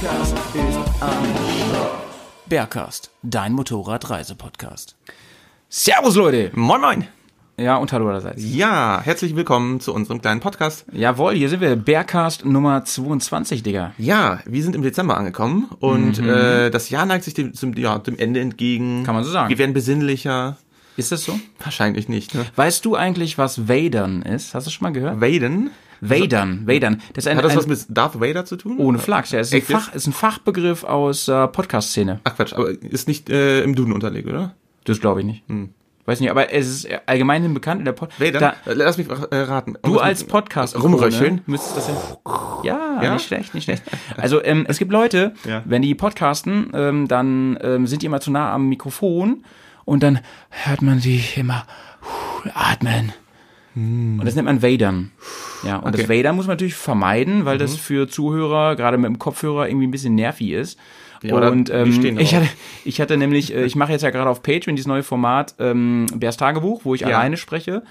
[0.00, 1.24] Bergkast ist am
[2.46, 4.96] Bergcast, dein Motorradreisepodcast.
[5.68, 6.50] Servus Leute!
[6.54, 7.06] Moin Moin!
[7.58, 8.42] Ja, und hallo allerseits.
[8.42, 10.86] Ja, herzlich willkommen zu unserem kleinen Podcast.
[10.90, 13.92] Jawohl, hier sind wir, Bergcast Nummer 22, Digga.
[13.98, 17.98] Ja, wir sind im Dezember angekommen und äh, das Jahr neigt sich dem, zum, ja,
[17.98, 19.00] dem Ende entgegen.
[19.00, 19.04] Mhm.
[19.04, 19.50] Kann man so sagen.
[19.50, 20.56] Wir werden besinnlicher.
[20.96, 21.38] Ist das so?
[21.62, 22.34] Wahrscheinlich nicht.
[22.34, 22.46] Ne?
[22.56, 24.54] Weißt du eigentlich, was Vadern ist?
[24.54, 25.20] Hast du schon mal gehört?
[25.20, 25.70] Vaden?
[26.00, 27.00] Vadern, Vadern.
[27.14, 28.78] Das ein, Hat das ein was mit Darth Vader zu tun?
[28.78, 29.40] ohne Flachs, ja.
[29.40, 29.76] Es ist ein?
[29.80, 32.20] Fach, ist ein Fachbegriff aus äh, Podcast-Szene.
[32.24, 34.54] Ach Quatsch, aber ist nicht äh, im Duden unterlegt, oder?
[34.84, 35.44] Das glaube ich nicht.
[36.06, 38.40] Weiß nicht, aber es ist allgemein bekannt in der Pod Vaden?
[38.40, 39.76] Da, Äh, Lass mich äh, raten.
[39.82, 41.42] Du als Podcast Rumröcheln?
[41.46, 42.60] müsstest das ja.
[42.64, 43.12] Ja, Ja?
[43.14, 43.82] nicht schlecht, nicht schlecht.
[44.16, 45.62] Also ähm, es gibt Leute, Ja.
[45.66, 49.44] wenn die podcasten, ähm, dann ähm, sind die immer zu nah am Mikrofon
[49.84, 51.64] und dann hört man sie immer
[52.54, 53.12] atmen.
[53.74, 55.12] Und das nennt man Vadern.
[55.64, 56.18] Ja, und das Okay.
[56.18, 59.90] Vadern muss man natürlich vermeiden, weil das für Zuhörer, gerade mit dem Kopfhörer, irgendwie ein
[59.92, 60.78] bisschen nervig ist.
[61.22, 62.48] Ja, und ähm, ich, hatte,
[62.84, 66.06] ich hatte nämlich, äh, ich mache jetzt ja gerade auf Patreon dieses neue Format ähm,
[66.14, 67.82] Bärs Tagebuch, wo ich alleine spreche.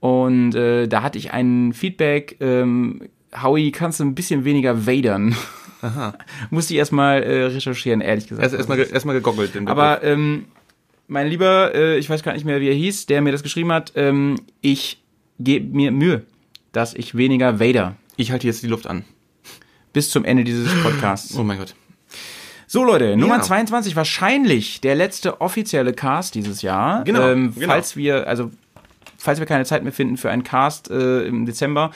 [0.00, 3.02] Und äh, da hatte ich ein Feedback, ähm,
[3.42, 5.34] Howie, kannst du ein bisschen weniger vadern?
[5.82, 6.14] Aha.
[6.50, 8.44] Musste ich erstmal äh, recherchieren, ehrlich gesagt.
[8.44, 9.54] Erst erstmal erstmal gegoggelt.
[9.54, 9.78] Den Begriff.
[9.78, 10.46] Aber ähm,
[11.08, 13.72] mein Lieber, äh, ich weiß gar nicht mehr, wie er hieß, der mir das geschrieben
[13.72, 15.02] hat, ähm, ich
[15.38, 16.22] gebe mir Mühe,
[16.72, 19.04] dass ich weniger Vader ich halte jetzt die Luft an.
[19.92, 21.36] bis zum Ende dieses Podcasts.
[21.36, 21.74] Oh mein Gott.
[22.66, 23.42] So Leute, Nummer Ja.
[23.42, 27.04] 22, wahrscheinlich der letzte offizielle Cast dieses Jahr.
[27.04, 27.68] Genau, Ähm, genau.
[27.68, 28.50] Falls wir, also
[29.18, 31.90] falls wir keine Zeit mehr finden für einen Cast äh, im Dezember.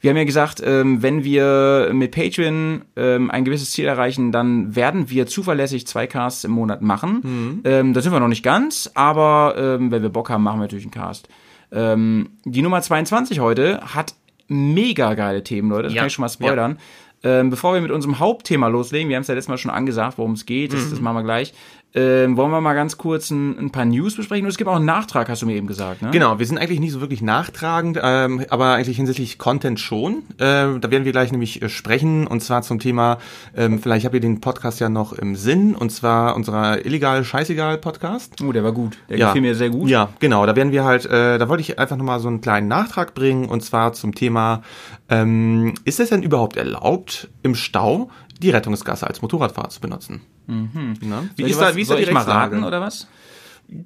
[0.00, 4.76] Wir haben ja gesagt, ähm, wenn wir mit Patreon ähm, ein gewisses Ziel erreichen, dann
[4.76, 7.20] werden wir zuverlässig zwei Casts im Monat machen.
[7.22, 7.60] Mhm.
[7.64, 10.62] Ähm, da sind wir noch nicht ganz, aber ähm, wenn wir Bock haben, machen wir
[10.64, 11.28] natürlich einen Cast.
[11.74, 14.14] Ähm, die Nummer 22 heute hat
[14.48, 15.84] mega geile Themen, Leute.
[15.84, 16.78] Das Ja, kann ich schon mal spoilern.
[17.22, 20.18] Ähm, bevor wir mit unserem Hauptthema loslegen, wir haben es ja letztes Mal schon angesagt,
[20.18, 21.54] worum es geht, das, das machen wir gleich,
[21.94, 24.44] ähm, wollen wir mal ganz kurz ein, ein paar News besprechen.
[24.44, 26.10] Und es gibt auch einen Nachtrag, hast du mir eben gesagt, ne?
[26.10, 30.24] Genau, wir sind eigentlich nicht so wirklich nachtragend, ähm, aber eigentlich hinsichtlich Content schon.
[30.38, 33.18] Äh, da werden wir gleich nämlich äh, sprechen und zwar zum Thema,
[33.56, 37.78] ähm, vielleicht habt ihr den Podcast ja noch im Sinn, und zwar unserer illegal scheißegal
[37.78, 38.42] Podcast.
[38.42, 38.98] Oh, der war gut.
[39.08, 39.88] Der gefiel mir sehr gut.
[39.88, 40.46] Ja, genau.
[40.46, 43.44] Da werden wir halt, äh, da wollte ich einfach nochmal so einen kleinen Nachtrag bringen
[43.44, 44.62] und zwar zum Thema,
[45.08, 50.20] ähm, ist es denn überhaupt erlaubt, im Stau die Rettungsgasse als Motorradfahrer zu benutzen?
[50.46, 50.96] Mhm.
[51.00, 51.30] Ne?
[51.36, 52.56] Wie ist da, was- wie ist da soll die ich mal Rechtslage?
[52.56, 53.06] raten, oder was?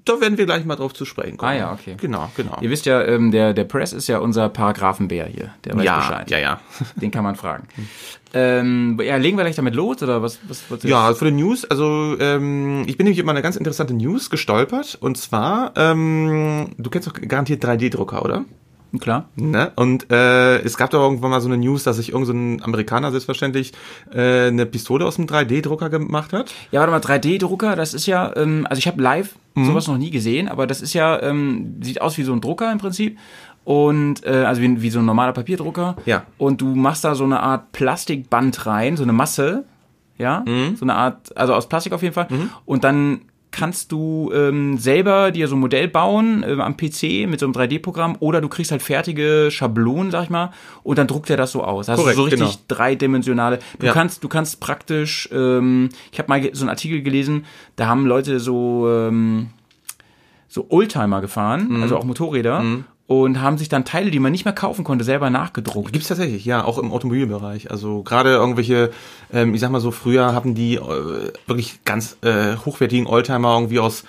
[0.05, 1.53] Da werden wir gleich mal drauf zu sprechen kommen.
[1.53, 1.95] Ah ja, okay.
[2.01, 2.59] Genau, genau.
[2.61, 5.51] Ihr wisst ja, ähm, der, der Press ist ja unser Paragraphenbär hier.
[5.65, 6.31] Der weiß Ja, Bescheid.
[6.33, 6.61] ja, ja.
[6.97, 7.69] Den kann man fragen.
[8.35, 10.41] ähm, ja, legen wir gleich damit los, oder was?
[10.49, 13.95] was, was Ja, für die News, also ähm, ich bin nämlich über eine ganz interessante
[13.95, 18.45] News gestolpert und zwar, ähm, du kennst doch garantiert 3D-Drucker, oder?
[19.01, 19.29] Klar.
[19.37, 19.71] Ne?
[19.77, 22.63] Und äh, es gab doch irgendwann mal so eine News, dass sich irgendein so ein
[22.65, 23.73] Amerikaner selbstverständlich
[24.15, 26.55] äh, eine Pistole aus einem 3D-Drucker gemacht hat.
[26.71, 29.65] Ja, warte mal, 3D-Drucker, das ist ja, ähm, also ich habe live Mhm.
[29.67, 32.71] sowas noch nie gesehen, aber das ist ja, ähm, sieht aus wie so ein Drucker
[32.71, 33.19] im Prinzip.
[33.65, 35.97] Und äh, also wie, wie so ein normaler Papierdrucker.
[36.07, 36.23] Ja.
[36.39, 39.65] Und du machst da so eine Art Plastikband rein, so eine Masse,
[40.17, 40.77] ja, Mhm.
[40.77, 42.29] so eine Art, also aus Plastik auf jeden Fall.
[42.65, 47.41] Und dann kannst du ähm, selber dir so ein Modell bauen ähm, am PC mit
[47.41, 50.51] so einem 3D-Programm oder du kriegst halt fertige Schablonen, sag ich mal,
[50.83, 51.89] und dann druckt er das so aus.
[51.89, 52.53] Also so richtig genau.
[52.69, 53.59] dreidimensionale.
[53.79, 53.93] Du Ja.
[53.93, 58.39] kannst, du kannst praktisch, ähm, ich habe mal so einen Artikel gelesen, da haben Leute
[58.41, 59.49] so ähm,
[60.47, 61.83] so Oldtimer gefahren, Mhm.
[61.83, 62.63] also auch Motorräder.
[63.09, 65.95] Und haben sich dann Teile, die man nicht mehr kaufen konnte, selber nachgedruckt.
[65.95, 67.71] Gibt's tatsächlich, ja, auch im Automobilbereich.
[67.71, 68.91] Also gerade irgendwelche,
[69.33, 73.79] ähm, ich sag mal so, früher haben die äh, wirklich ganz äh, hochwertigen Oldtimer irgendwie
[73.79, 74.05] aus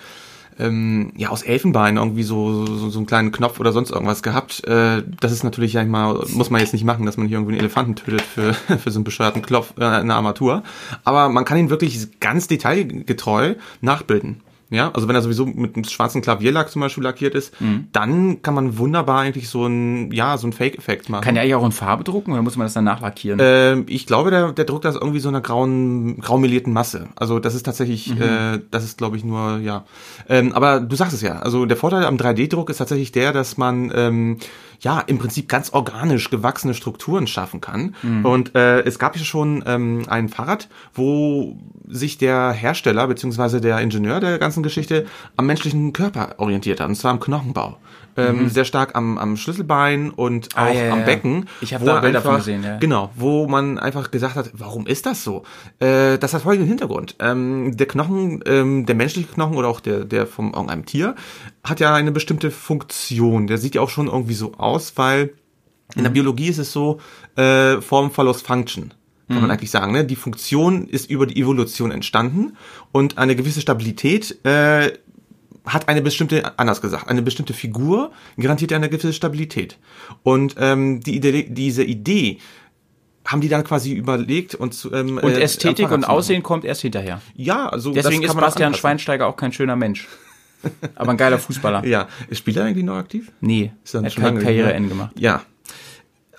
[0.60, 4.62] ähm, ja, aus Elfenbein irgendwie so, so, so einen kleinen Knopf oder sonst irgendwas gehabt.
[4.64, 7.38] Äh, das ist natürlich, ja, ich mal, muss man jetzt nicht machen, dass man hier
[7.38, 10.62] irgendwie einen Elefanten tötet für, für so einen bescheuerten Klopf, äh, eine Armatur.
[11.04, 14.42] Aber man kann ihn wirklich ganz detailgetreu nachbilden.
[14.70, 17.54] Ja, also wenn er sowieso mit einem schwarzen Klavierlack zum Beispiel lackiert ist,
[17.92, 21.22] dann kann man wunderbar eigentlich so ein, ja, so ein Fake-Effekt machen.
[21.22, 23.40] Kann der eigentlich auch in Farbe drucken oder muss man das dann nachlackieren?
[23.42, 27.08] Ähm, ich glaube, der, der druckt das irgendwie so einer grauen, graumelierten Masse.
[27.16, 29.84] Also das ist tatsächlich, äh, das ist glaube ich nur, ja.
[30.28, 33.56] Ähm, aber du sagst es ja, also der Vorteil am 3D-Druck ist tatsächlich der, dass
[33.56, 34.36] man ähm,
[34.80, 37.94] ja im Prinzip ganz organisch gewachsene Strukturen schaffen kann.
[38.22, 43.78] Und äh, es gab ja schon ähm, ein Fahrrad, wo sich der Hersteller beziehungsweise der
[43.80, 47.76] Ingenieur der ganzen Geschichte am menschlichen Körper orientiert hat, und zwar am Knochenbau.
[48.16, 51.04] Ähm, Sehr stark am, am Schlüsselbein und auch Ah, ja, am ja.
[51.04, 51.48] Becken.
[51.60, 52.76] Ich hab wo da er Bilder von gesehen, ja.
[52.78, 55.44] Genau, wo man einfach gesagt hat, warum ist das so?
[55.78, 57.14] Äh, das hat folgenden Hintergrund.
[57.20, 61.14] Ähm, der Knochen, ähm, der menschliche Knochen oder auch der, der von irgendeinem Tier,
[61.62, 63.46] hat ja eine bestimmte Funktion.
[63.46, 65.32] Der sieht ja auch schon irgendwie so aus, weil
[65.94, 66.04] in Mhm.
[66.04, 66.98] der Biologie ist es so,
[67.36, 68.92] äh, Form follows Function.
[69.30, 69.42] Kann Mhm.
[69.42, 69.92] man eigentlich sagen.
[69.92, 70.04] Ne?
[70.04, 72.56] Die Funktion ist über die Evolution entstanden
[72.90, 74.90] und eine gewisse Stabilität äh,
[75.64, 79.78] hat eine bestimmte, anders gesagt, eine bestimmte Figur garantiert eine gewisse Stabilität.
[80.24, 82.38] Und ähm, die Idee, diese Idee
[83.24, 86.04] haben die dann quasi überlegt und zu, ähm, und äh, Ästhetik Fahrrad und.
[86.06, 87.20] Aussehen kommt erst hinterher.
[87.36, 88.74] Ja, also Deswegen ist Bastian.
[88.74, 90.08] Schweinsteiger auch kein schöner Mensch.
[90.96, 91.84] Aber ein geiler Fußballer.
[91.86, 93.30] Ja, ist Spieler eigentlich noch aktiv?
[93.40, 95.12] Nee, Ist dann er hat Karriereende gemacht.
[95.18, 95.42] Ja.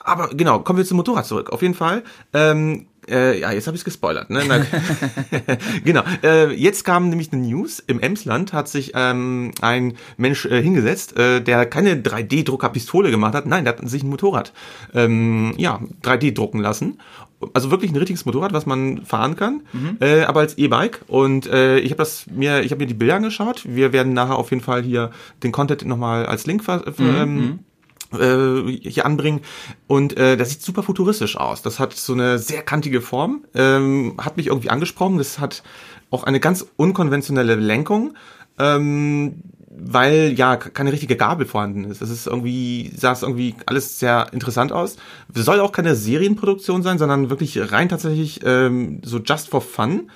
[0.03, 1.51] Aber genau, kommen wir zum Motorrad zurück.
[1.51, 2.03] Auf jeden Fall.
[2.33, 4.29] Ähm, äh, ja, jetzt habe ich es gespoilert.
[4.29, 4.43] Ne?
[4.47, 4.59] Na,
[5.83, 6.03] genau.
[6.23, 7.79] Äh, jetzt kam nämlich eine News.
[7.85, 13.45] Im Emsland hat sich ähm, ein Mensch äh, hingesetzt, äh, der keine 3D-Drucker-Pistole gemacht hat.
[13.45, 14.53] Nein, der hat sich ein Motorrad
[14.93, 16.99] ähm, ja, 3D drucken lassen.
[17.53, 19.63] Also wirklich ein richtiges Motorrad, was man fahren kann,
[19.99, 21.01] äh, aber als E-Bike.
[21.07, 23.63] Und äh, ich habe das mir, ich habe mir die Bilder angeschaut.
[23.65, 25.09] Wir werden nachher auf jeden Fall hier
[25.41, 27.70] den Content nochmal als Link ver ähm, äh,
[28.11, 29.41] hier anbringen.
[29.87, 31.61] Und äh, das sieht super futuristisch aus.
[31.61, 35.17] Das hat so eine sehr kantige Form, ähm, hat mich irgendwie angesprochen.
[35.17, 35.63] Das hat
[36.09, 38.13] auch eine ganz unkonventionelle Lenkung.
[38.59, 39.43] Ähm,
[39.73, 42.01] weil ja keine richtige Gabel vorhanden ist.
[42.01, 44.97] Das ist irgendwie, sah es irgendwie alles sehr interessant aus.
[45.33, 50.11] Soll auch keine Serienproduktion sein, sondern wirklich rein tatsächlich ähm, so just for fun.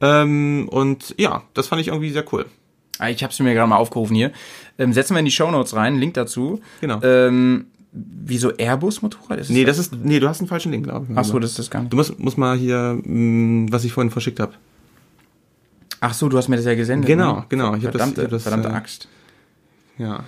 [0.00, 2.46] Ähm, und ja, das fand ich irgendwie sehr cool.
[2.98, 4.32] Ah, Ich habe es mir gerade mal aufgerufen hier.
[4.78, 6.60] Ähm, setzen wir in die Shownotes rein, Link dazu.
[6.80, 7.00] Genau.
[7.02, 9.38] Ähm, wieso Airbus-Motorrad?
[9.40, 11.16] Ist Nee, das ist, nee, du hast einen falschen Link, glaube ich.
[11.16, 11.92] Ach so, das ist das gar nicht.
[11.92, 14.52] Du musst, musst mal hier, mh, was ich vorhin verschickt habe.
[16.00, 17.06] Ach so, du hast mir das ja gesendet.
[17.06, 17.44] Genau, ne?
[17.48, 17.74] genau.
[17.74, 19.08] Ich hab das- verdammte, ich hab das, verdammte äh, Axt.
[19.98, 20.24] Ja.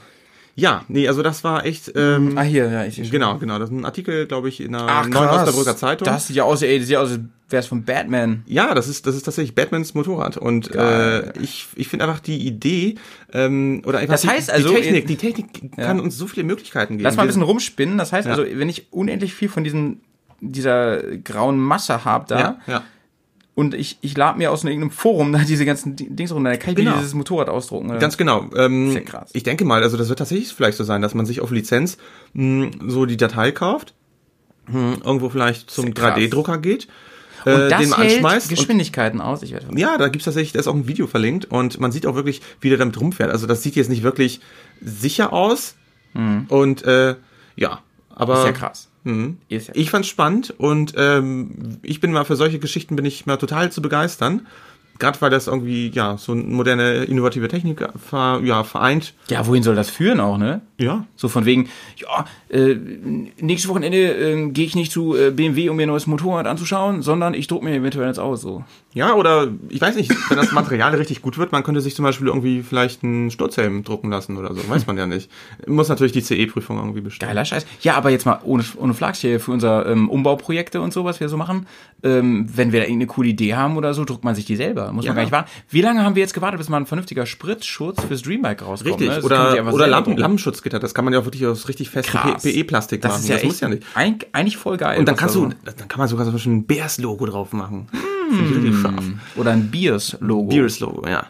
[0.58, 3.10] Ja, nee, also das war echt, ähm, Ah, hier, ja, ich schon.
[3.10, 3.58] genau, genau.
[3.58, 5.42] Das ist ein Artikel, glaube ich, in einer Ach, neuen krass.
[5.48, 6.06] Osnabrücker Zeitung.
[6.06, 7.20] Das sieht ja aus, ey, das sieht ja aus, als
[7.50, 8.42] wäre es von Batman.
[8.46, 10.38] Ja, das ist, das ist tatsächlich Batmans Motorrad.
[10.38, 11.32] Und Geil.
[11.36, 12.94] äh, ich, ich finde einfach die Idee,
[13.34, 16.44] ähm, oder einfach Das die, heißt also, die Technik, die Technik kann uns so viele
[16.44, 17.04] Möglichkeiten geben.
[17.04, 17.98] Lass mal ein bisschen rumspinnen.
[17.98, 18.32] Das heißt Ja.
[18.34, 20.00] also, wenn ich unendlich viel von diesen,
[20.40, 22.82] dieser grauen Masse habe da ja, ja.
[23.56, 26.58] Und ich, ich lade mir aus irgendeinem Forum da diese ganzen Di- Dings runter, dann
[26.60, 26.92] kann ich Genau.
[26.92, 27.90] mir dieses Motorrad ausdrucken.
[27.90, 27.98] Oder?
[27.98, 28.48] Ganz genau.
[28.54, 29.30] Ähm, Sehr krass.
[29.32, 31.96] Ich denke mal, also das wird tatsächlich vielleicht so sein, dass man sich auf Lizenz
[32.34, 33.94] mh, so die Datei kauft,
[34.68, 36.16] mh, irgendwo vielleicht zum krass.
[36.16, 36.86] 3D-Drucker geht,
[37.44, 38.50] und äh, das den mal hält anschmeißt.
[38.50, 39.42] Und, Geschwindigkeiten aus.
[39.42, 42.04] Ich werde ja, da gibt's tatsächlich, da ist auch ein Video verlinkt und man sieht
[42.06, 43.30] auch wirklich, wie der damit rumfährt.
[43.30, 44.40] Also das sieht jetzt nicht wirklich
[44.80, 45.76] sicher aus
[46.14, 47.14] und äh,
[47.56, 47.80] ja,
[48.14, 48.40] aber Mhm.
[48.40, 48.88] ist ja krass.
[49.06, 49.38] Mhm.
[49.48, 53.36] Ja Ich fand's spannend und ähm, ich bin mal für solche Geschichten bin ich mal
[53.36, 54.46] total zu begeistern.
[54.98, 59.12] Gerade weil das irgendwie ja so eine moderne innovative Technik ver, ja, vereint.
[59.28, 60.62] Ja, wohin soll das führen auch, ne?
[60.78, 61.68] Ja, So von wegen,
[61.98, 62.74] ja, äh,
[63.38, 67.02] nächstes Wochenende äh, gehe ich nicht zu äh, BMW, um mir ein neues Motorrad anzuschauen,
[67.02, 68.40] sondern ich druck mir eventuell jetzt aus.
[68.40, 68.64] So.
[68.96, 72.02] Ja, oder ich weiß nicht, wenn das Material richtig gut wird, man könnte sich zum
[72.04, 74.66] Beispiel irgendwie vielleicht einen Sturzhelm drucken lassen oder so.
[74.70, 75.30] Weiß man ja nicht.
[75.66, 77.28] Muss natürlich die CE-Prüfung irgendwie bestehen.
[77.28, 77.66] Geiler Scheiß.
[77.82, 81.20] Ja, aber jetzt mal ohne, ohne Flachs hier für unser ähm, Umbauprojekte und so, was
[81.20, 81.66] wir so machen.
[82.02, 84.90] Ähm, wenn wir da irgendeine coole Idee haben oder so, druckt man sich die selber.
[84.92, 85.10] Muss Ja.
[85.10, 85.50] man gar nicht warten.
[85.68, 88.92] Wie lange haben wir jetzt gewartet, bis mal ein vernünftiger Spritzschutz fürs Dreambike rauskommt?
[88.98, 89.22] Richtig, ne?
[89.22, 90.16] Oder, oder Lampen.
[90.16, 92.18] Lampenschutzgitter, das kann man ja auch wirklich aus richtig festem.
[92.42, 93.22] PE-Plastik Das machen.
[93.24, 93.82] ist ja das echt muss ja nicht.
[93.94, 94.98] Eig- eigentlich voll geil.
[94.98, 97.88] Und dann kannst du, so- dann kann man sogar zum Beispiel ein Bears-Logo drauf machen.
[98.30, 99.04] Finde ich scharf.
[99.36, 100.48] Oder ein Beers-Logo.
[100.48, 101.26] Bears-Logo, ja.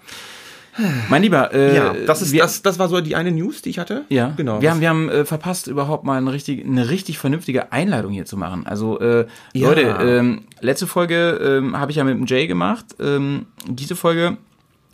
[1.09, 3.71] Mein Lieber, äh, Ja, das ist, wir, das, das war so die eine News, die
[3.71, 4.05] ich hatte.
[4.11, 4.61] Ja, genau.
[4.61, 8.27] Wir haben, wir haben äh, verpasst, überhaupt mal eine richtig, eine richtig vernünftige Einleitung hier
[8.27, 8.67] zu machen.
[8.67, 9.69] Also, äh, Ja.
[9.69, 12.85] Leute, ähm, letzte Folge ähm, habe ich ja mit dem Jay gemacht.
[13.01, 14.37] Ähm, diese Folge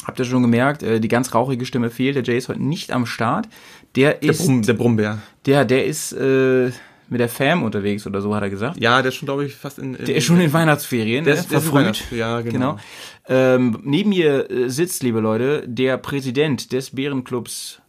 [0.07, 2.15] habt ihr schon gemerkt, äh, die ganz rauchige Stimme fehlt.
[2.15, 3.49] Der Jay ist heute nicht am Start.
[3.97, 5.19] Der der, ist, Brumm, der Brummbär.
[5.47, 6.71] der, der ist äh,
[7.13, 8.81] mit der Fam unterwegs oder so, hat er gesagt.
[8.81, 11.35] Ja, der ist schon, glaube ich, fast in, in Der ist schon in Weihnachtsferien, Der
[11.35, 11.41] ne?
[11.41, 11.81] ist- der verfrüht.
[11.85, 12.53] Weihnachts- ja, genau.
[12.53, 12.79] genau.
[13.29, 17.81] Ähm, neben mir äh, sitzt, liebe Leute, der Präsident des Bärenclubs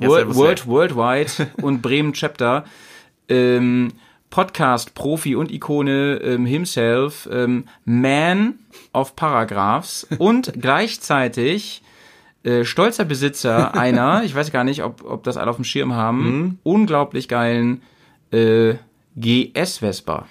[0.00, 1.30] Ja, World, Worldwide
[1.62, 2.64] und Bremen Chapter,
[3.28, 3.92] ähm,
[4.30, 8.54] Podcast, Profi und Ikone ähm, himself, ähm, Man
[8.92, 11.82] of Paragraphs und gleichzeitig
[12.42, 15.94] äh, stolzer Besitzer einer, ich weiß gar nicht, ob, ob das alle auf dem Schirm
[15.94, 17.82] haben, unglaublich geilen
[18.36, 18.76] äh,
[19.16, 20.26] GS Vespa.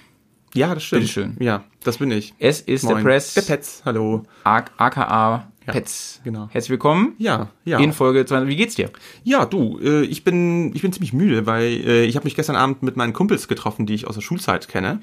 [0.54, 1.02] Ja, das stimmt.
[1.02, 1.36] Bitteschön.
[1.40, 2.32] Ja, das bin ich.
[2.38, 3.04] Es ist der Moin.
[3.04, 4.22] Press, Der Petz, hallo.
[4.44, 6.20] A- aka Pets.
[6.22, 6.48] genau.
[6.52, 7.80] Herzlich willkommen Ja, ja.
[7.80, 8.48] in Folge 20.
[8.48, 8.88] Wie geht's dir?
[9.24, 12.54] Ja, du, äh, ich bin ich bin ziemlich müde, weil äh, ich habe mich gestern
[12.54, 15.00] Abend mit meinen Kumpels getroffen, die ich aus der Schulzeit kenne.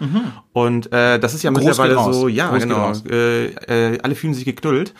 [0.53, 1.57] Und äh, das ist ja Mhm.
[1.57, 2.93] Mittlerweile so, ja, geht genau.
[3.10, 4.93] Äh, äh, alle fühlen sich geknüllt.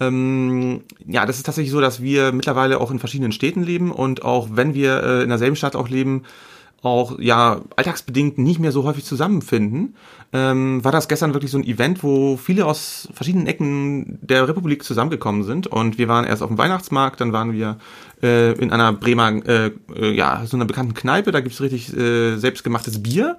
[0.00, 4.24] Ähm, ja, das ist tatsächlich so, dass wir mittlerweile auch in verschiedenen Städten leben und
[4.24, 6.22] auch wenn wir äh, in derselben Stadt auch leben,
[6.82, 9.94] auch ja alltagsbedingt nicht mehr so häufig zusammenfinden,
[10.32, 14.82] ähm, war das gestern wirklich so ein Event, wo viele aus verschiedenen Ecken der Republik
[14.84, 17.78] zusammengekommen sind und wir waren erst auf dem Weihnachtsmarkt, dann waren wir
[18.22, 22.36] äh, in einer Bremer, äh, äh, ja, so einer bekannten Kneipe, da gibt's richtig äh,
[22.36, 23.36] selbstgemachtes Bier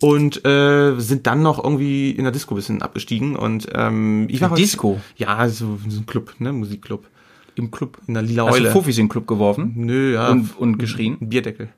[0.00, 4.40] und äh, sind dann noch irgendwie in der Disco ein bisschen abgestiegen und ähm, ich
[4.40, 5.00] war heute- Disco?
[5.16, 7.06] Ja, so, so ein Club, ne, Musikclub.
[7.54, 7.98] Im Club.
[8.06, 8.70] In der Lila Hast du Eule.
[8.70, 9.74] Fuffis in den Club geworfen?
[9.76, 10.30] Nö, ja.
[10.30, 11.18] Und, und geschrien?
[11.20, 11.68] Bierdeckel.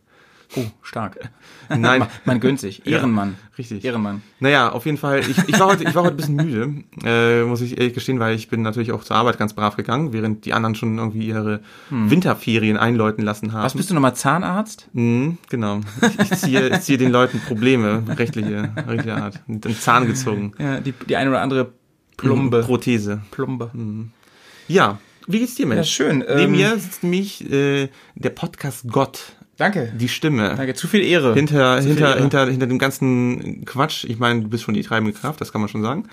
[0.57, 1.19] Oh, stark.
[1.69, 2.01] Nein.
[2.01, 2.87] man, man gönnt sich.
[2.87, 3.37] Ehrenmann.
[3.59, 3.85] richtig.
[3.85, 4.23] Ehrenmann.
[4.41, 5.21] Naja, auf jeden Fall.
[5.21, 8.21] Ich, ich, war heute, ich war heute ein bisschen müde, äh, muss ich ehrlich gestehen,
[8.21, 11.27] weil ich bin natürlich auch zur Arbeit ganz brav gegangen, während die anderen schon irgendwie
[11.27, 13.65] ihre Winterferien einläuten lassen haben.
[13.65, 14.89] Was bist du nochmal Zahnarzt?
[14.93, 15.81] Mhm, genau.
[16.03, 19.41] Ich, ich, ziehe, ich ziehe den Leuten Probleme, rechtliche, rechtliche Art.
[19.47, 20.53] Den Zahn gezogen.
[20.59, 21.73] Ja, die, die eine oder andere
[22.17, 22.63] Plumbe.
[22.63, 23.23] Prothese.
[23.31, 23.71] Plumbe.
[24.69, 24.99] Ja.
[25.27, 25.99] Wie geht's dir, Mensch?
[25.99, 26.19] Ja, schön.
[26.19, 29.93] Neben Ähm, mir sitzt nämlich äh, der Podcast Gott, Danke.
[29.97, 30.55] die Stimme.
[30.57, 30.75] Danke.
[30.75, 31.35] Zu viel Ehre.
[31.35, 32.21] Hinter, Zu hinter, Ehre.
[32.21, 34.05] hinter, hinter dem ganzen Quatsch.
[34.05, 36.09] Ich meine, du bist schon die treibende Kraft, das kann man schon sagen.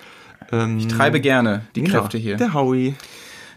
[0.51, 2.37] Ähm, Ich treibe gerne die Kräfte ja, hier.
[2.37, 2.95] Der Howie.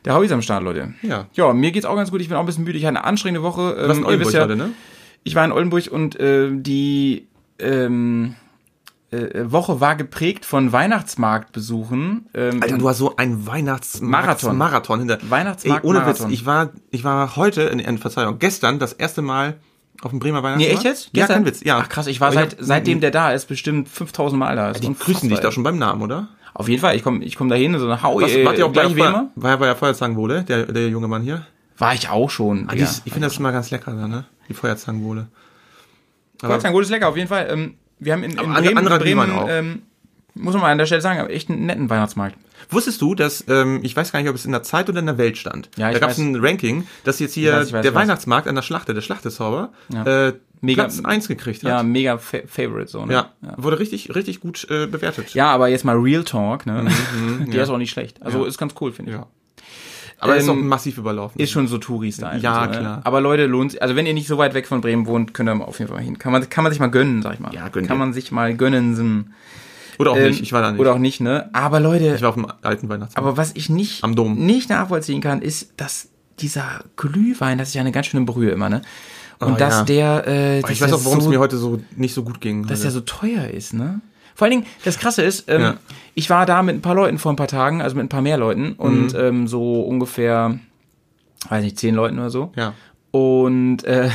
[0.04, 0.94] Der Howie ist am Start, Leute.
[1.02, 1.26] Ja.
[1.34, 2.20] Ja, mir geht's auch ganz gut.
[2.20, 2.78] Ich bin auch ein bisschen müde.
[2.78, 3.74] Ich hatte eine anstrengende Woche.
[3.74, 4.70] Du warst in Ähm, ihr wisst Oldenburg ja, heute, ne?
[5.22, 7.26] Ich war in Oldenburg und äh, die
[7.58, 8.34] ähm,
[9.10, 12.26] äh, Woche war geprägt von Weihnachtsmarktbesuchen.
[12.34, 14.58] Ähm, Alter, in- du hast so ein Weihnachtsmarathon Marathon.
[14.58, 15.18] Marathon hinter.
[15.30, 16.30] Weihnachtsmarkt- Ey, ohne Marathon.
[16.30, 19.56] Witz, ich war, ich war heute, in, in Verzeihung, gestern das erste Mal
[20.02, 20.74] auf dem Bremer Nee, Weihnachtsmarkt.
[20.74, 21.04] echt jetzt?
[21.06, 21.36] Ja, Gestern?
[21.36, 21.78] kein Witz, ja.
[21.78, 24.70] Ach krass, ich war Aber seit, hab- seitdem der da ist, bestimmt 5000 Mal da.
[24.70, 26.28] Ist Die grüßen dich da schon beim Namen, oder?
[26.52, 28.66] Auf jeden Fall, ich komme ich komm da hin, so Howie, Was, äh, wart ihr
[28.66, 29.30] auch bei gleich immer.
[29.34, 31.46] war er bei der Feuerzangenbowle, der, der junge Mann hier?
[31.78, 32.68] War ich auch schon.
[32.68, 32.84] Ah, ja.
[32.84, 34.24] ist- ich finde das schon mal ganz lecker da, ne?
[34.48, 35.26] Die Feuerzangenbowle.
[36.40, 37.48] Dank, gutes lecker, auf jeden Fall.
[37.50, 39.82] Ähm, wir haben in, in Bremen, anderer Bremen ähm,
[40.34, 42.36] muss man mal an der Stelle sagen, echt einen netten Weihnachtsmarkt.
[42.74, 45.06] Wusstest du, dass, ähm, ich weiß gar nicht, ob es in der Zeit oder in
[45.06, 45.70] der Welt stand.
[45.76, 47.94] Ja, ich da gab es ein Ranking, dass jetzt hier weiß, weiß, der.
[47.94, 50.28] Weihnachtsmarkt an der Schlachte, der Schlachtezauber, Ja.
[50.28, 51.86] äh, Mega- Platz 1 gekriegt Ja, hat.
[51.86, 53.12] mega fa Favorite so, ne?
[53.12, 55.34] Ja, wurde richtig, richtig gut äh, bewertet.
[55.34, 56.86] Ja, aber jetzt mal Real Talk, ne?
[57.46, 57.62] Der ja.
[57.64, 58.22] ist auch nicht schlecht.
[58.22, 58.48] Also Ja.
[58.48, 59.16] ist ganz cool, finde ich.
[59.18, 59.26] Ja.
[60.20, 61.38] Aber ist auch Ähm, massiv überlaufen.
[61.38, 62.38] Ist schon so Touri-Style.
[62.40, 62.78] Ja, so, ne?
[62.78, 63.00] klar.
[63.04, 63.82] Aber Leute, lohnt sich.
[63.82, 65.98] Also wenn ihr nicht so weit weg von Bremen wohnt, könnt ihr auf jeden Fall
[65.98, 66.18] mal hin.
[66.18, 67.52] Kann man, kann man sich mal gönnen, sag ich mal.
[67.52, 69.34] Ja, gönn Kann man sich mal gönnen.
[69.98, 70.80] Oder auch ähm, nicht, ich war da nicht.
[70.80, 71.48] Oder auch nicht, ne?
[71.52, 73.16] Aber Leute, ich war auf dem alten Weihnachtsmarkt.
[73.18, 74.34] aber was ich nicht, Am Dom.
[74.46, 76.08] nicht nachvollziehen kann, ist, dass
[76.40, 78.82] dieser Glühwein, das ist ja eine ganz schöne Brühe immer, ne?
[79.40, 79.84] Und Oh, dass ja.
[79.84, 82.14] der, äh, Aber dass ich weiß der auch, warum es so mir heute so nicht
[82.14, 82.66] so gut ging.
[82.66, 82.88] dass heute.
[82.88, 84.00] er so teuer ist, ne?
[84.36, 85.76] Vor allen Dingen, das Krasse ist, ähm, Ja.
[86.14, 88.22] ich war da mit ein paar Leuten vor ein paar Tagen, also mit ein paar
[88.22, 89.18] mehr Leuten und Mhm.
[89.20, 90.58] ähm, so ungefähr,
[91.48, 92.50] weiß nicht, zehn Leuten oder so.
[92.56, 92.72] ja.
[93.12, 94.10] Und äh,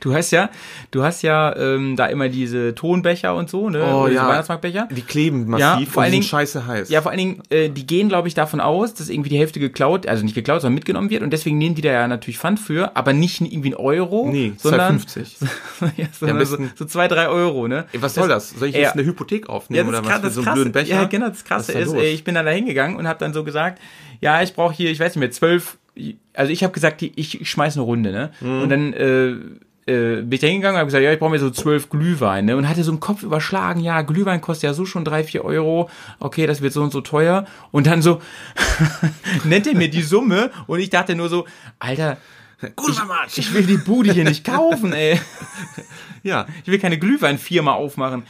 [0.00, 0.50] du hast ja,
[0.90, 3.84] du hast ja ähm, da immer diese Tonbecher und so, ne?
[3.84, 4.28] Oh, diese ja.
[4.28, 4.88] Weihnachtsmarktbecher.
[4.90, 6.88] Die kleben Ja, massiv vor allen Dingen- scheiße heiß.
[6.90, 9.60] Ja, vor allen Dingen, äh, die gehen, glaube ich, davon aus, dass irgendwie die Hälfte
[9.60, 12.60] geklaut, also nicht geklaut, sondern mitgenommen wird und deswegen nehmen die da ja natürlich Pfand
[12.60, 15.46] für, aber nicht irgendwie ein Euro, nee, sondern, 2,50.
[15.96, 17.84] ja, sondern am so, so zwei, drei Euro, ne?
[17.92, 18.50] Ey, was soll das?
[18.50, 18.82] Soll ich Ja.
[18.82, 20.94] jetzt eine Hypothek aufnehmen Ja, oder krass, was für das so einen krasse, blöden Becher?
[20.94, 22.02] ja, genau, das Krasse ist, los?
[22.02, 23.80] ey, ich bin dann da hingegangen und habe dann so gesagt,
[24.20, 25.76] ja, ich brauche hier, ich weiß nicht mehr, zwölf,
[26.32, 28.30] also ich habe gesagt, ich schmeiß eine Runde, ne?
[28.40, 28.62] Mhm.
[28.62, 29.34] Und dann äh,
[29.86, 32.46] äh, bin ich da hingegangen und habe gesagt, ja, ich brauche mir so zwölf Glühwein,
[32.46, 32.56] ne?
[32.56, 35.90] Und hatte so im Kopf überschlagen, ja, Glühwein kostet ja so schon drei, vier Euro,
[36.20, 37.46] okay, das wird so und so teuer.
[37.70, 38.20] Und dann so
[39.44, 41.46] nennt er mir die Summe und ich dachte nur so,
[41.78, 42.16] Alter,
[42.76, 43.38] Gut, Matsch.
[43.38, 45.20] ich will die Bude hier nicht kaufen, ey.
[46.24, 46.46] Ja.
[46.62, 48.22] Ich will keine Glühweinfirma aufmachen.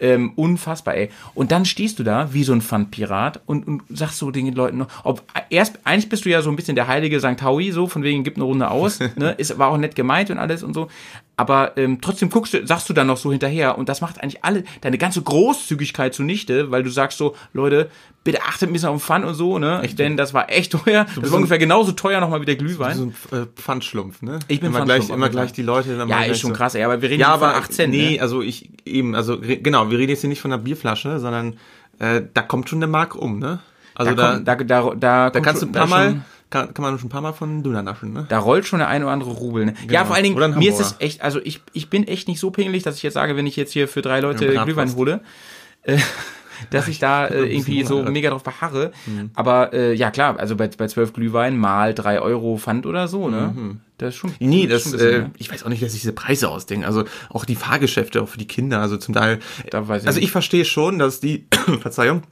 [0.00, 1.10] Ähm, unfassbar, ey.
[1.34, 4.78] Und dann stehst du da wie so ein Pfandpirat und, und sagst so den Leuten
[4.78, 7.42] noch, ob erst eigentlich bist du ja so ein bisschen der heilige St.
[7.42, 9.32] Howie, so von wegen gib eine Runde aus, ne?
[9.32, 10.88] Ist war auch nett gemeint und alles und so.
[11.36, 14.44] Aber ähm, trotzdem guckst du, sagst du dann noch so hinterher und das macht eigentlich
[14.44, 17.90] alle deine ganze Großzügigkeit zunichte, weil du sagst so, Leute,
[18.22, 19.82] bitte achtet ein bisschen auf den Pfand und so, ne?
[19.98, 21.06] Denn das war echt teuer.
[21.20, 22.96] Das war ungefähr genauso teuer nochmal wie der Glühwein.
[22.96, 24.40] So ein äh, Pfandschlumpf, ne?
[24.48, 25.96] Ich bin immer gleich, immer gleich die Leute.
[25.96, 26.56] dann ja, ist schon so.
[26.56, 28.20] krass, ey, aber wir reden Ja, hier von aber 18, nee, ne?
[28.20, 31.56] also ich eben, also genau, wir reden jetzt hier nicht von einer Bierflasche, sondern
[31.98, 33.60] äh, da kommt schon der Mark um, ne?
[33.94, 36.22] Also da, da, kommt, da, da, da, da kannst du ein paar Mal,
[36.52, 38.26] kann, kann man schon ein paar Mal von Döner naschen, ne?
[38.28, 39.66] Da rollt schon der ein oder andere Rubel.
[39.66, 39.74] Ne?
[39.90, 42.50] Ja, vor allen Dingen, mir ist es echt, also ich, ich bin echt nicht so
[42.50, 45.20] pingelig, dass ich jetzt sage, wenn ich jetzt hier für drei Leute Ja, Glühwein hole,
[45.82, 45.98] äh,
[46.70, 48.92] dass ich da äh, irgendwie so mega drauf beharre.
[49.34, 53.28] Aber äh, ja klar, also bei, bei 12 Glühwein mal 3 Euro Pfand oder so,
[53.28, 53.78] ne?
[53.98, 54.32] Das ist schon.
[54.38, 56.48] Nee, das das, ist schon ein äh, ich weiß auch nicht, dass sich diese Preise
[56.50, 56.84] ausdenken.
[56.84, 59.38] Also auch die Fahrgeschäfte, auch für die Kinder, also zum Teil.
[59.70, 60.26] Da weiß ich also nicht.
[60.26, 61.46] ich verstehe schon, dass die,
[61.80, 62.22] Verzeihung,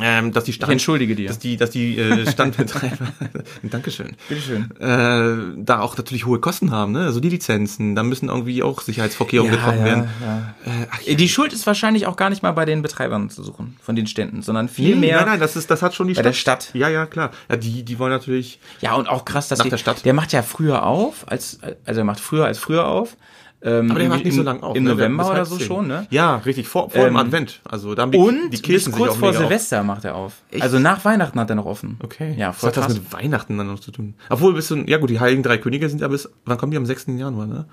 [0.00, 1.28] ähm, dass die Stand, Ich entschuldige dir.
[1.28, 3.08] dass die, dass die äh, Standbetreiber,
[3.62, 4.70] Dankeschön, Bitteschön.
[4.80, 7.04] äh, da auch natürlich hohe Kosten haben, ne?
[7.04, 10.08] Also die Lizenzen, da müssen irgendwie auch Sicherheitsvorkehrungen getroffen werden.
[10.22, 10.54] ja.
[10.64, 13.76] Äh, ach, Die Schuld ist wahrscheinlich auch gar nicht mal bei den Betreibern zu suchen,
[13.82, 15.16] von den Ständen, sondern viel nee, mehr.
[15.18, 16.70] Nein, nein, das ist, das hat schon die bei der Stadt.
[16.74, 17.30] Ja, ja, klar.
[17.48, 18.60] Ja, die, die wollen natürlich.
[18.80, 20.04] Ja, und auch krass, dass Nach die, der Stadt.
[20.04, 23.16] der macht ja früher auf, als, also er macht früher als früher auf.
[23.60, 24.76] Ähm, Aber der macht nicht so lange auf.
[24.76, 24.90] Im ne?
[24.90, 25.66] November Bis oder so zehn.
[25.66, 26.06] schon, ne?
[26.10, 27.60] Ja, richtig, vor, vor dem Ähm, Advent.
[27.68, 29.46] Also da haben die, Und die bis Kirchen sich kurz vor mega auf.
[29.46, 30.34] Silvester macht er auf.
[30.52, 30.62] Echt?
[30.62, 31.98] Also nach Weihnachten hat er noch offen.
[32.00, 32.34] Okay.
[32.38, 34.14] Ja, Was voll hat das mit Weihnachten dann noch zu tun?
[34.30, 36.76] Obwohl, bis zu, ja gut, die Heiligen Drei Könige sind ja bis, wann kommen die?
[36.76, 37.06] Am 6.
[37.16, 37.64] Januar, ne?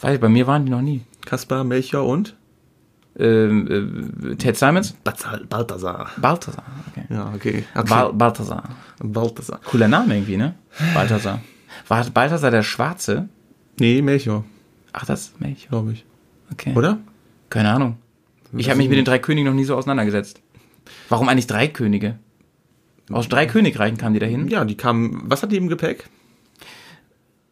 [0.00, 1.04] Weiß ich, bei mir waren die noch nie.
[1.24, 2.36] Kaspar, Melchior und?
[3.18, 4.92] Ähm, äh, Ted Simons?
[5.02, 5.40] Balthasar.
[5.48, 6.10] Balthasar.
[6.18, 6.64] Balthasar.
[6.90, 7.06] Okay.
[7.08, 7.64] Ja, okay.
[7.74, 7.88] okay.
[7.88, 8.64] Bal Balthasar.
[9.02, 9.58] Balthasar.
[9.64, 10.54] Cooler Name irgendwie, ne?
[10.92, 11.40] Balthasar.
[11.88, 13.30] War Balthasar der Schwarze?
[13.78, 14.44] Nee, Melchior,
[14.98, 15.68] Ach, das ist Melchior.
[15.68, 16.04] glaube ich.
[16.50, 16.72] Okay.
[16.74, 16.98] Oder?
[17.50, 17.98] Keine Ahnung.
[18.56, 20.40] Ich habe mich mit den drei Königen noch nie so auseinandergesetzt.
[21.10, 22.18] Warum eigentlich drei Könige?
[23.10, 24.48] Aus drei Königreichen kamen die dahin.
[24.48, 26.08] Ja, die kamen, was hat die im Gepäck?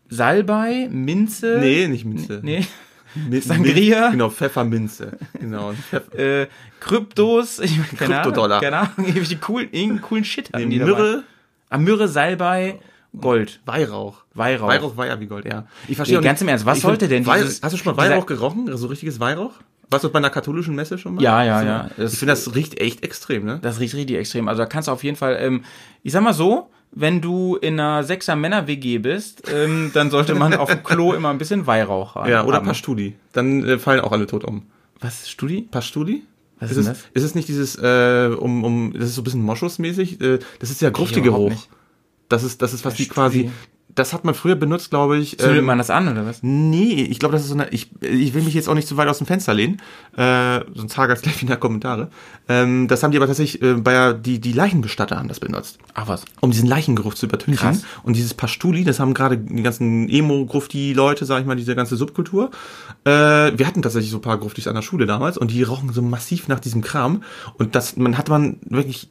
[0.09, 1.59] Salbei, Minze.
[1.61, 2.41] Nee, nicht Minze.
[2.43, 2.65] Nee.
[3.29, 4.03] Min- Sangria?
[4.05, 5.19] Min- Genau, Pfefferminze.
[5.39, 5.73] Genau.
[5.73, 6.47] Pfeff Äh,
[6.81, 7.59] Kryptos.
[7.61, 8.61] Ich meine, keine Ahnung, Kryptodollar.
[8.61, 8.93] Keine Ahnung.
[8.99, 10.93] Irgendwelche coolen, coolen Shit hatten die nee, dabei.
[11.03, 11.25] Myrrhe,
[11.71, 12.79] Ah, Myrrhe, Salbei,
[13.21, 13.61] Gold.
[13.67, 14.25] Weihrauch.
[14.35, 14.69] Weihrauch.
[14.69, 15.67] Weihrauch war ja wie Gold, ja.
[15.89, 18.27] Ich Nee, ganz im Ernst, was sollte denn Weih- dieses- Hast du schon mal Weihrauch
[18.27, 18.69] gerochen?
[18.77, 19.53] So richtiges Weihrauch?
[19.91, 21.23] Warst du bei einer katholischen Messe schon mal?
[21.23, 21.67] Ja, ja, So.
[21.67, 21.91] ja.
[21.97, 23.59] Das- ich finde, das riecht echt extrem, ne?
[23.63, 24.49] Das riecht richtig extrem.
[24.49, 25.65] Also da kannst du auf jeden Fall, ähm,
[26.03, 30.55] ich sag mal so, wenn du in einer sechser Männer-WG bist, ähm, dann sollte man
[30.55, 32.31] auf dem Klo immer ein bisschen Weihrauch haben.
[32.31, 33.15] Ja, oder Pastuli.
[33.33, 34.63] Dann äh, fallen auch alle tot um.
[35.01, 35.63] Was, Studi?
[35.71, 36.23] Pastuli?
[36.61, 36.99] Was ist ist das?
[37.13, 40.21] Ist es nicht dieses, äh, um, um, das ist so ein bisschen Moschusmäßig?
[40.21, 41.53] Äh, das ist ja Gruftegeruch.
[42.35, 43.45] Das ist, das ist, was die Pastuli.
[43.45, 43.51] quasi,
[43.95, 45.39] das hat man früher benutzt, glaube ich.
[45.39, 46.43] Zündet ähm, man das an, oder was?
[46.43, 47.69] Nee, ich glaube, das ist so eine.
[47.69, 49.81] Ich, ich will mich jetzt auch nicht zu weit aus dem Fenster lehnen,
[50.17, 52.11] äh, sonst hagert es gleich wieder Kommentare.
[52.49, 56.09] Ähm, das haben die aber tatsächlich äh, bei die die Leichenbestatter haben das benutzt, Ach
[56.09, 56.25] was.
[56.41, 57.69] um diesen Leichengeruch zu übertünchen.
[57.69, 57.85] Krass.
[58.03, 62.51] Und dieses Pastuli, das haben gerade die ganzen Emo-Grufti-Leute, sag ich mal, diese ganze Subkultur.
[63.05, 63.11] Äh,
[63.57, 66.03] wir hatten tatsächlich so ein paar Gruftis an der Schule damals und die rochen so
[66.03, 67.23] massiv nach diesem Kram.
[67.59, 69.11] Und das, man hat man wirklich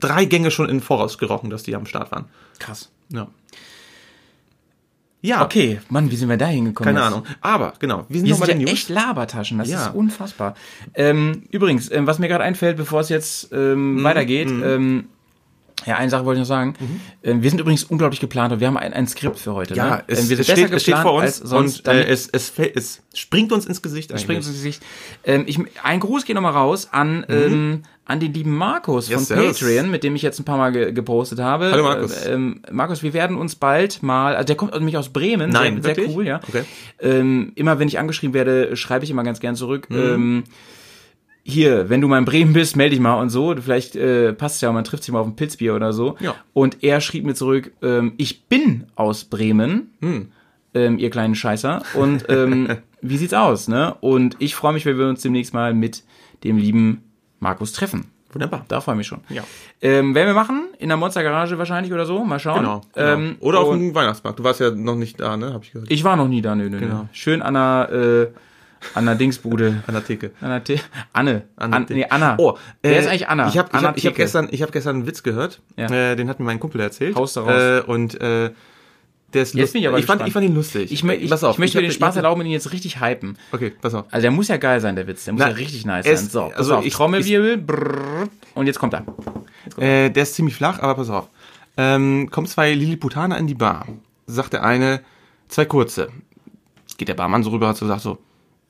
[0.00, 2.26] drei Gänge schon in Voraus gerochen, dass die am Start waren.
[2.58, 2.90] Krass.
[3.10, 3.28] Ja.
[5.20, 6.94] Ja, Okay, Mann, wie sind wir da hingekommen?
[6.94, 7.12] keine jetzt?
[7.14, 7.26] Ahnung.
[7.40, 8.78] Aber genau, wir sind Wir noch bei sind den ja News.
[8.80, 9.86] echt Labertaschen, das Ja.
[9.88, 10.54] ist unfassbar.
[10.94, 15.08] Ähm, übrigens, ähm, was mir gerade einfällt, bevor es jetzt ähm, weitergeht, ähm,
[15.86, 16.74] ja, eine Sache wollte ich noch sagen.
[17.22, 19.74] Ähm, wir sind übrigens unglaublich geplant und wir haben ein, ein Skript für heute.
[19.74, 19.78] Mhm.
[19.78, 20.04] Ja, ne?
[20.06, 23.66] es, ähm, es, steht, es steht vor uns und äh, es, es, es springt uns
[23.66, 24.10] ins Gesicht.
[24.10, 24.82] Das springt uns ins Gesicht.
[25.24, 29.28] Ähm, ich, ein Gruß geht nochmal raus an, ähm, an den lieben Markus von Yes,
[29.28, 29.60] servus.
[29.60, 31.70] Patreon, mit dem ich jetzt ein paar Mal ge gepostet habe.
[31.70, 32.26] Hallo, Markus.
[32.26, 35.82] Äh, ähm, Markus, wir werden uns bald mal, also der kommt nämlich aus Bremen, Nein,
[35.82, 36.40] sehr, sehr cool, ja.
[36.48, 36.64] Okay.
[37.00, 39.88] Ähm, immer wenn ich angeschrieben werde, schreibe ich immer ganz gern zurück.
[39.90, 40.44] Mhm.
[41.44, 43.54] Hier, wenn du mal in Bremen bist, melde dich mal und so.
[43.58, 46.16] Vielleicht äh, passt es ja, man trifft sich mal auf ein Pilzbier oder so.
[46.20, 46.34] Ja.
[46.52, 50.28] Und er schrieb mir zurück, ähm, ich bin aus Bremen, Hm.
[50.74, 51.82] ähm, ihr kleinen Scheißer.
[51.94, 52.68] Und ähm,
[53.00, 53.94] wie sieht's aus, ne?
[54.00, 56.02] Und ich freue mich, wenn wir uns demnächst mal mit
[56.44, 57.02] dem lieben
[57.40, 58.06] Markus treffen.
[58.30, 58.66] Wunderbar.
[58.68, 59.20] Da freue ich mich schon.
[59.30, 59.42] Ja.
[59.80, 62.22] Ähm, werden wir machen, in der Monstergarage wahrscheinlich oder so.
[62.24, 62.58] Mal schauen.
[62.60, 62.82] Genau.
[62.94, 63.06] genau.
[63.14, 64.38] Ähm, Oder auf dem Weihnachtsmarkt.
[64.38, 65.54] Du warst ja noch nicht da, ne?
[65.54, 65.90] Hab ich gehört.
[65.90, 66.94] Ich war noch nie da, nö, nö, Genau.
[66.94, 67.08] nö.
[67.12, 68.38] Schön an der, äh,
[68.94, 69.82] an der Dingsbude.
[69.86, 70.30] An der Theke.
[70.40, 70.80] An der The
[71.12, 71.42] Anne.
[71.56, 72.00] An An, Theke.
[72.00, 72.34] nee, Anna.
[72.38, 73.48] Oh, Wer äh, ist eigentlich Anna?
[73.48, 74.22] Ich habe ich Anna hab, ich hab Theke.
[74.22, 75.60] gestern, ich hab gestern einen Witz gehört.
[75.76, 75.86] Ja.
[75.90, 77.16] Äh, den hat mir mein Kumpel erzählt.
[77.16, 77.52] Haus daraus.
[77.52, 78.50] Äh, und äh,
[79.34, 80.90] der ist Jetzt bin ich ich, fand, ich fand ihn lustig.
[80.90, 83.36] Ich, ich, Pass auf, ich möchte mir den Spaß erlauben und ihn jetzt richtig hypen.
[83.52, 84.06] Okay, pass auf.
[84.10, 85.24] Also der muss ja geil sein, der Witz.
[85.24, 86.16] Der muss Na, ja richtig nice sein.
[86.16, 86.86] So, pass also auf.
[86.86, 87.58] ich- Trommelwirbel.
[87.58, 89.04] brrr, und jetzt kommt er.
[89.76, 91.28] Äh, der ist ziemlich flach, aber pass auf.
[91.76, 93.86] Ähm, kommen zwei Lilliputaner in die Bar.
[94.26, 95.00] Sagt der eine,
[95.48, 96.08] zwei kurze.
[96.96, 98.18] Geht der Barmann so rüber und so sagt so,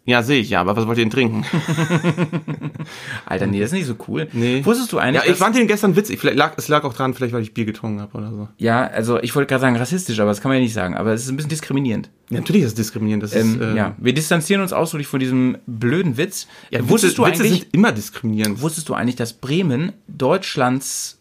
[0.08, 1.44] ja, sehe ich ja, aber was wollt ihr denn trinken?
[3.26, 4.28] Alter, nee, das ist nicht so cool.
[4.32, 4.64] Nee.
[4.64, 6.18] Wusstest du eigentlich, ja, ich fand den gestern witzig.
[6.18, 8.48] Vielleicht lag, es lag auch dran, vielleicht weil ich Bier getrunken habe oder so.
[8.58, 10.94] Ja, also ich wollte gerade sagen rassistisch, aber das kann man ja nicht sagen.
[10.96, 12.10] Aber es ist ein bisschen diskriminierend.
[12.30, 13.22] Ja, natürlich ist es diskriminierend.
[13.22, 16.46] Das Ähm, ist, äh, ja, wir distanzieren uns ausdrücklich von diesem blöden Witz.
[16.70, 18.62] ja, wusstest Witze, du Witze eigentlich, sind immer diskriminierend.
[18.62, 21.20] wusstest du eigentlich, dass Bremen Deutschlands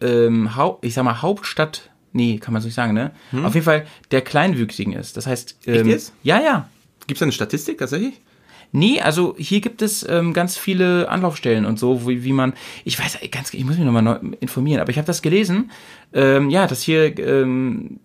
[0.00, 3.12] ähm, Hau ich sag mal Hauptstadt, nee, kann man so nicht sagen, ne?
[3.44, 5.16] Auf jeden Fall der Kleinwüchsigen ist.
[5.16, 5.88] Das heißt, ähm, Hm?
[5.88, 6.12] jetzt?
[6.22, 6.68] ja, ja.
[7.06, 8.20] Gibt es eine Statistik tatsächlich?
[8.76, 12.52] Nee, also hier gibt es ähm, ganz viele Anlaufstellen und so, wie, wie man,
[12.84, 15.70] ich weiß, ganz, ich muss mich nochmal neu informieren, aber ich habe das gelesen,
[16.12, 18.00] ähm, ja, dass hier, ähm,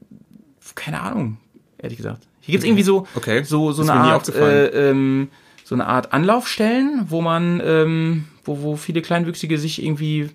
[0.74, 1.36] keine Ahnung,
[1.78, 2.26] ehrlich gesagt.
[2.40, 3.44] Hier gibt's irgendwie so, Okay.
[3.44, 5.28] so, so eine Art, äh, ähm,
[5.66, 10.30] so eine Art Anlaufstellen, wo man, ähm, wo, wo viele Kleinwüchsige sich irgendwie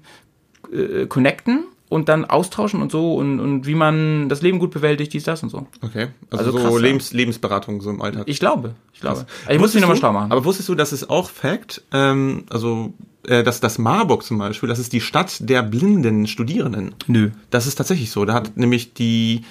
[0.71, 5.13] äh, connecten und dann austauschen und so und, und wie man das Leben gut bewältigt,
[5.13, 5.67] dies, das und so.
[5.83, 6.09] Okay.
[6.31, 6.79] Also, Also so krass, ja.
[6.81, 8.25] Lebens, Lebensberatung so im Alltag.
[8.27, 9.19] Ich glaube, ich glaube.
[9.21, 9.27] Krass.
[9.45, 10.33] Also ich muss mich nochmal du- schlau machen.
[10.33, 12.93] Aber wusstest du, dass es auch Fact, ähm, also
[13.29, 16.95] äh, dass das Marburg zum Beispiel, das ist die Stadt der blinden Studierenden.
[17.07, 17.31] Nö.
[17.51, 18.25] Das ist tatsächlich so.
[18.25, 19.43] Da hat nämlich die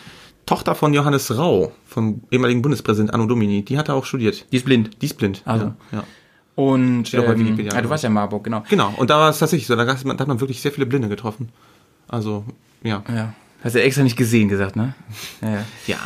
[0.45, 4.45] Tochter von Johannes Rau, vom ehemaligen Bundespräsident Anno Domini, die hat da auch studiert.
[4.51, 5.01] Die ist blind.
[5.01, 5.41] Die ist blind.
[5.45, 5.67] Also.
[5.67, 6.03] Ja, ja.
[6.55, 8.63] Und ähm, ja, du glaub warst ja in Marburg, genau.
[8.69, 8.93] Genau.
[8.95, 9.75] Und da war es tatsächlich so.
[9.75, 11.49] Da hat man wirklich sehr viele Blinde getroffen.
[12.07, 12.45] Also,
[12.83, 13.03] ja.
[13.13, 13.33] Ja.
[13.63, 14.93] Hast du extra nicht gesehen gesagt, ne?
[15.41, 15.65] Ja, ja.
[15.87, 15.97] Ja.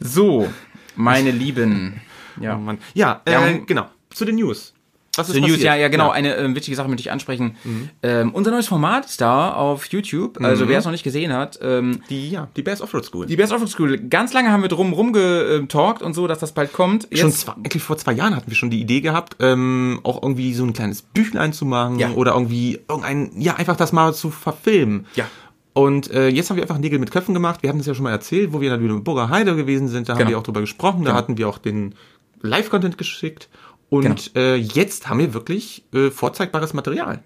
[0.00, 0.48] So,
[0.96, 2.00] meine Lieben.
[2.40, 2.56] Ja.
[2.56, 2.78] Oh Mann.
[2.94, 3.86] Ja, äh, Ja, genau.
[4.10, 4.72] Zu den News.
[5.14, 6.06] Was The News, ja, ja, genau.
[6.06, 6.12] Ja.
[6.12, 7.56] Eine ähm, wichtige Sache möchte ich ansprechen.
[8.02, 10.42] Ähm, unser neues Format ist da auf YouTube.
[10.42, 13.26] Also wer es noch nicht gesehen hat, ähm, Die, ja, die Bears Offroad School.
[13.26, 13.98] die Best of School.
[13.98, 17.08] Ganz lange haben wir drum rumgetalkt und so, dass das bald kommt.
[17.10, 20.22] Jetzt, Schon zwei, eigentlich vor zwei Jahren hatten wir schon die Idee gehabt, ähm, auch
[20.22, 22.12] irgendwie so ein kleines Büchlein zu machen Ja.
[22.12, 25.04] oder irgendwie irgendein, ja, einfach das mal zu verfilmen.
[25.14, 25.26] Ja.
[25.74, 27.62] Und äh, jetzt haben wir einfach Nägel mit Köpfen gemacht.
[27.62, 30.08] Wir hatten es ja schon mal erzählt, wo wir in der Lüneburger Heide gewesen sind.
[30.08, 30.30] Da haben Genau.
[30.30, 31.04] wir auch drüber gesprochen.
[31.04, 31.16] Da Genau.
[31.18, 31.94] hatten wir auch den
[32.42, 33.48] Live-Content geschickt.
[33.88, 34.46] Und Genau.
[34.46, 37.20] äh, jetzt haben wir wirklich äh, vorzeigbares Material.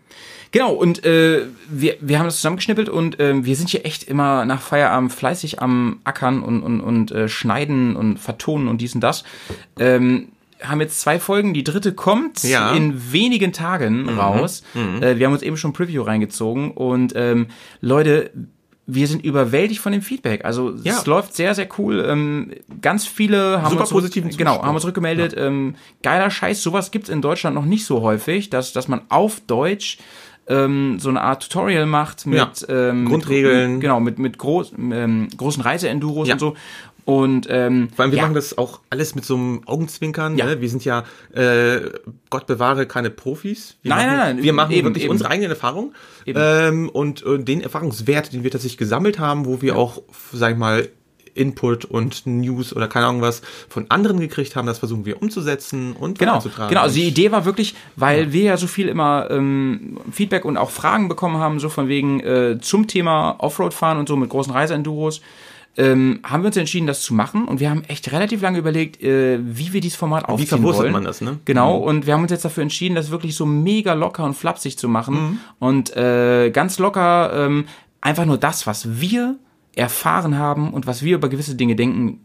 [0.52, 4.44] Genau, und äh, wir, wir haben das zusammengeschnippelt und ähm, wir sind hier echt immer
[4.44, 9.00] nach Feierabend fleißig am Ackern und, und, und äh, schneiden und vertonen und dies und
[9.00, 9.24] das.
[9.78, 10.28] Ähm,
[10.62, 12.72] haben jetzt zwei Folgen, die dritte kommt Ja.
[12.72, 14.62] in wenigen Tagen raus.
[15.00, 17.46] Äh, wir haben uns eben schon ein Preview reingezogen und ähm,
[17.80, 18.30] Leute,
[18.88, 20.44] wir sind überwältigt von dem Feedback.
[20.44, 20.92] Also Ja.
[20.96, 22.04] es läuft sehr, sehr cool.
[22.08, 25.34] Ähm, ganz viele haben Super uns zurück- positiven genau, haben uns rückgemeldet.
[25.36, 29.40] Ähm, geiler Scheiß, sowas gibt's in Deutschland noch nicht so häufig, dass, dass man auf
[29.40, 29.98] Deutsch
[30.48, 32.50] ähm, so eine Art Tutorial macht mit Ja.
[32.68, 33.72] ähm, Grundregeln.
[33.72, 36.34] Mit, genau, mit, mit groß, ähm, großen Reiseenduros Ja.
[36.34, 36.54] und so.
[37.06, 40.36] Und ähm, Vor allem, wir ja, machen das auch alles mit so einem Augenzwinkern.
[40.36, 40.46] Ja.
[40.46, 40.60] Ne?
[40.60, 41.80] Wir sind ja, äh,
[42.30, 43.76] Gott bewahre, keine Profis.
[43.82, 45.12] Wir Nein, machen, nein, nein, Wir machen eben, wirklich eben.
[45.12, 45.94] unsere eigenen Erfahrungen.
[46.26, 50.58] Ähm, und äh, den Erfahrungswert, den wir tatsächlich gesammelt haben, wo wir auch, sag ich
[50.58, 50.88] mal,
[51.36, 55.92] Input und News oder keine Ahnung was von anderen gekriegt haben, das versuchen wir umzusetzen
[55.92, 56.70] und Genau, weiterzutragen.
[56.70, 56.80] genau.
[56.80, 60.56] Also die Und- Idee war wirklich, weil wir ja so viel immer ähm, Feedback und
[60.56, 64.50] auch Fragen bekommen haben, so von wegen äh, zum Thema Offroad-Fahren und so mit großen
[64.52, 65.20] Reiseenduros,
[65.76, 67.46] ähm, haben wir uns entschieden, das zu machen.
[67.46, 70.92] Und wir haben echt relativ lange überlegt, äh, wie wir dieses Format aufziehen verwurzelt wollen.
[70.92, 71.38] man das, ne?
[71.44, 71.76] Genau.
[71.76, 74.88] Und wir haben uns jetzt dafür entschieden, das wirklich so mega locker und flapsig zu
[74.88, 77.66] machen und äh, ganz locker ähm,
[78.00, 79.36] einfach nur das, was wir
[79.74, 82.20] erfahren haben und was wir über gewisse Dinge denken,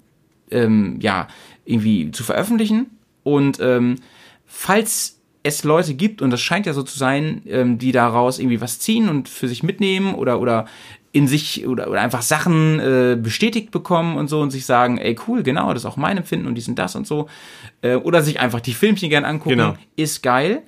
[0.50, 1.28] ähm, ja,
[1.66, 2.92] irgendwie zu veröffentlichen.
[3.24, 3.98] Und ähm,
[4.46, 8.62] falls es Leute gibt, und das scheint ja so zu sein, ähm, die daraus irgendwie
[8.62, 10.66] was ziehen und für sich mitnehmen oder, oder
[11.14, 15.16] in sich oder, oder einfach Sachen äh, bestätigt bekommen und so und sich sagen, ey
[15.28, 17.28] cool, genau, das ist auch mein Empfinden und dies und das und so.
[17.82, 19.74] Äh, oder sich einfach die Filmchen gern angucken, Genau.
[19.98, 20.62] ist geil.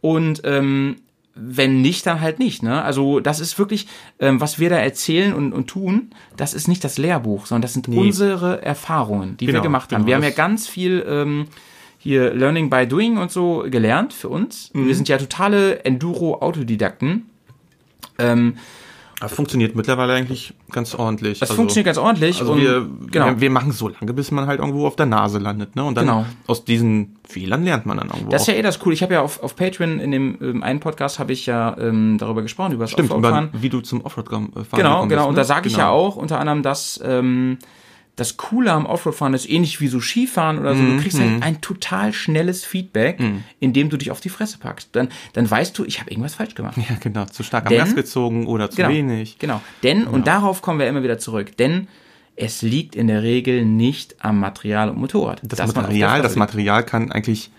[0.00, 0.96] Und ähm,
[1.34, 2.62] wenn nicht, dann halt nicht.
[2.62, 2.82] Ne?
[2.82, 3.86] Also das ist wirklich,
[4.18, 7.74] ähm, was wir da erzählen und, und tun, das ist nicht das Lehrbuch, sondern das
[7.74, 10.00] sind unsere Erfahrungen, die wir Genau, gemacht haben.
[10.02, 11.46] genau, Wir haben ja ganz viel ähm,
[11.98, 14.70] hier Learning by Doing und so gelernt für uns.
[14.72, 17.26] Wir sind ja totale Enduro-Autodidakten.
[18.18, 18.56] Ähm,
[19.20, 21.38] Das funktioniert mittlerweile eigentlich ganz ordentlich.
[21.40, 22.40] das funktioniert ganz ordentlich.
[22.40, 23.26] Also und, wir, genau.
[23.26, 25.84] wir, wir machen so lange, bis man halt irgendwo auf der Nase landet, ne?
[25.84, 26.24] Und dann Genau.
[26.46, 28.30] aus diesen Fehlern lernt man dann irgendwo.
[28.30, 28.52] Das ist auch.
[28.54, 28.92] ja eh das cool.
[28.94, 32.16] Ich habe ja auf, auf Patreon in dem ähm, einen Podcast habe ich ja ähm,
[32.18, 33.50] darüber gesprochen, über das Stimmt, Offroad-Fahren.
[33.52, 35.06] wie du zum Offroad fahren Genau, genau.
[35.06, 35.36] bist, Und ne?
[35.36, 35.86] da sage ich genau.
[35.86, 37.58] ja auch unter anderem, dass ähm,
[38.20, 40.82] das Coole am Offroad-Fahren ist ähnlich wie so Skifahren oder so.
[40.82, 43.18] Mhm, Du kriegst halt ein total schnelles Feedback,
[43.60, 44.90] indem du dich auf die Fresse packst.
[44.92, 46.76] Dann, dann weißt du, ich habe irgendwas falsch gemacht.
[46.76, 48.90] Ja, genau, zu stark am Denn- Gas gezogen oder zu Genau.
[48.90, 49.38] wenig.
[49.38, 49.60] Genau.
[49.82, 51.88] Denn, und darauf kommen wir immer wieder zurück, denn
[52.36, 55.40] es liegt in der Regel nicht am Material und Motorrad.
[55.42, 56.36] Das Material, das.
[56.36, 57.50] Material kann eigentlich,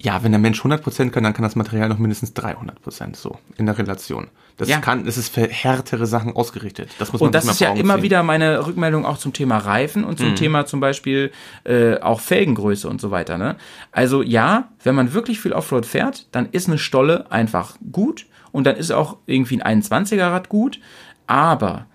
[0.00, 3.66] ja, wenn der Mensch 100% kann, dann kann das Material noch mindestens 300% so in
[3.66, 4.28] der Relation.
[4.56, 4.78] Das Ja.
[4.80, 6.90] kann, es ist für härtere Sachen ausgerichtet.
[6.98, 8.02] Das muss man Und das ist ja immer ziehen.
[8.04, 10.24] wieder meine Rückmeldung auch zum Thema Reifen und Mhm.
[10.24, 11.30] zum Thema zum Beispiel
[11.64, 13.38] äh, auch Felgengröße und so weiter.
[13.38, 13.56] Ne?
[13.92, 18.64] Also ja, wenn man wirklich viel Offroad fährt, dann ist eine Stolle einfach gut und
[18.66, 20.80] dann ist auch irgendwie ein 21er Rad gut,
[21.26, 21.86] aber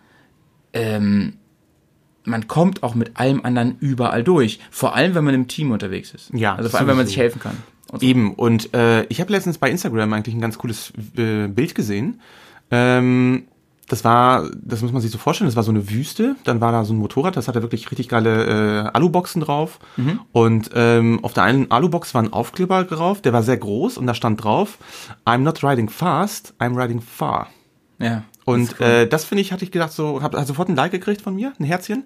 [0.73, 1.33] ähm,
[2.25, 4.59] man kommt auch mit allem anderen überall durch.
[4.71, 6.31] Vor allem, wenn man im Team unterwegs ist.
[6.33, 7.57] Ja, Also vor allem, wenn man sich helfen kann.
[7.93, 8.07] Und so.
[8.07, 12.21] Eben, und äh, ich habe letztens bei Instagram eigentlich ein ganz cooles äh, Bild gesehen.
[12.71, 13.43] Ähm,
[13.87, 16.71] das war, das muss man sich so vorstellen, das war so eine Wüste, dann war
[16.71, 19.77] da so ein Motorrad, das hatte wirklich richtig geile äh, Aluboxen drauf.
[20.31, 24.07] Und ähm, auf der einen Alubox war ein Aufkleber drauf, der war sehr groß und
[24.07, 24.79] da stand drauf,
[25.23, 27.49] I'm not riding fast, I'm riding far.
[27.99, 28.23] Ja.
[28.45, 31.35] Und äh, das finde ich, hatte ich gedacht, so, habe sofort ein Like gekriegt von
[31.35, 32.05] mir, ein Herzchen.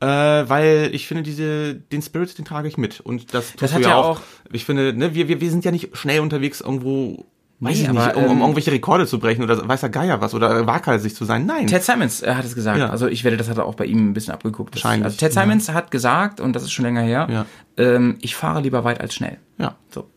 [0.00, 3.00] Äh, weil ich finde, diese, den Spirit, den trage ich mit.
[3.00, 4.20] Und das, Das hat ja auch-
[4.52, 7.24] Ich finde, ne, wir, wir, wir sind ja nicht schnell unterwegs irgendwo,
[7.60, 9.88] weiß Nee, ich aber, nicht, um, um ähm, irgendwelche Rekorde zu brechen oder weiß der
[9.90, 11.46] Geier was oder waghalsig zu sein.
[11.46, 11.68] Nein.
[11.68, 12.78] Ted Simons äh, hat es gesagt.
[12.78, 12.90] Ja.
[12.90, 14.74] Also ich werde, das hat er auch bei ihm ein bisschen abgeguckt.
[14.74, 17.46] Wahrscheinlich, Also Ted Simons hat gesagt, und das ist schon länger her, Ja.
[17.78, 19.38] ähm, ich fahre lieber weit als schnell.
[19.58, 19.76] ja.
[19.90, 20.08] So,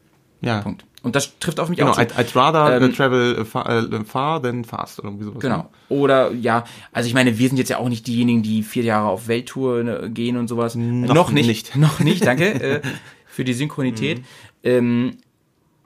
[0.41, 0.59] Ja.
[0.61, 0.83] Punkt.
[1.07, 2.01] Und das trifft auf mich Genau, auch zu.
[2.01, 5.39] I'd, I'd rather Ähm, äh, travel äh, far, äh, far than fast oder irgendwie sowas.
[5.41, 5.69] Genau.
[5.89, 9.07] Oder ja, also ich meine, wir sind jetzt ja auch nicht diejenigen, die vier Jahre
[9.07, 10.75] auf Welttour ne, gehen und sowas.
[10.75, 11.47] Noch nicht.
[11.47, 11.75] nicht.
[11.75, 12.81] Noch nicht, danke äh,
[13.25, 14.21] für die Synchronität.
[14.63, 15.17] Ähm,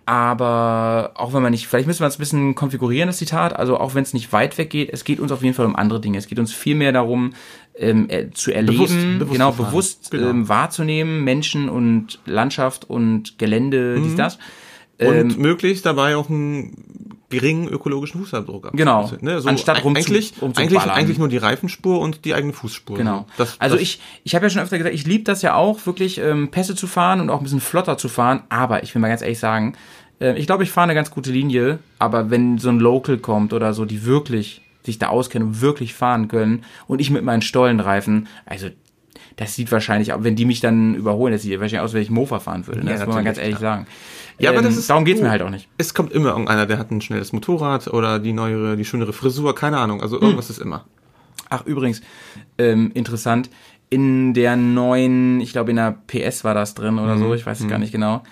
[0.05, 3.55] aber auch wenn man nicht, vielleicht müssen wir es ein bisschen konfigurieren, das Zitat.
[3.55, 5.75] Also auch wenn es nicht weit weg geht, es geht uns auf jeden Fall um
[5.75, 6.17] andere Dinge.
[6.17, 7.33] Es geht uns viel mehr darum,
[7.77, 10.29] ähm, äh, zu erleben, Bewusst- bewusst genau, bewusst Genau.
[10.29, 14.03] Ähm, wahrzunehmen, Menschen und Landschaft und Gelände, Mhm.
[14.03, 14.37] dies, das.
[15.01, 18.77] Und Ähm, möglichst dabei auch einen geringen ökologischen Fußabdruck haben.
[18.77, 19.09] Genau.
[19.21, 22.97] Ne, so Anstatt rum eigentlich, zu eigentlich, eigentlich nur die Reifenspur und die eigene Fußspur.
[22.97, 23.25] Genau.
[23.37, 25.85] Das, also das, ich, ich habe ja schon öfter gesagt, ich liebe das ja auch,
[25.85, 28.43] wirklich ähm, Pässe zu fahren und auch ein bisschen flotter zu fahren.
[28.49, 29.73] Aber ich will mal ganz ehrlich sagen,
[30.19, 31.79] äh, ich glaube, ich fahre eine ganz gute Linie.
[31.99, 35.93] Aber wenn so ein Local kommt oder so, die wirklich sich da auskennen und wirklich
[35.93, 38.67] fahren können und ich mit meinen Stollenreifen, also
[39.37, 42.09] das sieht wahrscheinlich, auch, wenn die mich dann überholen, das sieht wahrscheinlich aus, wenn ich
[42.09, 42.83] Mofa fahren würde.
[42.83, 42.91] Ne?
[42.91, 43.87] Ja, das muss man ganz ehrlich sagen.
[44.41, 45.67] Ja, aber Ähm, das ist darum geht's du- mir halt auch nicht.
[45.77, 49.53] Es kommt immer irgendeiner, der hat ein schnelles Motorrad oder die neuere, die schönere Frisur,
[49.55, 50.01] keine Ahnung.
[50.01, 50.51] Also irgendwas Hm.
[50.55, 50.85] ist immer.
[51.49, 52.01] Ach, übrigens,
[52.57, 53.49] ähm, interessant,
[53.89, 57.59] in der neuen, ich glaube in der PS war das drin oder so, ich weiß
[57.59, 58.23] es gar nicht genau.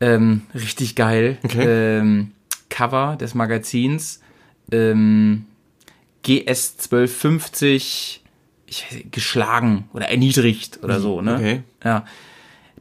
[0.00, 1.38] Ähm, richtig geil.
[1.42, 1.64] Okay.
[1.66, 2.32] Ähm,
[2.68, 4.20] Cover des Magazins.
[4.70, 5.46] Ähm,
[6.22, 8.22] GS 1250
[8.68, 11.36] ich geschlagen oder erniedrigt oder so, ne?
[11.36, 11.62] Okay.
[11.84, 12.04] Ja.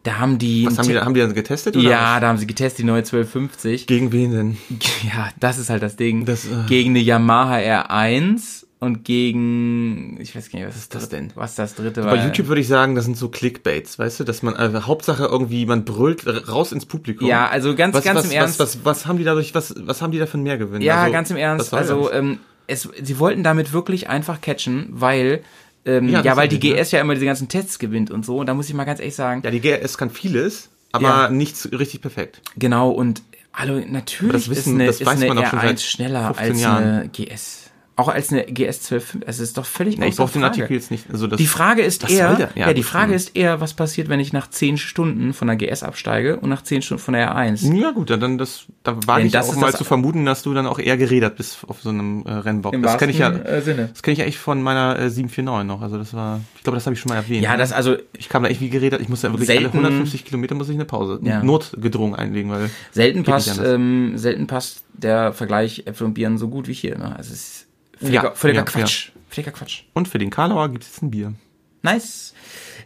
[0.06, 0.68] Da haben die.
[0.68, 1.76] Was haben die, haben die dann getestet?
[1.76, 2.22] Oder ja, was?
[2.22, 3.88] da haben sie getestet, die neue 1250.
[3.88, 4.58] Gegen wen denn?
[5.04, 6.26] Ja, das ist halt das Ding.
[6.26, 11.10] Das, äh, gegen eine Yamaha R1 und gegen, ich weiß gar nicht, was ist das
[11.10, 11.32] denn?
[11.34, 12.16] Was das dritte war.
[12.16, 15.26] Bei YouTube würde ich sagen, das sind so Clickbaits, weißt du, dass man äh, Hauptsache
[15.26, 17.28] irgendwie, man brüllt raus ins Publikum.
[17.28, 18.60] Ja, also ganz, was, ganz was, im Ernst.
[18.60, 20.82] Was, was, was haben die dadurch, was, was haben die da für einen Mehrgewinn?
[20.82, 21.74] ja, also, ganz im Ernst.
[21.74, 25.42] Also, ähm, es, sie wollten damit wirklich einfach catchen, weil,
[25.86, 28.38] ähm, Ja, ja, weil die GS ja immer diese ganzen Tests gewinnt und so.
[28.38, 31.30] Und da muss ich mal ganz ehrlich sagen, ja, die GRS kann vieles, aber Ja.
[31.30, 32.42] nichts richtig perfekt.
[32.58, 33.22] genau, und
[33.54, 35.82] hallo, natürlich das wissen- ist eine, das ist weiß eine man auch schon R1 seit
[35.82, 36.84] schneller 15 als Jahren.
[36.84, 37.65] eine GS.
[37.98, 39.20] Auch als eine GS 12.
[39.26, 40.44] Es ist doch völlig Nee, ich brauche den.
[40.44, 41.06] Artikel jetzt nicht.
[41.10, 42.50] Also das, Die Frage ist eher, der?
[42.56, 45.82] ja, die Frage ist eher, was passiert, wenn ich nach 10 Stunden von der GS
[45.82, 47.74] absteige und nach 10 Stunden von der R1?
[47.74, 50.54] Ja gut, dann- das, da wage Denn ich das auch mal zu vermuten, dass du
[50.54, 52.76] dann auch eher gerädert bist auf so einem äh, Rennbock.
[52.82, 53.88] das kenne ich ja, äh, Sinne.
[53.94, 55.82] das kenne ich ja echt von meiner äh, 749 noch.
[55.82, 57.44] Also das war, ich glaube, das habe ich schon mal erwähnt.
[57.44, 59.00] Ja, das also ich kam da echt wie gerädert.
[59.00, 61.42] Ich musste ja wirklich Selten- alle 150 Kilometer muss ich eine Pause, Ja.
[61.42, 66.68] notgedrungen einlegen, weil selten passt, ähm, selten passt der Vergleich Äpfel und Birnen so gut
[66.68, 66.98] wie hier.
[66.98, 67.16] Ne?
[67.16, 67.65] Also es ist
[68.00, 69.10] völliger, Ja, völliger ja, Quatsch.
[69.30, 69.84] Völliger Quatsch.
[69.94, 71.34] und für den Karlauer gibt es jetzt ein Bier.
[71.82, 72.34] Nice.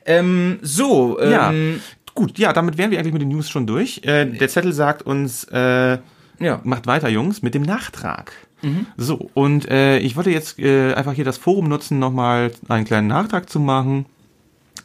[0.05, 1.53] Ähm, so, ähm, Ja,
[2.15, 4.01] gut, ja, damit wären wir eigentlich mit den News schon durch.
[4.03, 5.97] Äh, der Zettel sagt uns, äh,
[6.39, 6.61] ja.
[6.63, 8.33] macht weiter, Jungs, mit dem Nachtrag.
[8.61, 8.87] Mhm.
[8.97, 13.07] So, und äh, ich wollte jetzt äh, einfach hier das Forum nutzen, nochmal einen kleinen
[13.07, 14.05] Nachtrag zu machen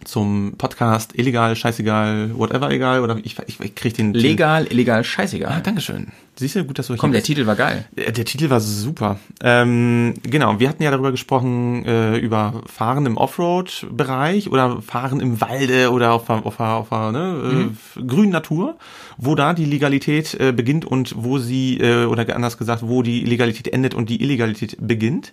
[0.04, 5.52] zum Podcast illegal, scheißegal, whatever egal, oder ich, ich, ich krieg den Legal, illegal, scheißegal.
[5.52, 6.08] Ah, Dankeschön.
[6.36, 7.84] Siehst du, gut, dass du Komm, der Titel war geil.
[7.96, 9.20] Der, der Titel war super.
[9.40, 15.40] Ähm, genau, wir hatten ja darüber gesprochen, äh, über Fahren im Offroad-Bereich oder Fahren im
[15.40, 18.76] Walde oder auf, der- auf, auf, der, ne, äh, grünen Natur,
[19.16, 23.20] wo da die Legalität äh, beginnt und wo sie, äh, oder anders gesagt, wo die
[23.20, 25.32] Legalität endet und die Illegalität beginnt.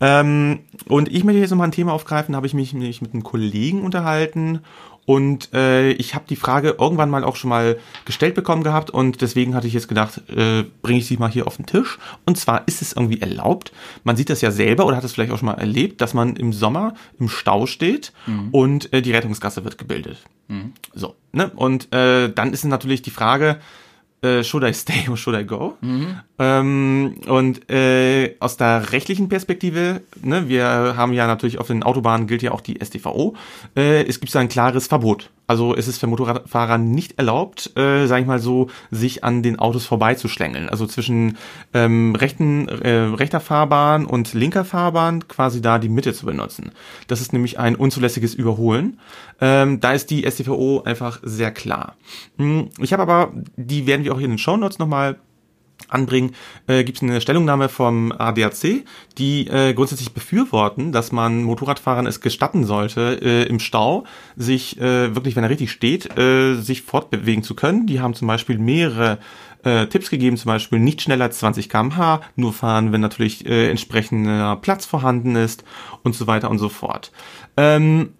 [0.00, 3.12] Ähm, und ich möchte jetzt nochmal ein Thema aufgreifen, da habe ich mich, mich mit
[3.12, 4.60] einem Kollegen unterhalten
[5.04, 9.20] und äh, ich habe die Frage irgendwann mal auch schon mal gestellt bekommen gehabt und
[9.20, 11.98] deswegen hatte ich jetzt gedacht, äh, bringe ich sie mal hier auf den Tisch.
[12.24, 13.72] Und zwar ist es irgendwie erlaubt,
[14.04, 16.36] man sieht das ja selber oder hat es vielleicht auch schon mal erlebt, dass man
[16.36, 18.12] im Sommer im Stau steht
[18.52, 20.18] und äh, die Rettungsgasse wird gebildet.
[20.94, 21.50] So, ne?
[21.56, 23.58] Und äh, dann ist natürlich die Frage,
[24.22, 25.76] äh, should I stay or should I go?
[26.38, 32.26] Ähm, und äh, aus der rechtlichen Perspektive, ne, wir haben ja natürlich auf den Autobahnen
[32.26, 33.34] gilt ja auch die StVO,
[33.76, 35.30] äh, es gibt da ein klares Verbot.
[35.48, 39.58] Also es ist für Motorradfahrer nicht erlaubt, äh, sage ich mal so, sich an den
[39.58, 40.68] Autos vorbeizuschlängeln.
[40.68, 41.36] Also zwischen
[41.74, 46.70] ähm, rechten, äh, rechter Fahrbahn und linker Fahrbahn quasi da die Mitte zu benutzen.
[47.06, 48.98] Das ist nämlich ein unzulässiges Überholen.
[49.42, 51.96] Ähm, da ist die StVO einfach sehr klar.
[52.38, 55.18] Hm, Ich habe aber, die werden wir auch hier in den Shownotes nochmal
[55.88, 56.36] anbringen,
[56.68, 58.84] äh, gibt es eine Stellungnahme vom ADAC,
[59.18, 64.04] die äh, grundsätzlich befürworten, dass man Motorradfahrern es gestatten sollte, äh, im Stau
[64.36, 67.88] sich äh, wirklich, wenn er richtig steht, äh, sich fortbewegen zu können.
[67.88, 69.18] Die haben zum Beispiel mehrere
[69.64, 73.70] äh, Tipps gegeben, zum Beispiel nicht schneller als 20 km/h, nur fahren, wenn natürlich äh,
[73.70, 75.64] entsprechender Platz vorhanden ist
[76.04, 77.10] und so weiter und so fort.
[77.56, 78.14] Ähm,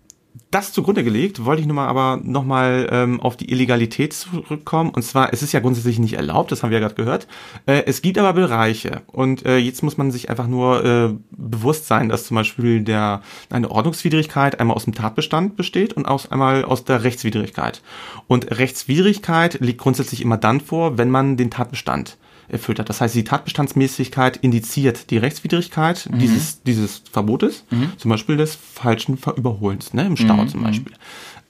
[0.51, 4.91] das zugrunde gelegt, wollte ich nun mal aber nochmal ähm, auf die Illegalität zurückkommen.
[4.91, 7.27] Und zwar, es ist ja grundsätzlich nicht erlaubt, das haben wir ja gerade gehört.
[7.67, 9.03] Äh, es gibt aber Bereiche.
[9.07, 13.23] Und äh, jetzt muss man sich einfach nur äh, bewusst sein, dass zum Beispiel der,
[13.51, 17.83] eine Ordnungswidrigkeit einmal aus dem Tatbestand besteht und aus, einmal aus der Rechtswidrigkeit.
[18.27, 22.17] Und Rechtswidrigkeit liegt grundsätzlich immer dann vor, wenn man den Tatbestand
[22.53, 22.89] erfüllt hat.
[22.89, 26.19] Das heißt, die Tatbestandsmäßigkeit indiziert die Rechtswidrigkeit mhm.
[26.19, 27.93] dieses, dieses Verbotes, mhm.
[27.97, 30.49] zum Beispiel des falschen Überholens, ne, im Stau mhm.
[30.49, 30.93] zum Beispiel.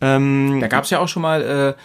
[0.01, 1.43] Ähm, da gab es ja auch schon mal
[1.77, 1.83] äh,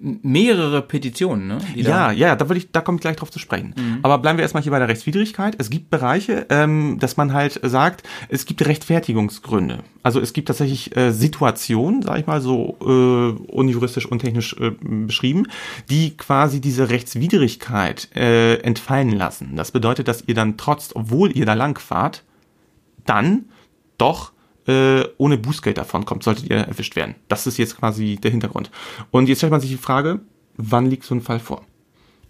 [0.00, 1.58] mehrere Petitionen, ne?
[1.74, 3.74] ja, ja, da würde ich, da komme ich gleich drauf zu sprechen.
[3.76, 3.98] Mhm.
[4.02, 5.56] Aber bleiben wir erstmal hier bei der Rechtswidrigkeit.
[5.58, 9.80] Es gibt Bereiche, ähm, dass man halt sagt, es gibt Rechtfertigungsgründe.
[10.02, 14.70] Also es gibt tatsächlich äh, Situationen, sag ich mal so äh, unjuristisch und technisch äh,
[14.80, 15.46] beschrieben,
[15.90, 19.56] die quasi diese Rechtswidrigkeit äh, entfallen lassen.
[19.56, 22.24] Das bedeutet, dass ihr dann trotz, obwohl ihr da lang fahrt,
[23.04, 23.44] dann
[23.98, 24.32] doch
[24.70, 27.16] äh, ohne Bußgeld davon kommt, solltet ihr erwischt werden.
[27.28, 28.70] Das ist jetzt quasi der Hintergrund.
[29.10, 30.20] Und jetzt stellt man sich die Frage,
[30.56, 31.64] wann liegt so ein Fall vor?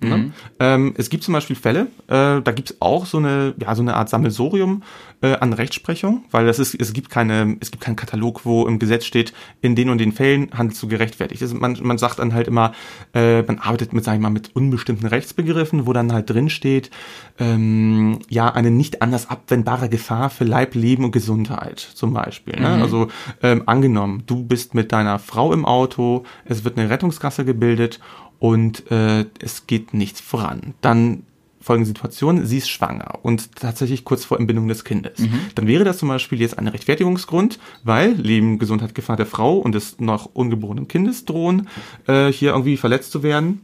[0.03, 0.17] Ne?
[0.17, 0.33] Mhm.
[0.59, 3.83] Ähm, es gibt zum Beispiel Fälle, äh, da gibt es auch so eine, ja, so
[3.83, 4.83] eine Art Sammelsorium
[5.23, 8.79] äh, an Rechtsprechung, weil das ist, es gibt keine, es gibt keinen Katalog, wo im
[8.79, 11.43] Gesetz steht, in den und den Fällen handelst du gerechtfertigt.
[11.43, 12.73] Also man, man sagt dann halt immer,
[13.15, 16.91] äh, man arbeitet mit, sag ich mal, mit unbestimmten Rechtsbegriffen, wo dann halt drin steht,
[17.39, 22.59] ähm, ja, eine nicht anders abwendbare Gefahr für Leib, Leben und Gesundheit zum Beispiel.
[22.59, 22.77] Ne?
[22.77, 22.83] Mhm.
[22.83, 23.09] Also
[23.43, 28.01] ähm, angenommen, du bist mit deiner Frau im Auto, es wird eine Rettungsgasse gebildet
[28.41, 30.75] und äh, es geht nichts voran.
[30.81, 31.23] Dann
[31.61, 35.19] folgende Situation, sie ist schwanger und tatsächlich kurz vor Entbindung des Kindes.
[35.19, 35.41] Mhm.
[35.55, 39.75] Dann wäre das zum Beispiel jetzt ein Rechtfertigungsgrund, weil Leben, Gesundheit, Gefahr der Frau und
[39.75, 41.69] des noch ungeborenen Kindes drohen,
[42.07, 43.61] äh, hier irgendwie verletzt zu werden.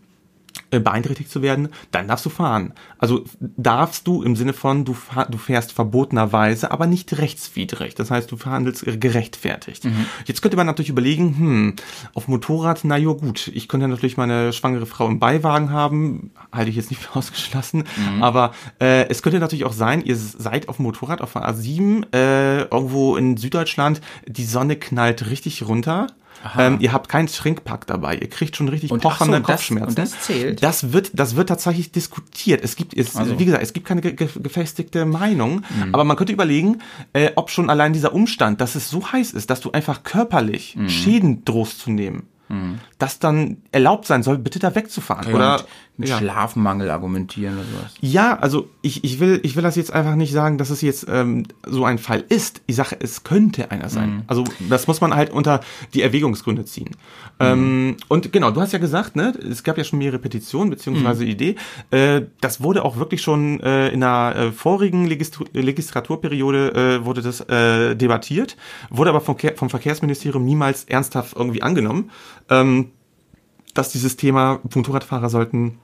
[0.73, 2.73] Äh, beeinträchtigt zu werden, dann darfst du fahren.
[2.99, 4.97] Also darfst du im Sinne von, du,
[5.31, 7.95] du fährst verbotenerweise, aber nicht rechtswidrig.
[7.95, 9.85] Das heißt, du verhandelst gerechtfertigt.
[9.85, 10.07] Mhm.
[10.25, 11.77] Jetzt könnte man natürlich überlegen, hm,
[12.15, 16.71] auf Motorrad, na ja gut, ich könnte natürlich meine schwangere Frau im Beiwagen haben, halte
[16.71, 18.23] ich jetzt nicht für ausgeschlossen, mhm.
[18.25, 22.13] aber äh, es könnte natürlich auch sein, ihr seid auf dem Motorrad auf der A7
[22.13, 26.09] äh, irgendwo in Süddeutschland, die Sonne knallt richtig runter
[26.59, 28.17] ähm, ihr habt keinen Schrinkpack dabei.
[28.17, 29.95] Ihr kriegt schon richtig und, pochernde so, Kopfschmerzen.
[29.95, 30.63] Das, und das zählt?
[30.63, 32.63] Das wird, das wird tatsächlich diskutiert.
[32.63, 33.39] Es gibt, es, also.
[33.39, 35.63] wie gesagt, es gibt keine ge gefestigte Meinung.
[35.69, 35.95] Mhm.
[35.95, 36.83] Aber man könnte überlegen,
[37.13, 40.77] äh, ob schon allein dieser Umstand, dass es so heiß ist, dass du einfach körperlich
[40.77, 40.89] mhm.
[40.89, 42.79] Schäden drohst zu nehmen, mhm.
[42.99, 45.29] Das dann erlaubt sein soll, bitte da wegzufahren.
[45.29, 45.65] Ja, oder
[45.99, 46.19] mit ja.
[46.19, 47.95] Schlafmangel argumentieren oder sowas.
[48.01, 51.07] Ja, also ich, ich, will, ich will das jetzt einfach nicht sagen, dass es jetzt
[51.09, 52.61] ähm, so ein Fall ist.
[52.67, 54.11] Ich sage, es könnte einer sein.
[54.11, 54.23] Mhm.
[54.27, 55.61] Also das muss man halt unter
[55.95, 56.91] die Erwägungsgründe ziehen.
[57.39, 57.47] Mhm.
[57.47, 61.25] Ähm, und genau, du hast ja gesagt, ne, es gab ja schon mehrere Petitionen beziehungsweise
[61.25, 61.31] mhm.
[61.31, 61.57] Idee.
[61.91, 67.23] Äh, das wurde auch wirklich schon äh, in der äh, vorigen Legistru Legislaturperiode äh, wurde
[67.23, 68.57] das äh, debattiert,
[68.91, 72.11] wurde aber vom, vom Verkehrsministerium niemals ernsthaft irgendwie angenommen.
[72.51, 72.91] Ähm,
[73.79, 75.79] dass dieses Thema Motorradfahrer sollten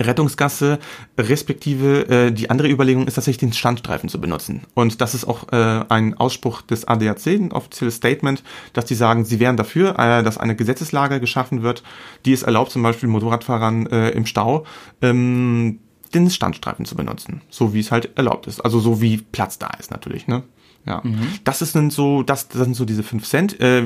[0.00, 0.78] Rettungsgasse,
[1.16, 4.62] respektive äh, die andere Überlegung ist tatsächlich den Standstreifen zu benutzen.
[4.74, 9.24] Und das ist auch äh, ein Ausspruch des ADAC, ein offizielles Statement, dass die sagen,
[9.24, 11.82] sie wären dafür, äh, dass eine Gesetzeslage geschaffen wird,
[12.24, 14.64] die es erlaubt, zum Beispiel Motorradfahrern äh, im Stau
[15.02, 15.78] ähm,
[16.14, 18.60] den Standstreifen zu benutzen, so wie es halt erlaubt ist.
[18.60, 20.42] Also so wie Platz da ist natürlich, ne?
[20.84, 21.28] Ja, mhm.
[21.42, 23.60] das ist dann so, das, das sind so diese fünf Cent.
[23.60, 23.84] Äh,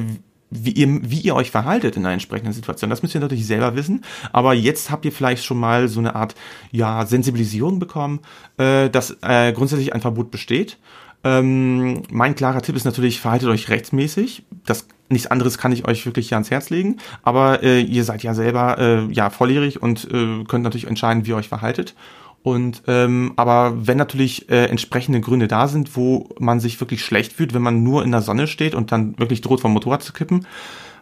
[0.51, 2.91] wie ihr, wie ihr euch verhaltet in einer entsprechenden Situation.
[2.91, 4.05] Das müsst ihr natürlich selber wissen.
[4.33, 6.35] Aber jetzt habt ihr vielleicht schon mal so eine Art
[6.73, 8.21] ja, Sensibilisierung bekommen,
[8.59, 10.79] äh, dass äh, grundsätzlich ein Verbot besteht.
[11.23, 14.45] Ähm, mein klarer Tipp ist natürlich, verhaltet euch rechtsmäßig.
[14.65, 16.99] Das nichts anderes kann ich euch wirklich hier ans Herz legen.
[17.23, 21.31] Aber äh, ihr seid ja selber äh, ja volljährig und äh, könnt natürlich entscheiden, wie
[21.31, 21.95] ihr euch verhaltet.
[22.43, 27.35] Und ähm, aber wenn natürlich äh, entsprechende Gründe da sind, wo man sich wirklich schlecht
[27.35, 30.13] fühlt, wenn man nur in der Sonne steht und dann wirklich droht vom Motorrad zu
[30.15, 30.47] kippen,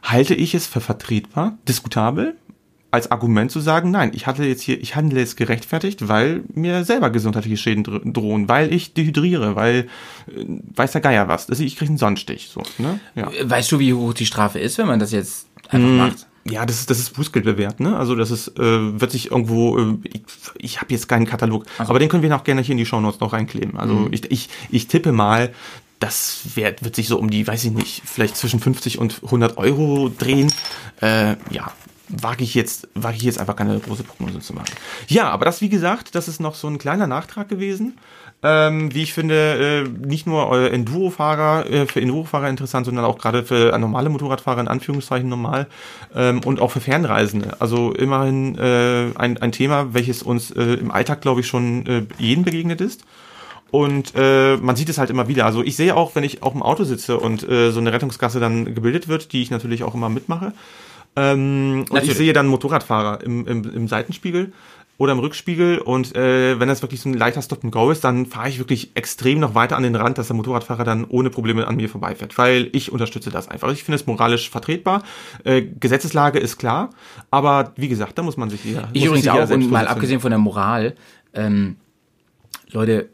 [0.03, 2.37] halte ich es für vertretbar, diskutabel,
[2.91, 6.85] als Argument zu sagen, nein, ich hatte jetzt hier, ich handle jetzt gerechtfertigt, weil mir
[6.85, 9.89] selber gesundheitliche Schäden drohen, weil ich dehydriere, weil
[10.27, 12.49] äh, weiß der Geier was, also ich kriege einen Sonnenstich.
[12.49, 12.99] So, ne?
[13.15, 13.31] ja.
[13.43, 15.97] Weißt du, wie hoch die Strafe ist, wenn man das jetzt einfach mm.
[15.97, 16.27] macht?
[16.51, 17.97] Ja, das ist, das ist Bußgeld bewährt, ne?
[17.97, 20.23] Also das ist, äh, wird sich irgendwo, äh, ich,
[20.57, 21.91] ich habe jetzt keinen Katalog, also.
[21.91, 23.79] aber den können wir noch gerne hier in die Shownotes noch reinkleben.
[23.79, 24.13] Also mhm.
[24.13, 25.53] ich, ich, ich tippe mal,
[26.01, 29.59] das wird, wird sich so um die, weiß ich nicht, vielleicht zwischen 50 und 100
[29.59, 30.53] Euro drehen.
[31.01, 31.73] Äh, ja,
[32.09, 34.75] wage ich jetzt, wage ich jetzt einfach keine große Prognose zu machen.
[35.09, 37.95] Ja, aber das, wie gesagt, das ist noch so ein kleiner Nachtrag gewesen
[38.43, 43.19] ähm, wie ich finde, äh, nicht nur äh, Enduro-Fahrer, äh, für Enduro-Fahrer interessant, sondern auch
[43.19, 45.67] gerade für normale Motorradfahrer in Anführungszeichen normal
[46.15, 47.57] ähm, und auch für Fernreisende.
[47.59, 52.03] Also immerhin äh, ein, ein Thema, welches uns äh, im Alltag, glaube ich, schon äh,
[52.19, 53.05] jeden begegnet ist.
[53.73, 55.45] Und äh, man sieht es halt immer wieder.
[55.45, 58.41] Also ich sehe auch, wenn ich auch im Auto sitze und äh, so eine Rettungsgasse
[58.41, 60.53] dann gebildet wird, die ich natürlich auch immer mitmache.
[61.17, 64.53] Ähm, und ich sehe dann Motorradfahrer im, im, im Seitenspiegel
[64.99, 68.49] oder im Rückspiegel und äh, wenn das wirklich so ein leichter Stop-and-Go ist, dann fahre
[68.49, 71.77] ich wirklich extrem noch weiter an den Rand, dass der Motorradfahrer dann ohne Probleme an
[71.77, 73.71] mir vorbeifährt, weil ich unterstütze das einfach.
[73.73, 75.05] Ich finde es moralisch vertretbar.
[75.45, 76.91] Äh, Gesetzeslage ist klar,
[77.31, 80.31] aber wie gesagt, da muss man sich hier Ich übrigens auch, und mal abgesehen von
[80.31, 80.97] der Moral,
[81.33, 81.77] ähm,
[82.71, 83.09] Leute,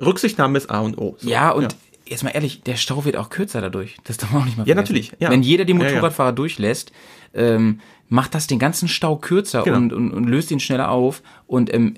[0.00, 1.16] Rücksichtnahme ist A und O.
[1.18, 1.76] So, ja, und
[2.06, 3.96] jetzt mal ehrlich, der Stau wird auch kürzer dadurch.
[4.04, 4.94] Das darf man auch nicht mal Ja, vergessen.
[4.94, 5.30] natürlich, ja.
[5.30, 5.84] Wenn jeder die Ja, ja.
[5.86, 6.92] Motorradfahrer durchlässt,
[7.34, 9.76] ähm, macht das den ganzen Stau kürzer Genau.
[9.78, 11.22] und, und, und löst ihn schneller auf.
[11.46, 11.94] Und ähm,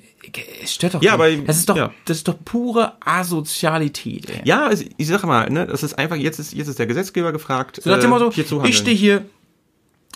[0.62, 1.90] es stört doch Ja, aber- das ist doch, ja.
[2.04, 4.30] das ist doch pure Asozialität.
[4.30, 4.40] Ey.
[4.44, 7.80] Ja, ich sag mal, ne, das ist einfach, jetzt ist, jetzt ist der Gesetzgeber gefragt.
[7.82, 9.24] So äh, Motto, hier zu ich stehe hier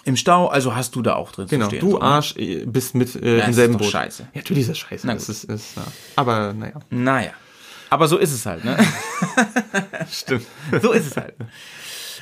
[0.04, 1.80] im Stau, also hast du da auch drin Genau, zu stehen.
[1.80, 2.04] du so, ne?
[2.04, 3.90] Arsch äh, bist mit äh, Ja, im ist selben doch Boot.
[3.90, 4.22] scheiße.
[4.32, 5.06] Ja, natürlich ist das scheiße.
[5.06, 5.82] Na das ist, ist, ja.
[6.16, 7.30] Aber naja, Naja.
[7.90, 8.76] Aber so ist es halt, ne?
[10.10, 10.46] stimmt.
[10.82, 11.34] so ist es halt.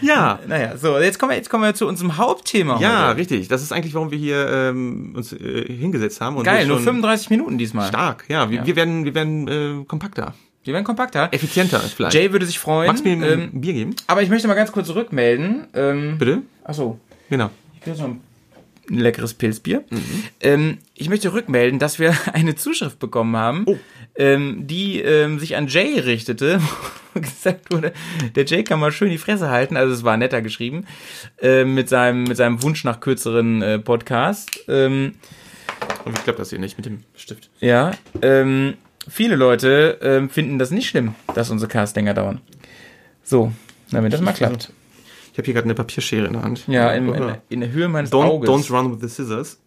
[0.03, 3.19] Ja, Naja, so, jetzt kommen wir, jetzt kommen wir zu unserem Hauptthema ja, heute.
[3.19, 3.49] richtig.
[3.49, 6.37] Das ist eigentlich, warum wir hier ähm, uns äh, hingesetzt haben.
[6.37, 7.89] Und Geil, nur schon 35 Minuten diesmal.
[7.89, 8.51] Stark, ja.
[8.51, 8.67] Wir, Ja.
[8.67, 10.35] wir werden, wir werden äh, kompakter,
[10.65, 11.29] Wir werden kompakter.
[11.33, 12.15] effizienter vielleicht.
[12.15, 12.89] Jay würde sich freuen.
[12.89, 13.95] Magst du mir ähm, ein Bier geben?
[14.07, 15.67] aber ich möchte mal ganz kurz zurückmelden.
[15.75, 16.43] Ähm, Bitte?
[16.65, 16.99] Achso,
[17.31, 17.51] Genau.
[17.75, 18.21] ich kriege noch ein
[18.89, 19.83] leckeres Pilzbier.
[19.91, 20.23] Mhm.
[20.41, 23.77] Ähm, ich möchte rückmelden, dass wir eine Zuschrift bekommen haben, Oh.
[24.19, 26.61] Ähm, die ähm, sich an Jay richtete,
[27.15, 27.93] wo gesagt wurde,
[28.35, 29.77] der Jay kann mal schön die Fresse halten.
[29.77, 30.87] Also es war netter geschrieben,
[31.41, 34.61] äh, mit, seinem, mit seinem Wunsch nach kürzeren äh, Podcast.
[34.69, 35.15] Ähm,
[36.05, 37.51] Und wie klappt das hier nicht mit dem Stift?
[37.61, 37.93] Ja,
[38.23, 38.75] ähm,
[39.09, 42.41] viele Leute ähm, finden das nicht schlimm, dass unsere Casts länger dauern.
[43.23, 43.53] So,
[43.91, 44.73] damit das mal klappt.
[45.33, 46.63] Ich habe hier gerade eine Papierschere in der Hand.
[46.67, 48.49] Ja, in, in, in der Höhe meines Don't, Auges.
[48.49, 49.59] don't run with the scissors.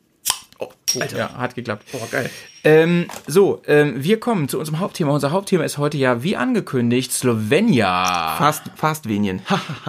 [0.60, 0.70] Oh,
[1.16, 1.92] ja, hat geklappt.
[1.92, 2.30] Boah, geil.
[2.64, 5.12] Ähm, so, ähm, wir kommen zu unserem Hauptthema.
[5.14, 8.36] Unser Hauptthema ist heute ja, wie angekündigt, Slowenia.
[8.38, 9.42] Fast, fast wenien.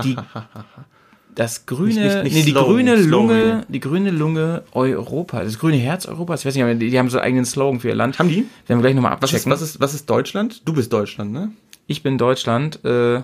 [0.04, 0.16] Die,
[1.34, 3.64] das grüne, Nicht- nicht- nicht nee, die slow, grüne slow Lunge, Slowenien.
[3.68, 6.40] die grüne Lunge Europa, das grüne Herz Europas.
[6.40, 8.18] Ich weiß nicht, aber die, die haben so einen eigenen Slogan für ihr Land.
[8.18, 8.46] Haben die?
[8.66, 9.52] Werden wir gleich nochmal Was ist, abchecken.
[9.52, 10.62] was, ist, was ist Deutschland?
[10.68, 11.50] Du bist Deutschland, ne?
[11.86, 13.22] Ich bin Deutschland, äh, ja,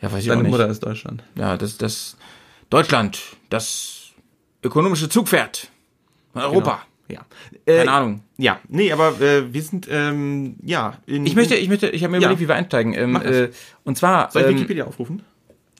[0.00, 0.50] weiß ich auch Deine nicht.
[0.52, 1.22] Mutter ist Deutschland.
[1.36, 2.16] Ja, das, das
[2.70, 3.20] Deutschland,
[3.50, 4.10] das
[4.62, 5.68] ökonomische Zugpferd
[6.34, 6.82] von Europa.
[7.08, 7.20] Ja.
[7.66, 8.20] Keine Äh, Ahnung.
[8.38, 10.94] Ja, nee, aber äh, wir sind, ähm, ja.
[11.06, 12.22] In, Ich möchte, ich möchte, ich habe mir Ja.
[12.28, 12.92] überlegt, wie wir einsteigen.
[12.94, 13.32] Ähm, Mach das.
[13.36, 13.50] äh,
[13.84, 15.22] und zwar, Soll ich ähm, Wikipedia aufrufen?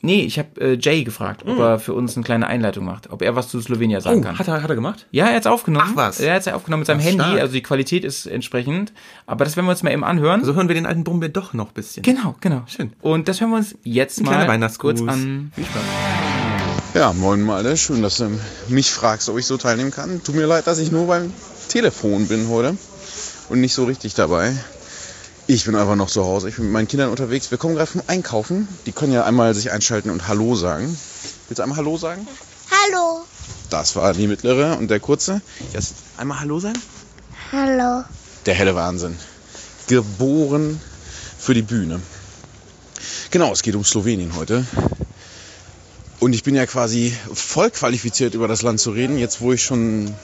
[0.03, 3.23] nee, ich habe äh, Jay gefragt, ob er für uns eine kleine Einleitung macht, ob
[3.23, 4.35] er was zu Slowenien sagen kann.
[4.35, 5.07] Oh, hat er, hat er gemacht?
[5.13, 5.93] ja, er hat's aufgenommen.
[5.93, 6.21] Ach, was?
[6.21, 7.41] Er hat's ja aufgenommen mit seinem Ach, Handy, stark.
[7.41, 8.93] also die Qualität ist entsprechend.
[9.25, 10.41] Aber das werden wir uns mal eben anhören.
[10.41, 12.03] Also hören wir den alten Brummbär doch noch ein bisschen.
[12.03, 12.65] genau, genau.
[12.67, 12.93] Schön.
[13.01, 15.51] Und das hören wir uns jetzt Ein mal kurz an.
[15.55, 16.34] Viel Spaß.
[16.95, 18.39] Ja, moin Malte, schön, dass du
[18.69, 20.23] mich fragst, ob ich so teilnehmen kann.
[20.23, 21.33] Tut mir leid, dass ich nur beim
[21.67, 22.77] Telefon bin heute
[23.49, 24.57] und nicht so richtig dabei.
[25.49, 27.51] Ich bin einfach noch zu Hause, ich bin mit meinen Kindern unterwegs.
[27.51, 28.69] Wir kommen gerade vom Einkaufen.
[28.87, 30.97] Die können ja einmal sich einschalten und Hallo sagen.
[31.49, 32.29] Willst du einmal Hallo sagen?
[32.71, 33.25] Hallo.
[33.71, 35.43] Das war die mittlere und der kurze.
[35.73, 36.81] Jetzt einmal Hallo sagen?
[37.51, 38.05] Hallo.
[38.47, 39.19] Der helle Wahnsinn.
[39.89, 40.81] Geboren
[41.39, 42.01] für die Bühne.
[43.33, 44.65] Genau, es geht um Slowenien heute.
[46.25, 49.63] Und ich bin ja quasi voll qualifiziert, über das Land zu reden, jetzt wo ich
[49.63, 50.15] schon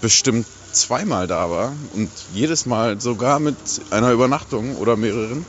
[0.00, 3.54] bestimmt zweimal da war und jedes Mal sogar mit
[3.92, 5.46] einer Übernachtung oder mehreren.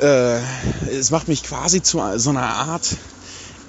[0.00, 0.40] Äh,
[0.90, 2.96] es macht mich quasi zu so einer Art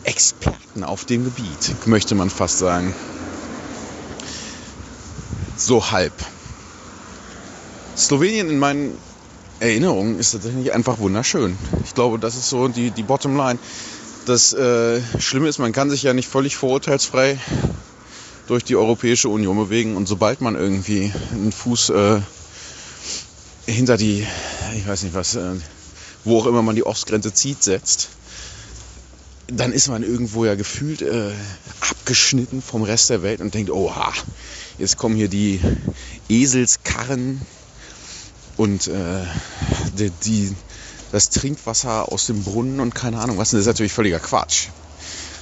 [0.04, 2.96] Experten auf dem Gebiet, möchte man fast sagen.
[5.58, 6.14] So halb.
[7.96, 8.98] Slowenien in meinen
[9.60, 11.56] Erinnerungen ist tatsächlich einfach wunderschön.
[11.84, 13.60] Ich glaube, das ist so die, die Bottomline.
[14.26, 17.40] Das äh, Schlimme ist, man kann sich ja nicht völlig vorurteilsfrei
[18.48, 19.96] durch die Europäische Union bewegen.
[19.96, 22.22] Und sobald man irgendwie einen Fuß äh,
[23.66, 24.26] hinter die,
[24.76, 25.54] ich weiß nicht was, äh,
[26.24, 28.10] wo auch immer man die Ostgrenze zieht, setzt,
[29.48, 31.32] dann ist man irgendwo ja gefühlt äh,
[31.80, 34.14] abgeschnitten vom Rest der Welt und denkt, oha,
[34.78, 35.60] jetzt kommen hier die
[36.30, 37.42] Eselskarren
[38.56, 39.24] und äh,
[39.98, 40.56] die, die,
[41.12, 43.52] das Trinkwasser aus dem Brunnen und keine Ahnung was.
[43.52, 44.68] Das ist natürlich völliger Quatsch.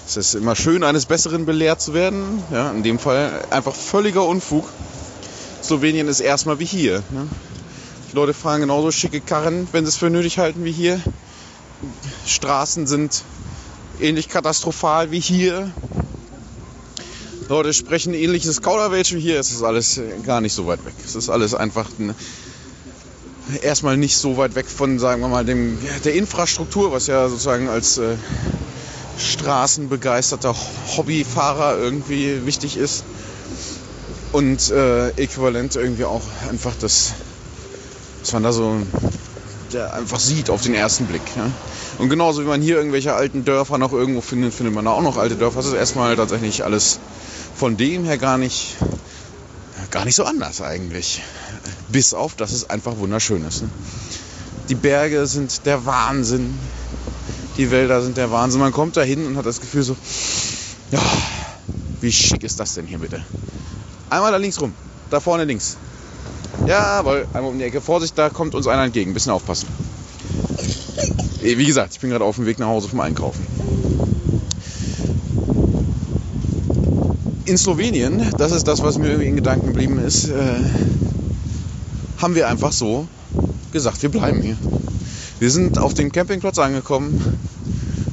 [0.08, 2.42] Es ist immer schön, eines Besseren belehrt zu werden.
[2.52, 4.68] Ja, in dem Fall einfach völliger Unfug.
[5.64, 7.04] Slowenien ist erstmal wie hier.
[7.12, 7.28] Ne?
[8.12, 11.00] Die Leute fahren genauso schicke Karren, wenn sie es für nötig halten wie hier.
[12.26, 13.24] Straßen sind
[14.00, 15.72] ähnlich katastrophal wie hier.
[17.48, 19.40] Leute sprechen ähnliches Kauderwelsch wie hier.
[19.40, 20.94] Es ist alles gar nicht so weit weg.
[21.06, 22.16] Es ist alles einfach ein,
[23.62, 27.70] erstmal nicht so weit weg von, sagen wir mal, dem, der Infrastruktur, was ja sozusagen
[27.70, 28.16] als äh,
[29.18, 30.56] straßenbegeisterter
[30.96, 33.04] Hobbyfahrer irgendwie wichtig ist.
[34.32, 37.14] Und äh, äquivalent irgendwie auch einfach das,
[38.22, 38.76] was man da so
[39.74, 41.22] der einfach sieht auf den ersten Blick.
[41.36, 41.50] Ja?
[41.98, 45.02] Und genauso wie man hier irgendwelche alten Dörfer noch irgendwo findet, findet man da auch
[45.02, 45.58] noch alte Dörfer.
[45.58, 47.00] Das ist erstmal tatsächlich alles
[47.56, 48.78] von dem her gar nicht,
[49.92, 51.22] gar nicht so anders eigentlich.
[51.90, 53.64] Bis auf, dass es einfach wunderschön ist.
[53.64, 53.70] Ne?
[54.70, 56.58] Die Berge sind der Wahnsinn.
[57.58, 58.60] Die Wälder sind der Wahnsinn.
[58.60, 59.98] Man kommt da hin und hat das Gefühl so,
[60.92, 61.02] ja,
[62.02, 63.22] wie schick ist das denn hier bitte?
[64.10, 64.74] Einmal da links rum.
[65.10, 65.78] Da vorne links.
[66.66, 67.82] Jawohl, einmal um die Ecke.
[67.82, 69.14] Vorsicht, da kommt uns einer entgegen.
[69.14, 69.68] Bisschen aufpassen.
[71.42, 73.46] Wie gesagt, ich bin gerade auf dem Weg nach Hause vom Einkaufen.
[77.50, 80.54] In Slowenien, das ist das, was mir irgendwie in Gedanken geblieben ist, äh,
[82.20, 83.08] haben wir einfach so
[83.72, 84.56] gesagt, wir bleiben hier.
[85.40, 87.40] Wir sind auf dem Campingplatz angekommen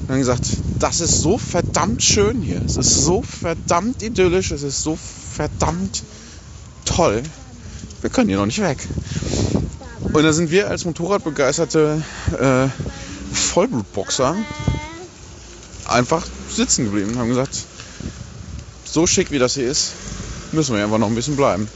[0.00, 0.46] und haben gesagt,
[0.78, 2.62] das ist so verdammt schön hier.
[2.64, 4.96] Es ist so verdammt idyllisch, es ist so
[5.34, 6.02] verdammt
[6.86, 7.22] toll.
[8.00, 8.78] Wir können hier noch nicht weg.
[10.14, 12.02] Und da sind wir als Motorradbegeisterte
[12.40, 12.68] äh,
[13.34, 14.34] Vollblutboxer
[15.86, 17.66] einfach sitzen geblieben und haben gesagt,
[18.96, 19.92] so schick wie das hier ist,
[20.52, 21.68] müssen wir einfach noch ein bisschen bleiben.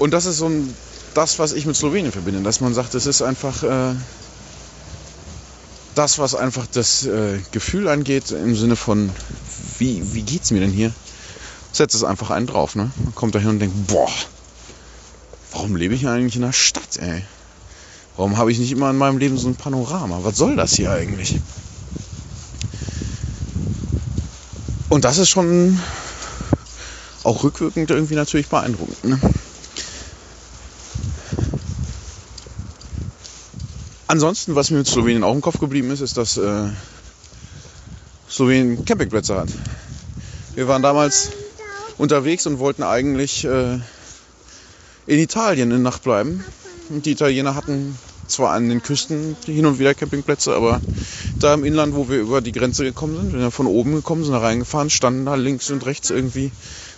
[0.00, 0.74] Und das ist so ein,
[1.14, 3.94] das, was ich mit Slowenien verbinde, dass man sagt, es ist einfach äh,
[5.94, 9.10] das, was einfach das äh, Gefühl angeht, im Sinne von,
[9.78, 10.92] wie, wie geht's mir denn hier?
[11.70, 12.90] Setzt es einfach einen drauf, ne?
[13.04, 14.10] Man kommt da hin und denkt, boah,
[15.52, 17.22] warum lebe ich eigentlich in der Stadt, ey?
[18.16, 20.18] Warum habe ich nicht immer in meinem Leben so ein Panorama?
[20.24, 21.38] Was soll das hier eigentlich?
[24.88, 25.78] Und das ist schon
[27.24, 29.04] auch rückwirkend irgendwie natürlich beeindruckend.
[29.04, 29.20] Ne?
[34.06, 36.68] Ansonsten, was mir mit Slowenien auch im Kopf geblieben ist, ist, dass äh,
[38.30, 39.50] Slowenien Campingplätze hat.
[40.54, 41.30] Wir waren damals
[41.98, 43.78] unterwegs und wollten eigentlich äh,
[45.06, 46.42] in Italien in Nacht bleiben.
[46.88, 50.80] Und die Italiener hatten zwar an den Küsten hin und wieder Campingplätze, aber
[51.38, 54.24] da im Inland, wo wir über die Grenze gekommen sind, wenn wir von oben gekommen
[54.24, 56.50] sind, da reingefahren, standen da links und rechts irgendwie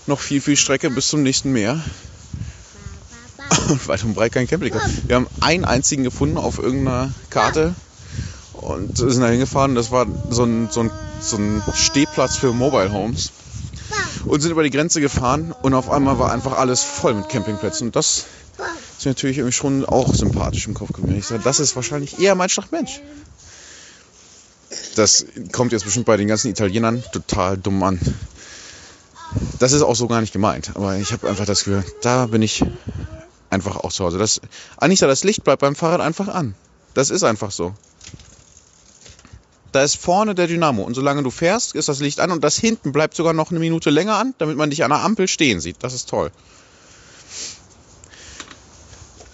[0.06, 1.80] noch viel, viel Strecke bis zum nächsten Meer.
[3.68, 4.90] Und weit und breit kein Campingplatz.
[5.06, 7.74] Wir haben einen einzigen gefunden auf irgendeiner Karte
[8.52, 9.74] und sind da hingefahren.
[9.74, 10.90] Das war so ein, so, ein,
[11.20, 13.32] so ein Stehplatz für Mobile Homes.
[14.24, 17.88] Und sind über die Grenze gefahren und auf einmal war einfach alles voll mit Campingplätzen.
[17.88, 18.26] Und das
[18.98, 21.18] ist mir natürlich irgendwie schon auch sympathisch im Kopf geblieben.
[21.18, 23.00] Ich sage, das ist wahrscheinlich eher mein Mensch.
[24.94, 27.98] Das kommt jetzt bestimmt bei den ganzen Italienern total dumm an.
[29.58, 30.72] Das ist auch so gar nicht gemeint.
[30.74, 32.64] Aber ich habe einfach das Gefühl, da bin ich
[33.50, 34.18] einfach auch zu Hause.
[34.18, 34.40] Das,
[34.76, 36.54] Anita, das Licht bleibt beim Fahrrad einfach an.
[36.94, 37.74] Das ist einfach so.
[39.72, 42.56] Da ist vorne der Dynamo und solange du fährst, ist das Licht an und das
[42.56, 45.60] hinten bleibt sogar noch eine Minute länger an, damit man dich an der Ampel stehen
[45.60, 45.76] sieht.
[45.80, 46.32] Das ist toll.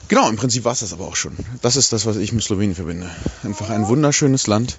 [0.08, 1.36] Genau, im Prinzip war es das aber auch schon.
[1.62, 3.10] Das ist das, was ich mit Slowenien verbinde.
[3.42, 4.78] Einfach ein wunderschönes Land,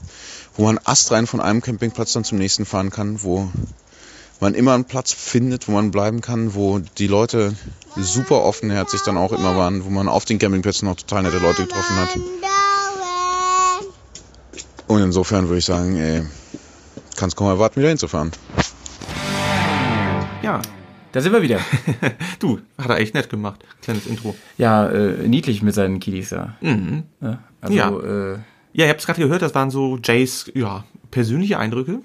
[0.56, 3.52] wo man astrein von einem Campingplatz dann zum nächsten fahren kann, wo
[4.40, 7.56] man immer einen Platz findet, wo man bleiben kann, wo die Leute
[7.96, 11.64] super offenherzig dann auch immer waren, wo man auf den Campingplätzen noch total nette Leute
[11.64, 12.10] getroffen hat.
[14.88, 16.24] Und insofern würde ich sagen, ey,
[17.16, 18.32] kannst kaum erwarten, wieder hinzufahren.
[20.42, 20.62] Ja,
[21.12, 21.60] da sind wir wieder.
[22.40, 23.66] du, hat er echt nett gemacht.
[23.82, 24.36] Kleines Intro.
[24.58, 26.56] Ja, äh, niedlich mit seinen Kiddies da.
[26.62, 27.04] Mhm.
[27.22, 27.90] Ja, also, ja.
[27.90, 28.34] Äh,
[28.74, 32.00] ja, ihr habt es gerade gehört, das waren so Jays ja, persönliche Eindrücke.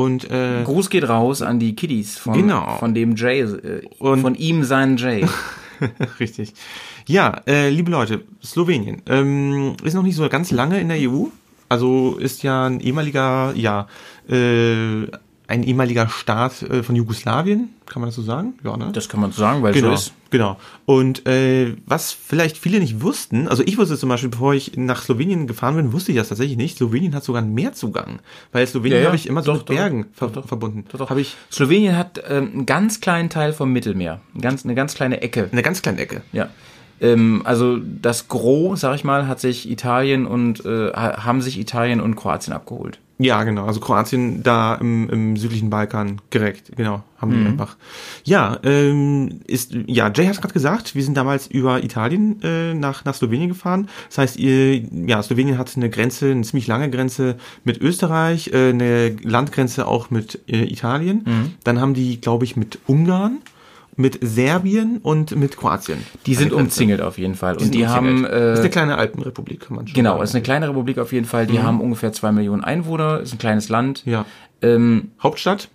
[0.00, 2.76] Und, äh, Gruß geht raus an die Kiddies von, genau.
[2.78, 5.26] von dem Jay, äh, und von ihm seinen Jay.
[6.20, 6.54] Richtig.
[7.06, 11.26] Ja, äh, liebe Leute, Slowenien ähm, ist noch nicht so ganz lange in der EU.
[11.68, 13.86] Also ist ja ein ehemaliger, ja,
[14.28, 15.06] äh,
[15.50, 18.54] ein ehemaliger Staat äh, von Jugoslawien, kann man das so sagen?
[18.62, 18.90] Ja, ne?
[18.92, 20.12] Das kann man so sagen, weil genau, so ist.
[20.30, 20.58] Genau.
[20.86, 25.02] Und äh, was vielleicht viele nicht wussten, also ich wusste zum Beispiel, bevor ich nach
[25.02, 26.78] Slowenien gefahren bin, wusste ich das tatsächlich nicht.
[26.78, 28.20] Slowenien hat sogar einen Meerzugang,
[28.52, 30.84] weil Slowenien ja, habe ich immer so mit Bergen doch, ver doch, verbunden.
[30.92, 31.16] Doch, doch.
[31.16, 35.20] Ich Slowenien hat ähm, einen ganz kleinen Teil vom Mittelmeer, eine ganz, eine ganz kleine
[35.20, 35.48] Ecke.
[35.50, 36.22] Eine ganz kleine Ecke.
[36.32, 36.48] Ja.
[37.00, 42.00] Ähm, also das Gros, sag ich mal, hat sich Italien und äh, haben sich Italien
[42.00, 42.98] und Kroatien abgeholt.
[43.20, 43.66] Ja, genau.
[43.66, 47.40] Also Kroatien da im, im südlichen Balkan direkt, genau, haben mhm.
[47.42, 47.76] die einfach.
[48.24, 53.04] Ja, ähm, ist ja Jay hat gerade gesagt, wir sind damals über Italien äh, nach
[53.04, 53.90] nach Slowenien gefahren.
[54.08, 58.70] Das heißt, ihr, ja, Slowenien hat eine Grenze, eine ziemlich lange Grenze mit Österreich, äh,
[58.70, 61.24] eine Landgrenze auch mit äh, Italien.
[61.26, 61.54] Mhm.
[61.62, 63.40] Dann haben die, glaube ich, mit Ungarn
[64.00, 65.98] mit Serbien und mit Kroatien.
[66.26, 67.56] Die sind umzingelt auf jeden Fall.
[67.56, 68.24] Die und die haben.
[68.24, 70.22] Äh, ist eine kleine Alpenrepublik, kann man schon Genau, sagen.
[70.24, 71.46] ist eine kleine Republik auf jeden Fall.
[71.46, 71.62] Die Mhm.
[71.62, 74.02] haben ungefähr zwei Millionen Einwohner, ist ein kleines Land.
[74.06, 74.24] Ja.
[74.62, 75.68] Ähm, Hauptstadt?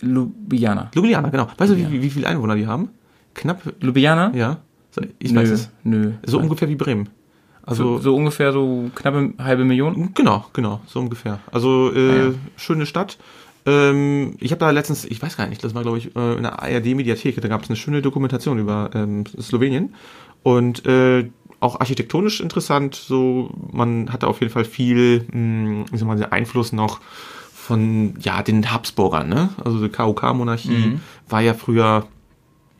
[0.00, 0.90] Ljubljana.
[0.94, 1.48] Ljubljana, genau.
[1.56, 2.90] Weißt du, wie, wie, viele Einwohner die haben?
[3.34, 4.32] Knapp, Ljubljana?
[4.34, 4.58] ja.
[4.90, 5.70] So, Ich nö, weiß es.
[5.84, 6.12] nö.
[6.24, 7.08] So ungefähr wie Bremen.
[7.62, 10.14] Also So, so ungefähr so knappe halbe Million.
[10.14, 11.40] Genau, genau, so ungefähr.
[11.52, 12.30] Also äh, Ah, ja.
[12.56, 13.18] schöne Stadt.
[13.66, 16.42] Ähm, ich habe da letztens, ich weiß gar nicht, das war glaube ich äh, in
[16.42, 19.94] der ARD-Mediathek, da gab es eine schöne Dokumentation über ähm, Slowenien
[20.42, 21.28] und äh,
[21.60, 22.94] auch architektonisch interessant.
[22.94, 27.00] So, man hatte auf jeden Fall viel, mh, ich sag mal, den Einfluss noch
[27.52, 29.28] von ja den Habsburgern.
[29.28, 29.50] Ne?
[29.62, 30.98] Also die KOK-Monarchie
[31.28, 32.06] war ja früher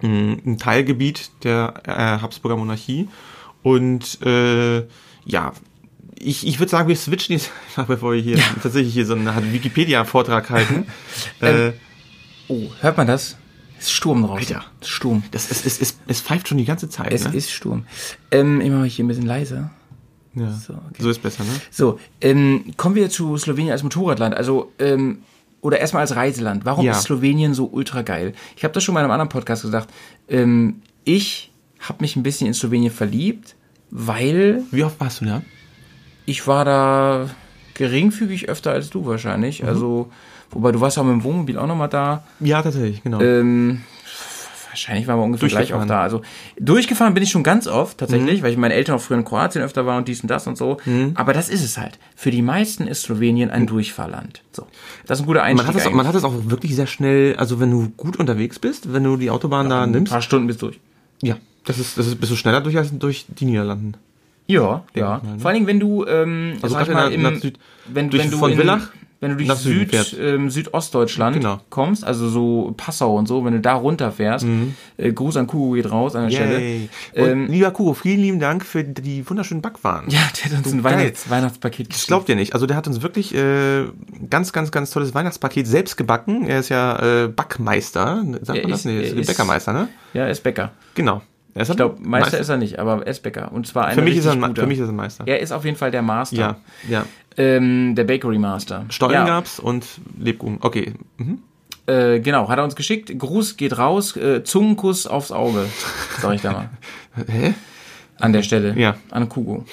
[0.00, 3.08] mh, ein Teilgebiet der äh, Habsburger Monarchie
[3.62, 4.86] und äh,
[5.24, 5.52] ja,
[6.20, 7.50] ich, ich würde sagen, wir switchen jetzt,
[7.86, 10.86] bevor wir hier tatsächlich hier so einen Wikipedia-Vortrag halten.
[11.40, 11.72] äh,
[12.50, 13.36] Oh, hört man das?
[13.78, 14.56] Es ist Sturm draußen.
[14.56, 14.66] Alter.
[14.80, 15.22] Es ist Sturm.
[15.30, 17.12] das ist, es, es, es pfeift schon die ganze Zeit.
[17.12, 17.36] Es ne?
[17.36, 17.84] ist Sturm.
[18.30, 19.70] Ähm, ich mache mal hier ein bisschen leiser.
[20.34, 20.50] ja.
[20.50, 21.00] So, okay.
[21.02, 21.50] so ist besser, ne?
[21.70, 24.34] So, ähm, kommen wir zu Slowenien als Motorradland.
[24.34, 25.18] Also, ähm,
[25.60, 26.64] oder erstmal als Reiseland.
[26.64, 26.92] Warum Ja.
[26.92, 28.32] ist Slowenien so ultra geil?
[28.56, 29.90] Ich habe das schon mal in einem anderen Podcast gesagt.
[30.28, 33.56] Ähm, ich habe mich ein bisschen in Slowenien verliebt,
[33.90, 35.42] weil Wie oft warst du da?
[36.28, 37.30] Ich war da
[37.74, 39.62] geringfügig öfter als du wahrscheinlich.
[39.62, 39.68] Mhm.
[39.68, 40.10] Also,
[40.50, 42.24] wobei du warst ja mit dem Wohnmobil auch nochmal da.
[42.40, 43.20] Ja, tatsächlich, genau.
[43.20, 43.82] Ähm,
[44.68, 46.02] wahrscheinlich waren wir ungefähr gleich auch da.
[46.02, 46.22] Also
[46.58, 49.24] durchgefahren bin ich schon ganz oft tatsächlich, weil ich mit meinen Eltern auch früher in
[49.24, 50.76] Kroatien öfter war und dies und das und so.
[51.14, 51.98] Aber das ist es halt.
[52.14, 54.42] Für die meisten ist Slowenien ein Durchfahrland.
[54.52, 54.66] So,
[55.06, 55.66] das ist ein guter Einstieg.
[55.66, 58.16] man, hat das, auch- man hat das auch wirklich sehr schnell, also wenn du gut
[58.18, 60.78] unterwegs bist, wenn du die Autobahn da ein nimmst, paar Stunden bis durch.
[61.22, 63.94] ja, das ist, das ist, bist du schneller durch als durch die Niederlanden.
[64.48, 65.20] Ja, ja.
[65.22, 65.38] mal, ne?
[65.38, 68.38] Vor allen Dingen, wenn du, ähm, Also sag mal, im, nach Süd- wenn, wenn du
[68.38, 68.88] von in, Villach
[69.20, 71.58] wenn du durch Süd, ähm, Südostdeutschland Genau.
[71.70, 74.46] kommst, also so Passau und so, wenn du da runterfährst,
[74.96, 76.58] äh, Gruß an Kugo geht raus an der Stelle.
[76.60, 76.64] Mhm.
[76.64, 76.88] Yay.
[77.16, 80.04] Und Ähm, lieber Kugo, vielen lieben Dank für die wunderschönen Backwaren.
[80.08, 80.92] ja, der hat uns ein geil.
[80.98, 82.54] Weihnachts Weihnachtspaket Das glaubt ihr nicht.
[82.54, 83.86] Also der hat uns wirklich äh,
[84.30, 86.46] ganz, ganz, ganz tolles Weihnachtspaket selbst gebacken.
[86.46, 88.24] Er ist ja äh, Backmeister.
[88.42, 88.80] Sagt Er man das?
[88.80, 89.88] ist- Nee, er ist ist- Bäckermeister, ne?
[90.14, 90.70] Ja, er ist Bäcker.
[90.94, 91.22] Genau.
[91.60, 93.52] Ich glaube, Meister, ist er nicht, aber er ist Bäcker.
[93.52, 94.62] Und zwar für mich ist er ein, guter.
[94.62, 95.24] für mich ist er ein Meister.
[95.26, 96.36] Er ist auf jeden Fall der Master.
[96.36, 96.56] Ja,
[96.88, 97.04] ja.
[97.36, 98.84] Ähm, der Bakery Master.
[98.88, 99.84] Stollen ja, gab's und
[100.18, 100.58] Lebkuchen.
[100.60, 100.94] Okay.
[101.16, 101.38] Mhm.
[101.86, 103.18] Äh, genau, hat er uns geschickt.
[103.18, 105.66] Gruß geht raus, äh, Zungenkuss aufs Auge,
[106.20, 106.70] sag ich da mal.
[107.26, 107.54] Hä?
[108.18, 108.74] An der Stelle.
[108.76, 108.96] Ja.
[109.10, 109.64] An Kugo.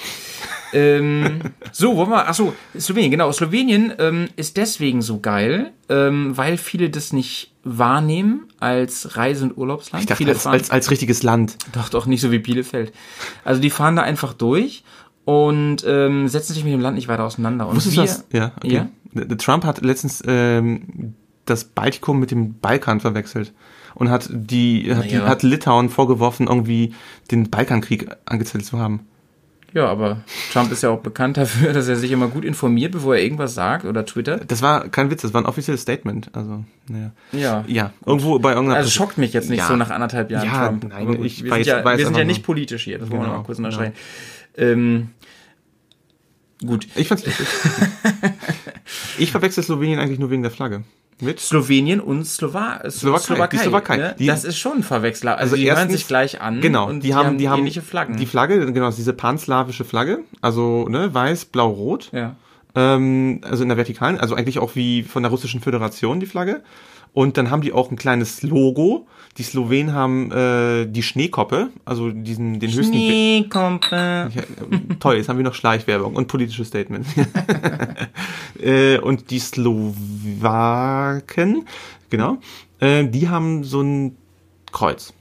[0.72, 1.40] Ähm,
[1.72, 3.30] so, wollen wir, achso, Slowenien, genau.
[3.32, 9.56] Slowenien ähm, ist deswegen so geil, ähm, weil viele das nicht wahrnehmen als Reise- und
[9.56, 10.02] Urlaubsland.
[10.02, 11.56] Ich dachte, viele als, fahren, als, als richtiges Land.
[11.72, 12.92] Doch, doch, nicht so wie Bielefeld.
[13.44, 14.84] Also die fahren da einfach durch
[15.24, 17.66] und ähm, setzen sich mit dem Land nicht weiter auseinander.
[17.68, 18.24] Und Wusstest wir, das?
[18.32, 18.74] Ja, okay.
[18.74, 18.88] Ja?
[19.12, 21.14] Der- Trump hat letztens ähm,
[21.46, 23.52] das Baltikum mit dem Balkan verwechselt
[23.94, 25.26] und hat die, hat, die Naja.
[25.28, 26.94] hat Litauen vorgeworfen, irgendwie
[27.30, 29.00] den Balkankrieg angezettelt zu haben.
[29.72, 33.16] Ja, aber Trump ist ja auch bekannt dafür, dass er sich immer gut informiert, bevor
[33.16, 34.50] er irgendwas sagt oder twittert.
[34.50, 36.30] Das war kein Witz, das war ein offizielles Statement.
[36.34, 37.12] Also, naja.
[37.32, 37.64] Ja.
[37.66, 38.78] Ja, irgendwo bei irgendeiner.
[38.78, 39.66] Also schockt mich jetzt nicht Ja.
[39.68, 40.88] so nach anderthalb Jahren Ja, Trump.
[40.88, 43.10] nein, gut, ich wir weiß- sind ja, weiß wir sind ja nicht politisch hier, das
[43.10, 43.64] wollen wir Genau, noch mal kurz ja.
[43.64, 43.94] unterscheiden.
[44.56, 45.10] Ähm,
[46.64, 46.86] gut.
[46.94, 47.46] Ich fand's lustig.
[49.18, 50.84] ich verwechsel Slowenien eigentlich nur wegen der Flagge.
[51.20, 51.40] Mit?
[51.40, 53.96] Slowenien und Slowa Slowakei, die Slowakei.
[53.96, 54.14] Ne?
[54.18, 55.38] Die- das ist schon ein Verwechsler.
[55.38, 56.60] Also, die hören erstens- sich gleich an.
[56.60, 58.16] Genau, und die, haben, die haben ähnliche Flaggen.
[58.18, 62.10] Die Flagge, genau, diese panslawische Flagge, also ne, weiß, blau, rot.
[62.12, 62.36] ja.
[62.78, 66.60] Ähm, also in der vertikalen, also eigentlich auch wie von der russischen Föderation die Flagge.
[67.16, 69.06] Und dann haben die auch ein kleines Logo.
[69.38, 72.92] Die Slowenen haben äh, die Schneekoppe, also diesen den höchsten.
[72.92, 73.96] Schneekompe.
[73.96, 77.08] Ja, äh, toll, jetzt haben wir noch Schleichwerbung und politische Statements.
[78.62, 79.96] äh, und die Slowaken,
[82.10, 82.36] genau,
[82.80, 84.14] äh, die haben so ein
[84.70, 85.14] Kreuz.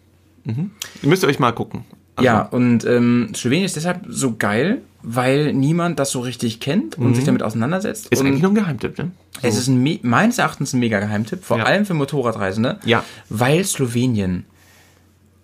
[0.43, 0.71] Mhm.
[1.01, 1.85] Ihr müsst ihr euch mal gucken.
[2.17, 6.97] Also, Ja, und ähm, Slowenien ist deshalb so geil, weil niemand das so richtig kennt
[6.97, 8.05] und sich damit auseinandersetzt.
[8.05, 8.09] Mhm.
[8.11, 9.11] Ist und eigentlich nur ein Geheimtipp, ne?
[9.41, 11.63] Es ist ein, me- meines Erachtens ein mega Geheimtipp, vor Ja.
[11.65, 13.03] allem für Motorradreisende, Ja.
[13.29, 14.45] weil Slowenien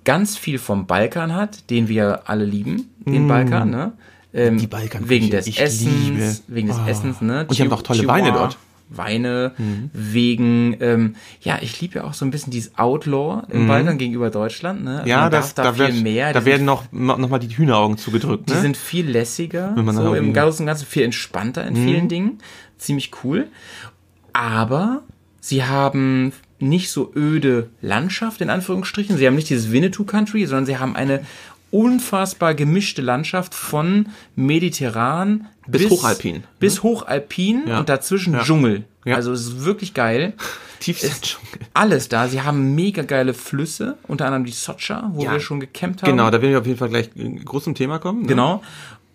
[0.03, 3.93] ganz viel vom Balkan hat, den wir alle lieben, den Balkan, ne?
[4.33, 4.57] Ähm.
[4.57, 6.35] Die Balkanküche, wegen des ich Essens, liebe.
[6.47, 6.89] wegen des Oh.
[6.89, 7.41] Essens, ne?
[7.47, 8.57] Und die haben auch tolle Weine dort.
[8.91, 8.97] Mhm.
[8.97, 9.51] Weine,
[9.93, 14.29] wegen, ähm, ja, ich liebe ja auch so ein bisschen dieses Outlaw im Balkan gegenüber
[14.29, 14.91] Deutschland, ne?
[14.91, 15.07] Also Mhm.
[15.09, 16.33] Ja, das, da, da, viel wird, mehr.
[16.33, 18.61] da werden noch, noch mal die Hühneraugen zugedrückt, die ne?
[18.61, 21.85] sind viel lässiger, so im irgendwie- Ganzen und Ganzen viel entspannter in Mhm.
[21.85, 22.37] vielen Dingen.
[22.77, 23.47] Ziemlich cool.
[24.33, 25.03] Aber
[25.39, 29.17] sie haben nicht so öde Landschaft, in Anführungsstrichen.
[29.17, 31.21] Sie haben nicht dieses Winnetou-Country, sondern sie haben eine
[31.71, 37.79] unfassbar gemischte Landschaft von mediterran Bis hochalpin, Bis hochalpin Ja.
[37.79, 38.43] und dazwischen Ja.
[38.43, 38.83] Dschungel.
[39.05, 39.15] Ja.
[39.15, 40.33] Also es ist wirklich geil.
[40.79, 41.59] Tiefsee-Dschungel.
[41.73, 42.27] Alles da.
[42.27, 46.09] Sie haben mega geile Flüsse, unter anderem die Socha, wo wir schon gecampt haben.
[46.11, 48.21] Genau, da werden wir auf jeden Fall gleich äh, groß zum Thema kommen.
[48.23, 48.27] Ne?
[48.27, 48.63] Genau.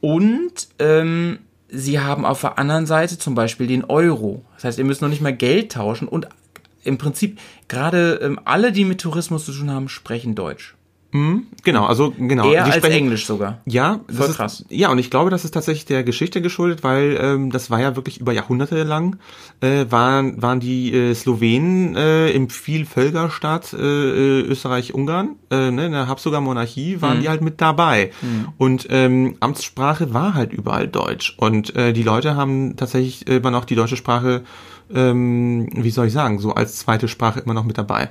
[0.00, 1.38] Und ähm,
[1.68, 4.44] sie haben auf der anderen Seite zum Beispiel den Euro.
[4.54, 6.28] Das heißt, ihr müsst noch nicht mal Geld tauschen und
[6.84, 10.75] im Prinzip gerade ähm, alle, die mit Tourismus zu tun haben, sprechen Deutsch.
[11.64, 12.44] Genau, also genau.
[12.52, 13.60] Eher die als sprechen- Englisch sogar.
[13.64, 14.64] Ja, das Voll ist, krass.
[14.68, 17.96] Ja, und ich glaube, das ist tatsächlich der Geschichte geschuldet, weil ähm, das war ja
[17.96, 19.16] wirklich über Jahrhunderte lang,
[19.60, 25.92] äh, waren, waren die äh, Slowenen äh, im Vielvölkerstaat äh, äh, Österreich-Ungarn, äh, ne, in
[25.92, 28.10] der Habsburger Monarchie, waren die halt mit dabei.
[28.58, 31.34] Und ähm, Amtssprache war halt überall Deutsch.
[31.38, 34.42] Und äh, die Leute haben tatsächlich immer noch die deutsche Sprache,
[34.94, 38.10] ähm, wie soll ich sagen, so als zweite Sprache immer noch mit dabei.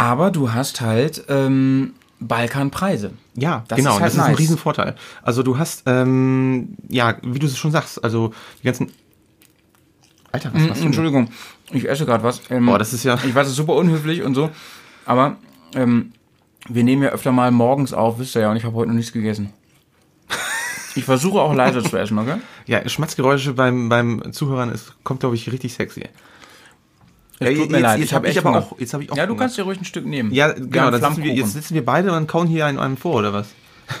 [0.00, 3.12] Aber du hast halt ähm, Balkanpreise.
[3.34, 4.38] Ja, Das genau, ist halt das ist ein nice.
[4.38, 4.94] Riesenvorteil.
[5.22, 8.90] Also du hast, ähm, ja, wie du es schon sagst, also die ganzen.
[10.32, 10.86] Alter, was machst du?
[10.86, 11.28] Entschuldigung,
[11.72, 12.40] ich esse gerade was.
[12.50, 14.50] Ähm, Boah, das ist ja- Ich weiß, es ist super unhöflich und so,
[15.04, 15.36] aber
[15.74, 16.12] ähm,
[16.68, 18.96] wir nehmen ja öfter mal morgens auf, wisst ihr ja, und ich habe heute noch
[18.96, 19.52] nichts gegessen.
[20.96, 22.36] Ich versuche auch leise zu essen, okay?
[22.66, 26.02] Ja, Schmatzgeräusche beim, beim Zuhörern ist, kommt, glaube ich, richtig sexy.
[27.42, 29.00] Es Ja, tut mir jetzt- leid, jetzt ich hab habe ich aber auch- jetzt hab
[29.00, 29.40] ich auch Ja, du Hunger.
[29.40, 30.30] kannst dir ruhig ein Stück nehmen.
[30.32, 33.14] Ja, genau, dann sitzen wir, jetzt sitzen wir beide und kauen hier einen, einen vor,
[33.16, 33.48] oder was?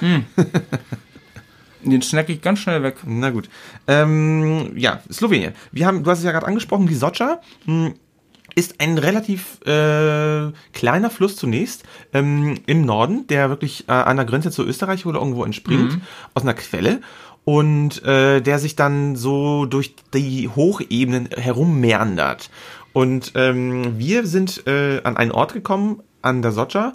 [1.82, 2.96] Den snack ich ganz schnell weg.
[3.06, 3.48] Na gut.
[3.88, 5.54] Ähm, ja, Slowenien.
[5.72, 7.92] Wir haben, du hast es ja gerade angesprochen, die Socha mh,
[8.54, 14.26] ist ein relativ äh, kleiner Fluss zunächst ähm, im Norden, der wirklich äh, an der
[14.26, 15.98] Grenze zu Österreich oder irgendwo entspringt,
[16.34, 17.00] aus einer Quelle.
[17.46, 22.50] Und äh, der sich dann so durch die Hochebenen herummeandert.
[22.92, 26.92] Und ähm, wir sind äh, an einen Ort gekommen, an der Socha,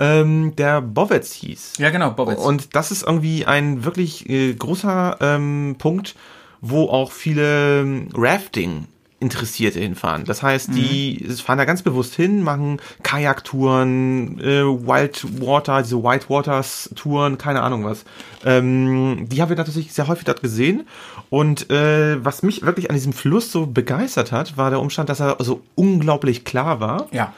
[0.00, 1.74] ähm, der Bovec hieß.
[1.78, 2.38] Ja, genau, Bobitz.
[2.38, 6.14] Und das ist irgendwie ein wirklich äh, großer ähm, Punkt,
[6.60, 8.86] wo auch viele ähm, Rafting
[9.24, 10.24] Interessierte hinfahren.
[10.24, 17.38] Das heißt, die fahren da ganz bewusst hin, machen Kajaktouren, äh, Wildwater, diese Whitewaters Touren,
[17.38, 18.04] keine Ahnung was.
[18.44, 20.86] Ähm, die haben wir tatsächlich sehr häufig dort gesehen.
[21.30, 25.20] Und äh, was mich wirklich an diesem Fluss so begeistert hat, war der Umstand, dass
[25.20, 27.06] er so unglaublich klar war.
[27.12, 27.32] ja,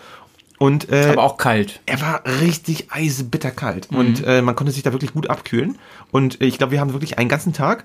[0.58, 1.80] Und äh, aber auch kalt.
[1.86, 5.78] er war richtig eisebitterkalt und äh, man konnte sich da wirklich gut abkühlen.
[6.10, 7.84] Und äh, ich glaube, wir haben wirklich einen ganzen Tag.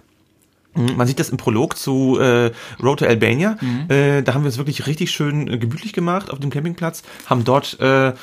[0.74, 2.52] Man sieht das im Prolog zu äh,
[2.82, 3.58] Road to Albania.
[3.90, 7.44] Äh, da haben wir es wirklich richtig schön äh, gemütlich gemacht auf dem Campingplatz, haben
[7.44, 8.14] dort äh,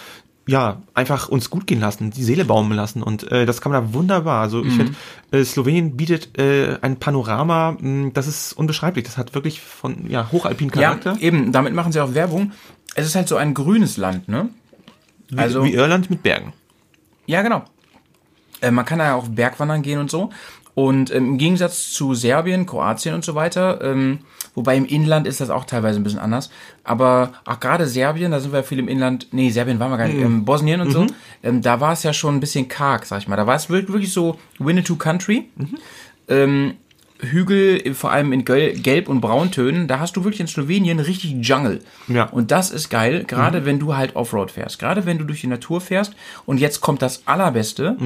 [0.47, 3.83] ja einfach uns gut gehen lassen, die Seele baumeln lassen und äh, das kann man
[3.85, 4.41] da wunderbar.
[4.41, 4.95] Also ich finde,
[5.31, 9.05] äh, Slowenien bietet äh, ein Panorama, mh, das ist unbeschreiblich.
[9.05, 11.13] Das hat wirklich von ja hochalpinen Charakter.
[11.13, 12.53] Ja, eben, damit machen sie auch Werbung.
[12.95, 14.49] Es ist halt so ein grünes Land, ne?
[15.37, 16.55] Also, wie Irland mit Bergen.
[17.27, 17.63] ja, genau.
[18.61, 20.31] Äh, man kann da ja auch Bergwandern gehen und so.
[20.79, 24.21] Und ähm, im Gegensatz zu Serbien, Kroatien und so weiter, ähm,
[24.55, 26.51] wobei im Inland ist das auch teilweise ein bisschen anders,
[26.85, 30.07] aber auch gerade Serbien, da sind wir viel im Inland, nee, Serbien waren wir gar
[30.07, 31.05] nicht, ähm, Bosnien und so,
[31.43, 33.35] ähm, da war es ja schon ein bisschen karg, sag ich mal.
[33.35, 35.49] Da war es wirklich so Winnetou Country.
[36.29, 36.75] Ähm,
[37.19, 41.45] Hügel, vor allem in Gel Gelb- und Brauntönen, da hast du wirklich in Slowenien richtig
[41.45, 41.81] Jungle.
[42.07, 42.27] Ja.
[42.27, 45.49] Und das ist geil, gerade wenn du halt Offroad fährst, gerade wenn du durch die
[45.49, 46.15] Natur fährst.
[46.47, 47.97] Und jetzt kommt das Allerbeste.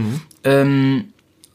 [0.44, 1.12] Ähm,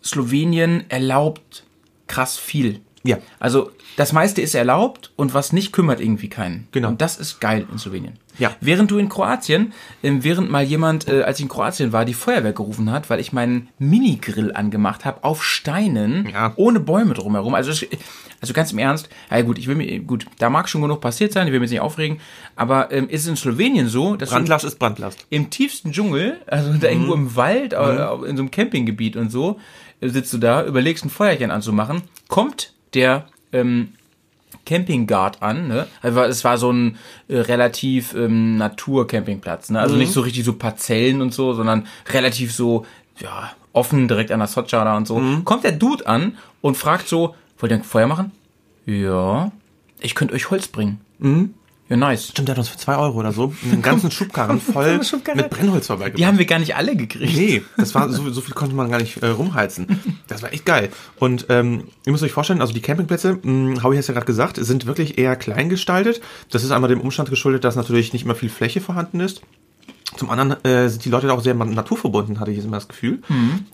[0.08, 1.64] Slowenien erlaubt
[2.08, 2.80] krass viel.
[3.03, 3.18] Ja.
[3.39, 6.68] Also das meiste ist erlaubt und was nicht kümmert irgendwie keinen.
[6.72, 6.89] Genau.
[6.89, 8.14] Und das ist geil in Slowenien.
[8.38, 8.51] Ja.
[8.62, 12.14] Während du in Kroatien, ähm, während mal jemand, äh, als ich in Kroatien war, die
[12.14, 16.53] Feuerwehr gerufen hat, weil ich meinen Minigrill angemacht habe auf Steinen, Ja.
[16.55, 17.55] ohne Bäume drumherum.
[17.55, 17.72] Also,
[18.39, 21.32] also ganz im Ernst, ja gut, ich will mir, gut, da mag schon genug passiert
[21.34, 22.20] sein, ich will mich nicht aufregen,
[22.55, 25.26] aber ähm, ist es in Slowenien so, dass Brandlast ist Brandlast.
[25.32, 27.78] im tiefsten Dschungel, also da irgendwo im Wald, äh,
[28.30, 29.60] in so einem Campinggebiet und so,
[30.01, 33.93] sitzt du da, überlegst ein Feuerchen anzumachen, kommt der ähm,
[34.65, 35.87] Campingguard an, ne?
[36.01, 39.79] Also es war so ein äh, relativ ähm, Natur-Campingplatz, ne?
[39.79, 42.85] Also nicht so richtig so Parzellen und so, sondern relativ so,
[43.19, 45.15] ja, offen direkt an der Socha da und so.
[45.43, 48.31] Kommt der Dude an und fragt so, wollt ihr ein Feuer machen?
[48.85, 49.51] Ja.
[49.99, 51.01] Ich könnte euch Holz bringen.
[51.89, 52.27] Ja, nice.
[52.27, 55.38] Stimmt, der hat uns für zwei Euro oder so einen ganzen Schubkarren voll Schubkarre.
[55.38, 56.19] mit Brennholz vorbeigebracht.
[56.19, 57.35] Die haben wir gar nicht alle gekriegt.
[57.35, 59.88] Nee, das war so, so viel konnte man gar nicht äh, rumheizen.
[60.27, 60.89] Das war echt geil.
[61.17, 64.25] Und ähm, ihr müsst euch vorstellen, also die Campingplätze, mh, Howie hat es ja gerade
[64.25, 66.19] gesagt, sind wirklich eher klein gestaltet.
[66.51, 69.41] Das ist einmal dem Umstand geschuldet, dass natürlich nicht immer viel Fläche vorhanden ist.
[70.17, 72.88] Zum anderen äh, sind die Leute da auch sehr naturverbunden, hatte ich jetzt immer das
[72.88, 73.21] Gefühl,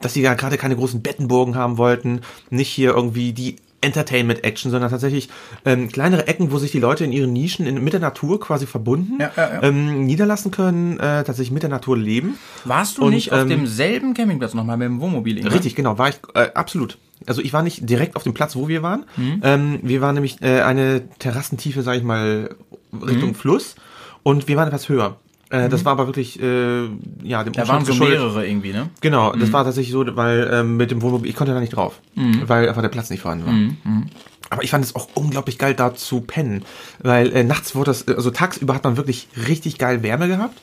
[0.01, 4.90] dass sie ja gerade keine großen Bettenburgen haben wollten, nicht hier irgendwie die Entertainment-Action, sondern
[4.90, 5.30] tatsächlich
[5.66, 8.66] ähm, kleinere Ecken, wo sich die Leute in ihren Nischen in, mit der Natur quasi
[8.66, 9.64] verbunden Ja, ja, ja.
[9.64, 12.38] Ähm, niederlassen können, äh, tatsächlich mit der Natur leben.
[12.66, 15.38] Warst du Und, nicht auf ähm, demselben Campingplatz nochmal mit dem Wohnmobil?
[15.38, 15.54] Inge?
[15.54, 16.98] Richtig, genau, war ich äh, absolut.
[17.26, 19.06] Also ich war nicht direkt auf dem Platz, wo wir waren.
[19.16, 19.42] Mhm.
[19.44, 22.56] Ähm, wir waren nämlich äh, eine Terrassentiefe, sage ich mal,
[22.94, 23.36] Richtung Mhm.
[23.36, 23.76] Fluss
[24.24, 25.18] und wir waren etwas höher.
[25.54, 26.84] Äh, Das war aber wirklich, äh,
[27.24, 28.20] ja, dem Da waren so geschuldet.
[28.20, 28.89] mehrere irgendwie, ne?
[29.01, 31.99] Genau, das war tatsächlich so, weil ähm, mit dem Wohnmobil, ich konnte da nicht drauf,
[32.16, 34.04] weil einfach der Platz nicht vorhanden war.
[34.49, 36.64] Aber ich fand es auch unglaublich geil, da zu pennen,
[37.01, 40.60] weil äh, nachts wurde das, also tagsüber hat man wirklich richtig geil Wärme gehabt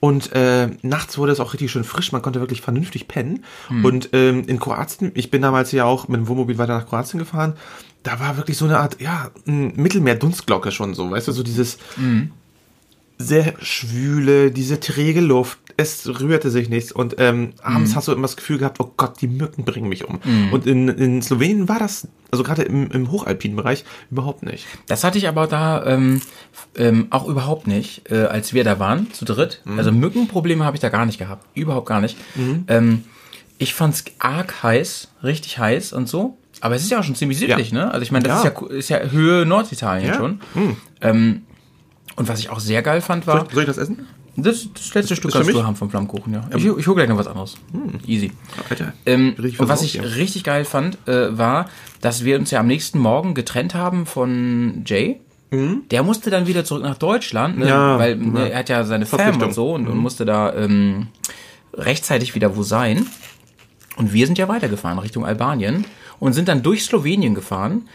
[0.00, 3.44] Und äh, nachts wurde es auch richtig schön frisch, man konnte wirklich vernünftig pennen.
[3.82, 7.18] Und ähm, in Kroatien, ich bin damals ja auch mit dem Wohnmobil weiter nach Kroatien
[7.18, 7.54] gefahren,
[8.02, 11.78] da war wirklich so eine Art, ja, Mittelmeer-Dunstglocke schon so, weißt du, so dieses
[13.18, 18.22] sehr schwüle, diese träge Luft, es rührte sich nichts und ähm, abends hast du immer
[18.22, 20.18] das Gefühl gehabt, oh Gott, die Mücken bringen mich um.
[20.50, 24.66] Und in, in Slowenien war das, also gerade im, im hochalpinen Bereich, überhaupt nicht.
[24.86, 26.20] Das hatte ich aber da ähm,
[26.76, 29.60] ähm, auch überhaupt nicht, äh, als wir da waren, zu dritt.
[29.64, 29.78] Mhm.
[29.78, 31.46] Also Mückenprobleme habe ich da gar nicht gehabt.
[31.54, 32.16] Überhaupt gar nicht.
[32.68, 33.04] Ähm,
[33.58, 36.36] ich fand's arg heiß, richtig heiß und so.
[36.60, 37.84] Aber es ist ja auch schon ziemlich südlich, Ja.
[37.86, 37.90] ne?
[37.90, 38.50] Also ich meine, das Ja.
[38.50, 40.16] ist, ja, ist ja Höhe Norditalien Ja.
[40.16, 40.40] schon.
[41.02, 41.42] Ähm,
[42.16, 44.06] und was ich auch sehr geil fand, war, Soll ich das essen?
[44.36, 46.48] das, das letzte Stück für kannst du haben vom Flammkuchen, ja.
[46.54, 47.56] Ich, ich hole gleich noch was anderes.
[48.06, 48.32] Easy.
[48.68, 48.92] Alter.
[49.06, 50.16] Ähm, und was ich hier.
[50.16, 51.68] richtig geil fand, äh, war,
[52.00, 55.20] dass wir uns ja am nächsten Morgen getrennt haben von Jay.
[55.90, 57.64] Der musste dann wieder zurück nach Deutschland, ne?
[57.64, 57.70] Mhm.
[57.70, 58.26] Ja, weil ja.
[58.26, 61.08] ne, er hat ja seine Fam und so und, und musste da ähm,
[61.72, 63.06] rechtzeitig wieder wo sein.
[63.96, 65.84] Und wir sind ja weitergefahren Richtung Albanien
[66.18, 67.88] und sind dann durch Slowenien gefahren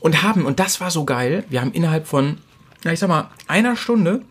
[0.00, 2.38] und haben, und das war so geil, wir haben innerhalb von,
[2.84, 4.22] ja, ich sag mal, einer Stunde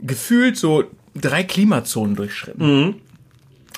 [0.00, 0.84] gefühlt so
[1.14, 2.96] drei Klimazonen durchschritten.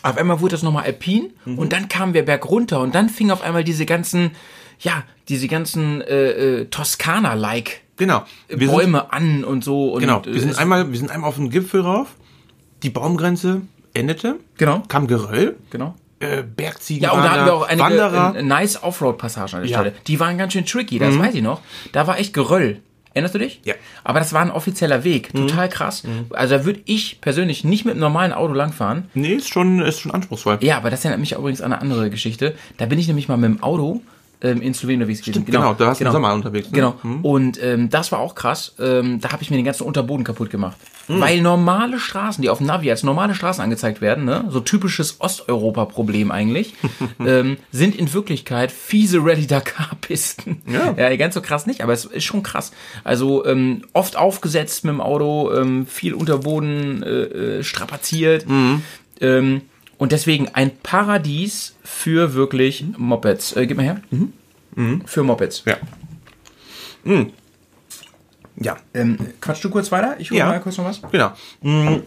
[0.02, 3.42] Auf einmal wurde das nochmal alpin und dann kamen wir bergunter und dann fing auf
[3.42, 4.32] einmal diese ganzen,
[4.80, 8.24] ja, diese ganzen äh, äh, Toskana-like Genau.
[8.48, 9.92] Wir Bäume Sind, an und so.
[9.92, 10.20] Und genau.
[10.24, 12.08] Wir sind einmal, wir sind einmal auf den Gipfel rauf.
[12.82, 13.62] Die Baumgrenze
[13.94, 14.40] endete.
[14.58, 14.82] Genau.
[14.88, 15.56] Kam Geröll.
[15.70, 15.94] Genau.
[16.18, 17.04] Äh, Bergziegen.
[17.04, 18.34] Ja, und da hatten wir auch einige Wanderer.
[18.36, 19.78] äh, nice Offroad-Passagen an der Ja.
[19.78, 19.82] Mhm.
[19.82, 19.96] Stelle.
[20.08, 21.60] Die waren ganz schön tricky, das weiß ich noch.
[21.92, 22.80] Da war echt Geröll.
[23.14, 23.60] Erinnerst du dich?
[23.64, 23.74] Ja.
[23.74, 23.78] Mhm.
[24.02, 25.32] Aber das war ein offizieller Weg.
[25.32, 26.02] Total krass.
[26.30, 29.04] Also da würde ich persönlich nicht mit einem normalen Auto langfahren.
[29.14, 30.58] nee, ist schon, ist schon anspruchsvoll.
[30.60, 32.54] Ja, aber das erinnert mich übrigens an eine andere Geschichte.
[32.76, 34.02] Da bin ich nämlich mal mit dem Auto
[34.44, 35.44] ähm, in Slowenien unterwegs gewesen.
[35.46, 36.74] genau, da warst du im Sommer unterwegs, ne?
[36.74, 36.94] Genau.
[37.02, 37.24] Mhm.
[37.24, 38.74] Und ähm, das war auch krass.
[38.78, 40.76] Ähm, da habe ich mir den ganzen Unterboden kaputt gemacht.
[41.08, 41.20] Mhm.
[41.20, 45.20] Weil normale Straßen, die auf dem Navi als normale Straßen angezeigt werden, ne, so typisches
[45.20, 46.74] Osteuropa-Problem eigentlich,
[47.20, 50.62] ähm, sind in Wirklichkeit fiese Rallye-Dakar-Pisten.
[50.66, 50.94] Ja.
[50.96, 52.72] ja, ganz so krass nicht, aber es ist schon krass.
[53.02, 58.46] Also ähm, oft aufgesetzt mit dem Auto, ähm, viel Unterboden äh, äh, strapaziert.
[58.48, 58.82] Mhm.
[59.20, 59.62] Ähm,
[59.98, 63.54] und deswegen ein Paradies für wirklich Mopeds.
[63.56, 64.00] Äh, gib mal her.
[65.06, 65.62] Für Mopeds.
[65.66, 65.76] Ja.
[67.04, 67.30] Mhm.
[68.56, 68.76] Ja.
[68.94, 70.16] Ähm, quatsch du kurz weiter?
[70.18, 70.46] Ich hole Ja.
[70.46, 71.00] mal kurz noch was.
[71.10, 71.32] Genau.
[71.62, 72.02] Mm,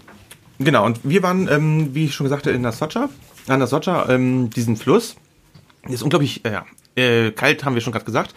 [0.60, 3.10] Genau, und wir waren, ähm, wie ich schon sagte, in der Socha.
[3.48, 5.16] An der Socha, ähm, diesen Fluss.
[5.88, 8.34] Ist unglaublich, äh, äh, kalt, haben wir schon gerade gesagt.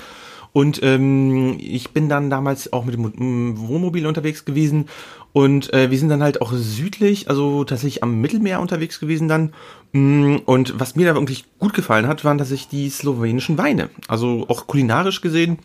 [0.52, 4.88] Und ähm, ich bin dann damals auch mit dem mm, Wohnmobil unterwegs gewesen.
[5.32, 9.52] Und äh, wir sind dann halt auch südlich, also tatsächlich am Mittelmeer unterwegs gewesen dann.
[9.92, 13.90] Mm, Und was mir da wirklich gut gefallen hat, waren tatsächlich die slowenischen Weine.
[14.08, 15.58] Also auch kulinarisch gesehen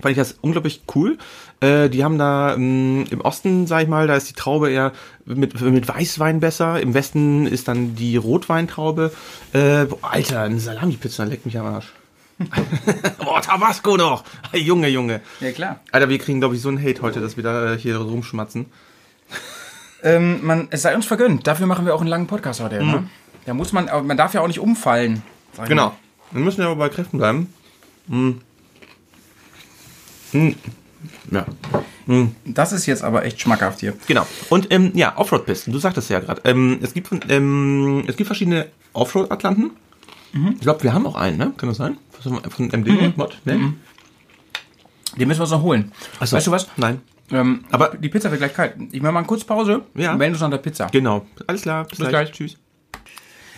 [0.00, 1.18] fand ich das unglaublich cool.
[1.60, 4.92] Äh, die haben da ähm, im Osten, sag ich mal, da ist die Traube eher
[5.24, 6.80] mit, mit Weißwein besser.
[6.80, 9.12] Im Westen ist dann die Rotweintraube.
[9.52, 11.92] Äh, boah, Alter, eine Salami-Pizza leckt mich am Arsch.
[13.24, 14.24] boah, Tabasco noch.
[14.52, 15.20] Junge, Junge.
[15.40, 15.80] Ja, klar.
[15.90, 18.66] Alter, wir kriegen, glaube ich, so einen Hate heute, dass wir da äh, hier rumschmatzen.
[20.02, 21.46] Ähm, man, es sei uns vergönnt.
[21.46, 22.82] Dafür machen wir auch einen langen Podcast heute.
[22.84, 23.08] Ne?
[23.46, 25.22] Da muss man, aber man darf ja auch nicht umfallen.
[25.66, 25.96] Genau.
[26.30, 27.52] Wir müssen ja aber bei Kräften bleiben.
[28.08, 28.40] Hm.
[30.32, 30.54] Hm.
[31.30, 31.46] Ja.
[32.06, 32.28] mal.
[32.44, 33.94] Das ist jetzt aber echt schmackhaft hier.
[34.06, 34.26] Genau.
[34.48, 36.42] Und ähm, ja, Offroad-Pisten, du sagtest ja gerade.
[36.44, 39.72] Ähm, es, gibt, ähm, es gibt verschiedene Offroad-Atlanten.
[40.54, 41.52] Ich glaube, wir haben auch einen, ne?
[41.56, 41.96] Kann das sein?
[42.22, 43.38] Von, von MD Mod?
[43.44, 43.74] Ne?
[45.16, 45.92] Den müssen wir uns noch holen.
[46.20, 46.36] Ach so.
[46.36, 46.68] Weißt du was?
[46.76, 47.00] Nein.
[47.30, 48.74] Ähm, Aber- die Pizza wird gleich kalt.
[48.92, 49.82] Ich mache mal eine kurze Pause.
[49.94, 50.16] Ja.
[50.16, 50.86] Melden uns nach der Pizza.
[50.92, 51.26] Genau.
[51.46, 51.84] Alles klar.
[51.84, 52.10] Bis, Bis gleich.
[52.10, 52.32] gleich.
[52.32, 52.56] Tschüss.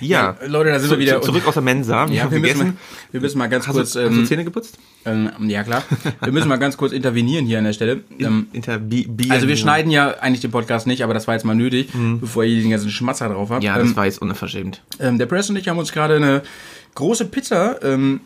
[0.01, 0.37] Ja.
[0.41, 1.21] Ja, Leute, da sind Zu- wir wieder.
[1.21, 2.09] zu- Zurück aus der Mensa.
[2.09, 2.73] Wir ja, haben wir müssen, mal,
[3.13, 3.93] wir müssen mal ganz Hast, kurz.
[3.93, 4.79] du, hast du Ähm, Zähne geputzt?
[5.05, 5.83] ähm, ja, klar.
[6.23, 8.01] Wir müssen mal ganz kurz intervenieren hier an der Stelle.
[8.19, 11.35] Ähm, Inter Bi Bi also wir schneiden ja eigentlich den Podcast nicht, aber das war
[11.35, 13.61] jetzt mal nötig, bevor ihr den ganzen Schmatzer drauf habt.
[13.61, 13.67] Mhm.
[13.67, 14.83] Ja, das ähm, war jetzt unverschämt.
[15.01, 16.43] Ähm, der Press und ich haben uns gerade eine
[16.95, 18.21] große Pizza ähm,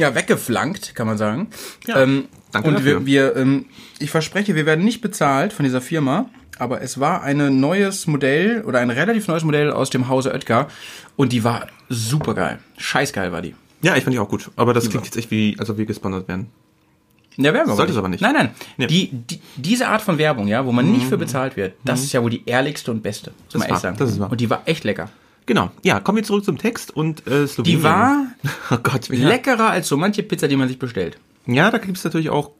[0.00, 1.48] ja, weggeflankt, kann man sagen.
[1.86, 3.06] Ja, ähm, danke und dafür.
[3.06, 3.66] wir, wir ähm,
[3.98, 8.64] ich verspreche, wir werden nicht bezahlt von dieser Firma, aber es war ein neues Modell
[8.66, 10.68] oder ein relativ neues Modell aus dem Hause Oetker
[11.16, 12.58] und die war super geil.
[12.78, 13.54] Scheißgeil war die.
[13.82, 14.50] Ja, ich fand die auch gut.
[14.56, 16.48] Aber das klingt jetzt echt wie, als ob wir gesponsert werden.
[17.36, 18.20] Ja, werden wir Sollte es aber nicht.
[18.20, 18.50] Nein, nein.
[18.76, 18.86] Nee.
[18.86, 22.12] Die, die, diese Art von Werbung, ja, wo man nicht für bezahlt wird, das ist
[22.12, 23.32] ja wohl die ehrlichste und beste.
[23.44, 23.96] Muss man wahr, echt sagen.
[23.98, 24.30] das ist wahr.
[24.30, 25.08] Und die war echt lecker.
[25.46, 25.70] Genau.
[25.82, 27.78] Ja, kommen wir zurück zum Text und äh, Slowenien.
[27.78, 28.26] Die war
[28.70, 29.28] Oh Gott, ja.
[29.28, 31.18] leckerer als so manche Pizza, die man sich bestellt.
[31.46, 32.50] Ja, da gibt es natürlich auch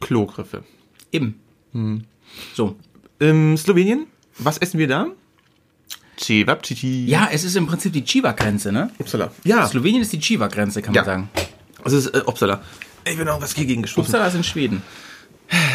[0.00, 0.64] Klogriffe.
[1.12, 1.38] Eben.
[1.72, 2.04] Hm.
[2.54, 2.76] So.
[3.20, 4.06] Ähm, Slowenien,
[4.38, 5.08] was essen wir da?
[6.18, 7.06] Cevapcici.
[7.06, 8.90] Ja, es ist im Prinzip die Chiva-Grenze, ne?
[8.98, 9.30] Upsala.
[9.44, 11.02] Ja, Slowenien ist die Chiva-Grenze, kann Ja.
[11.02, 11.30] man sagen.
[11.84, 12.60] es ist äh, Upsala.
[13.06, 14.04] Ich bin auch was gegen gestoßen.
[14.06, 14.82] Uppsala ist in Schweden.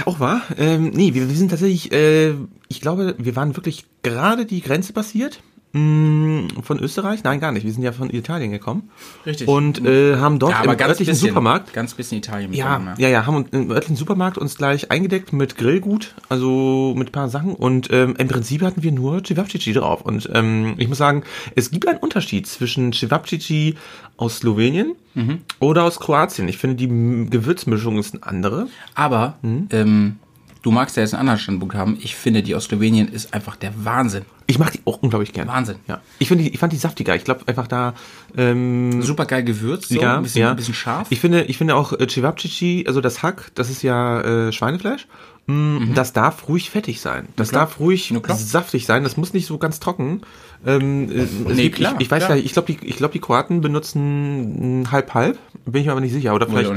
[0.05, 0.41] auch wahr.
[0.57, 2.33] Ähm, nee, wir, wir sind tatsächlich, äh,
[2.67, 5.41] ich glaube, wir waren wirklich gerade die Grenze passiert.
[5.79, 7.23] Mh, Von Österreich?
[7.23, 7.65] Nein, gar nicht.
[7.65, 8.89] Wir sind ja von Italien gekommen.
[9.25, 9.47] Richtig.
[9.47, 12.53] Und äh, haben dort ja, im örtlichen bisschen, Supermarkt Ganz bisschen Italien.
[12.53, 16.93] Ja, bekommen, ja, ja, haben uns im örtlichen Supermarkt uns gleich eingedeckt mit Grillgut, also
[16.97, 20.75] mit ein paar Sachen und ähm, im Prinzip hatten wir nur Cevapcici drauf und ähm,
[20.77, 21.23] ich muss sagen,
[21.55, 23.75] es gibt einen Unterschied zwischen Cevapcici
[24.17, 25.39] aus Slowenien Mhm.
[25.59, 26.49] oder aus Kroatien.
[26.49, 28.67] Ich finde, die Gewürzmischung ist eine andere.
[28.95, 29.67] Aber Hm?
[29.71, 30.15] ähm,
[30.61, 31.97] du magst ja jetzt einen anderen Standpunkt haben.
[32.01, 34.25] Ich finde, die aus Slowenien ist einfach der Wahnsinn.
[34.47, 35.47] Ich mag die auch unglaublich gern.
[35.47, 35.77] Wahnsinn.
[35.87, 36.01] Ja.
[36.19, 37.15] Ich finde, ich fand die saftiger.
[37.15, 37.93] Ich glaube einfach da
[38.37, 40.51] ähm, Super geil gewürzt, so, ja, ein, bisschen, ja.
[40.51, 41.07] ein bisschen scharf.
[41.09, 45.07] Ich finde, ich finde auch äh, Cevapcici, also das Hack, das ist ja äh, Schweinefleisch.
[45.47, 47.27] Mm, Das darf ruhig fettig sein.
[47.35, 49.03] Das darf ruhig saftig sein.
[49.03, 50.21] Das muss nicht so ganz trocken.
[50.65, 52.35] Ähm, äh, Nee, klar, ich, ich weiß klar.
[52.35, 55.37] nicht, ich glaube, die, ich glaube, die Kroaten benutzen mm, halb halb.
[55.65, 56.33] Bin ich mir aber nicht sicher.
[56.33, 56.71] Oder vielleicht.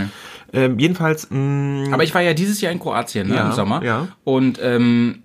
[0.52, 1.28] Ähm, jedenfalls.
[1.30, 3.82] mm, Aber ich war ja dieses Jahr in Kroatien ne, Ja, im Sommer.
[3.82, 4.08] ja.
[4.24, 5.22] Und ähm,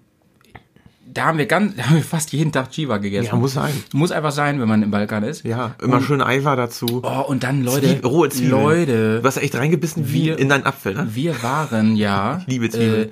[1.13, 3.27] da haben wir ganz, da haben wir fast jeden Tag Chiva gegessen.
[3.27, 3.73] ja, muss sein.
[3.93, 5.43] Muss einfach sein, wenn man im Balkan ist.
[5.45, 7.01] Ja, immer schön Eiweiß dazu.
[7.03, 8.51] Oh, und dann Leute, Zwiebel- rohe Zwiebeln.
[8.63, 11.07] Leute, Du hast echt reingebissen wie Wir- in deinen Apfel, ne?
[11.13, 13.09] wir waren ja Ich liebe Zwiebeln.
[13.09, 13.11] äh,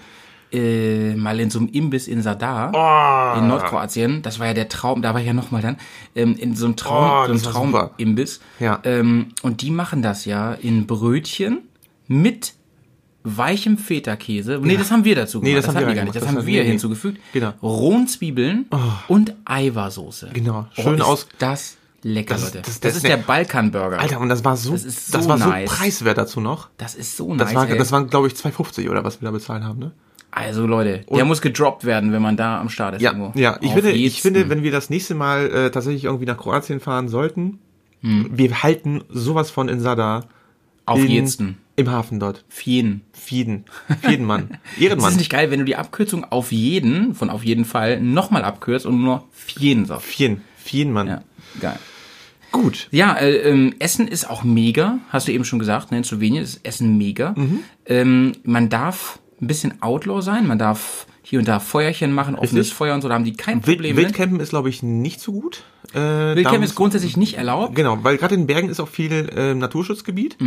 [0.53, 3.39] äh, mal in so einem Imbiss in Sadar Oh.
[3.39, 4.21] in Nordkroatien.
[4.21, 5.77] Das war ja der Traum, da war ich ja nochmal dann
[6.13, 7.71] ähm, in so einem Oh, Traum, so das einem.
[7.71, 8.41] Traumimbiss.
[8.59, 8.79] Ja.
[8.83, 11.59] Ähm, und die machen das ja in Brötchen
[12.09, 12.53] mit
[13.23, 14.59] weichem Feta-Käse.
[14.61, 15.49] Nee, das haben wir dazu gemacht.
[15.49, 16.15] Nee, das haben hatten wir gar nicht.
[16.15, 16.69] Das, Das haben haben wir nee.
[16.69, 17.19] hinzugefügt.
[17.33, 17.53] Genau.
[17.61, 18.65] Rohen Zwiebeln
[19.07, 20.29] und Eiweißsoße.
[20.33, 20.67] Genau.
[20.77, 22.57] Oh, Schön ist aus- Das lecker, Das- Leute.
[22.59, 23.99] das- Das, das- ist der Balkan-Burger.
[23.99, 25.69] Alter, und das war so, Das ist das so war so nice.
[25.69, 26.69] preiswert dazu noch.
[26.77, 27.55] Das ist so Das nice.
[27.55, 27.77] war, ey.
[27.77, 29.91] das waren, glaube ich, 2,50 oder was wir da bezahlt haben, ne?
[30.33, 33.01] Also Leute, der muss gedroppt werden, wenn man da am Start ist.
[33.01, 33.37] Ja, irgendwo.
[33.37, 33.57] ja.
[33.59, 34.07] Ich Auf finde, jeden.
[34.07, 37.59] ich finde, wenn wir das nächste Mal äh, tatsächlich irgendwie nach Kroatien fahren sollten,
[38.01, 38.29] Hm.
[38.31, 40.21] wir halten sowas von in Sada.
[40.85, 41.57] Auf in, jeden.
[41.75, 42.43] Im Hafen dort.
[42.49, 43.01] Fieden.
[43.13, 43.65] Fieden.
[44.01, 44.49] Fieden, Mann.
[44.75, 45.11] Das Ehrenmann.
[45.11, 48.85] ist nicht geil, wenn du die Abkürzung auf jeden, von auf jeden Fall, nochmal abkürzt
[48.85, 50.05] und nur Fieden sagst.
[50.05, 50.41] Fieden.
[50.57, 51.07] Fieden, Mann.
[51.07, 51.23] Ja,
[51.59, 51.79] geil.
[52.51, 52.89] Gut.
[52.91, 55.97] Ja, äh, ähm, Essen ist auch mega, hast du eben schon gesagt, ne?
[55.97, 57.33] in Slowenien ist Essen mega.
[57.37, 57.59] Mhm.
[57.85, 62.65] Ähm, man darf ein bisschen Outlaw sein, man darf hier und da Feuerchen machen, offenes
[62.67, 62.73] Richtig.
[62.77, 64.05] Feuer und so, da haben die kein Wild, Problem mit.
[64.05, 65.63] Wildcampen ist, glaube ich, nicht so gut.
[65.93, 67.75] Äh, da Wildcamp muss- ist grundsätzlich nicht erlaubt.
[67.75, 70.37] Genau, weil gerade in den Bergen ist auch viel äh, Naturschutzgebiet.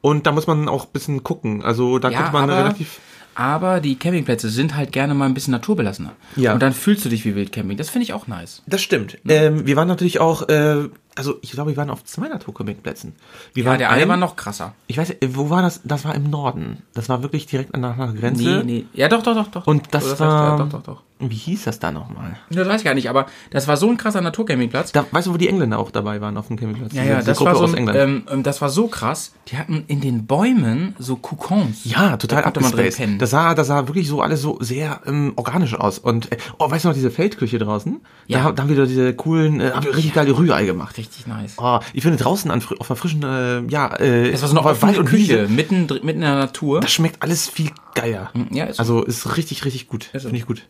[0.00, 1.62] Und da muss man auch ein bisschen gucken.
[1.64, 2.12] Also da Mhm.
[2.14, 3.00] Ja, könnte man aber, relativ.
[3.34, 6.12] aber die Campingplätze sind halt gerne mal ein bisschen naturbelassener.
[6.36, 6.52] Ja.
[6.54, 7.76] Und dann fühlst du dich wie Wildcamping.
[7.76, 8.62] Das finde ich auch nice.
[8.66, 9.18] Das stimmt.
[9.28, 10.88] Ähm, wir waren natürlich auch, äh,
[11.18, 13.14] also ich glaube, wir waren auf zwei Naturcampingplätzen.
[13.54, 14.74] Wir Ja, waren der eine ein- war noch krasser.
[14.86, 15.80] Ich weiß, äh, wo war das?
[15.84, 16.82] Das war im Norden.
[16.94, 18.42] Das war wirklich direkt an der Grenze.
[18.42, 18.86] Nee, nee.
[18.94, 19.66] Ja, doch, doch, doch, doch.
[19.66, 20.56] Und das Oder war.
[20.56, 21.02] vielleicht- Ja, doch, doch, doch.
[21.20, 22.36] Wie hieß das da nochmal?
[22.48, 24.92] Das weiß ich gar nicht, aber das war so ein krasser Naturcampingplatz.
[24.92, 26.92] Da, weißt du, wo die Engländer auch dabei waren auf dem Campingplatz?
[26.92, 27.98] Ja, ja, das Gruppe war, so aus England.
[27.98, 29.32] ähm, ähm, das war so krass.
[29.48, 31.80] Die hatten in den Bäumen so Kokons.
[31.86, 32.98] ja, total da man abgespaced.
[32.98, 33.18] pennen.
[33.18, 35.98] Das sah, das sah wirklich so alles so sehr ähm, organisch aus.
[35.98, 38.00] Und, äh, oh, weißt du noch, diese Feldküche draußen?
[38.28, 38.44] Ja.
[38.44, 40.96] Da, da haben wir diese coolen, äh, haben wir richtig geile Rührei gemacht.
[40.98, 41.54] Richtig nice.
[41.58, 44.66] Oh, ich finde draußen an, auf der frischen, äh, ja, äh, Das war so eine
[44.66, 45.52] offene Wald und Küche, Wiese.
[45.52, 46.80] mitten, mitten in der Natur.
[46.80, 48.30] Das schmeckt alles viel geiler.
[48.50, 48.80] Ja, ist so.
[48.82, 50.04] also ist richtig, richtig gut.
[50.04, 50.62] Finde ich gut.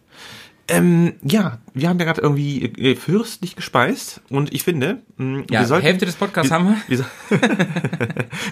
[0.69, 5.61] Ähm, ja, wir haben ja gerade irgendwie äh, fürstlich gespeist und ich finde, mh, ja,
[5.61, 6.77] wir sollten, Hälfte des Podcasts haben wir.
[6.89, 7.05] wir, so-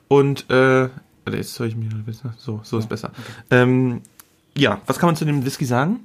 [0.08, 0.88] und äh,
[1.24, 3.10] warte, jetzt soll ich mir besser, so, so ist besser.
[3.50, 4.02] Ähm,
[4.56, 6.00] ja, was kann man zu dem Whisky sagen?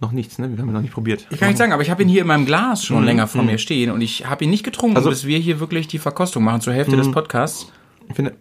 [0.00, 0.48] Noch nichts, ne?
[0.50, 1.26] Wir haben ihn noch nicht probiert.
[1.30, 3.42] Ich kann nicht sagen, aber ich habe ihn hier in meinem Glas schon länger vor
[3.42, 5.12] mir stehen und ich habe ihn nicht getrunken, Mhm, Also- Mhm.
[5.14, 7.72] bis wir hier wirklich die Verkostung machen zur Hälfte des Podcasts.
[8.08, 8.36] Ich finde,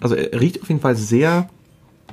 [0.00, 1.50] also er riecht auf jeden Fall sehr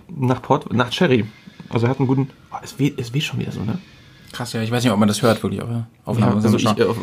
[0.09, 1.25] nach Port, nach Cherry.
[1.69, 3.77] Also er hat einen guten, oh, es weht, es weht schon wieder so, ne?
[4.31, 6.35] Krass, ja, ich weiß nicht, ob man das hört wirklich auf der Aufnahme.
[6.35, 6.97] also Müssen wir ich, äh, auf-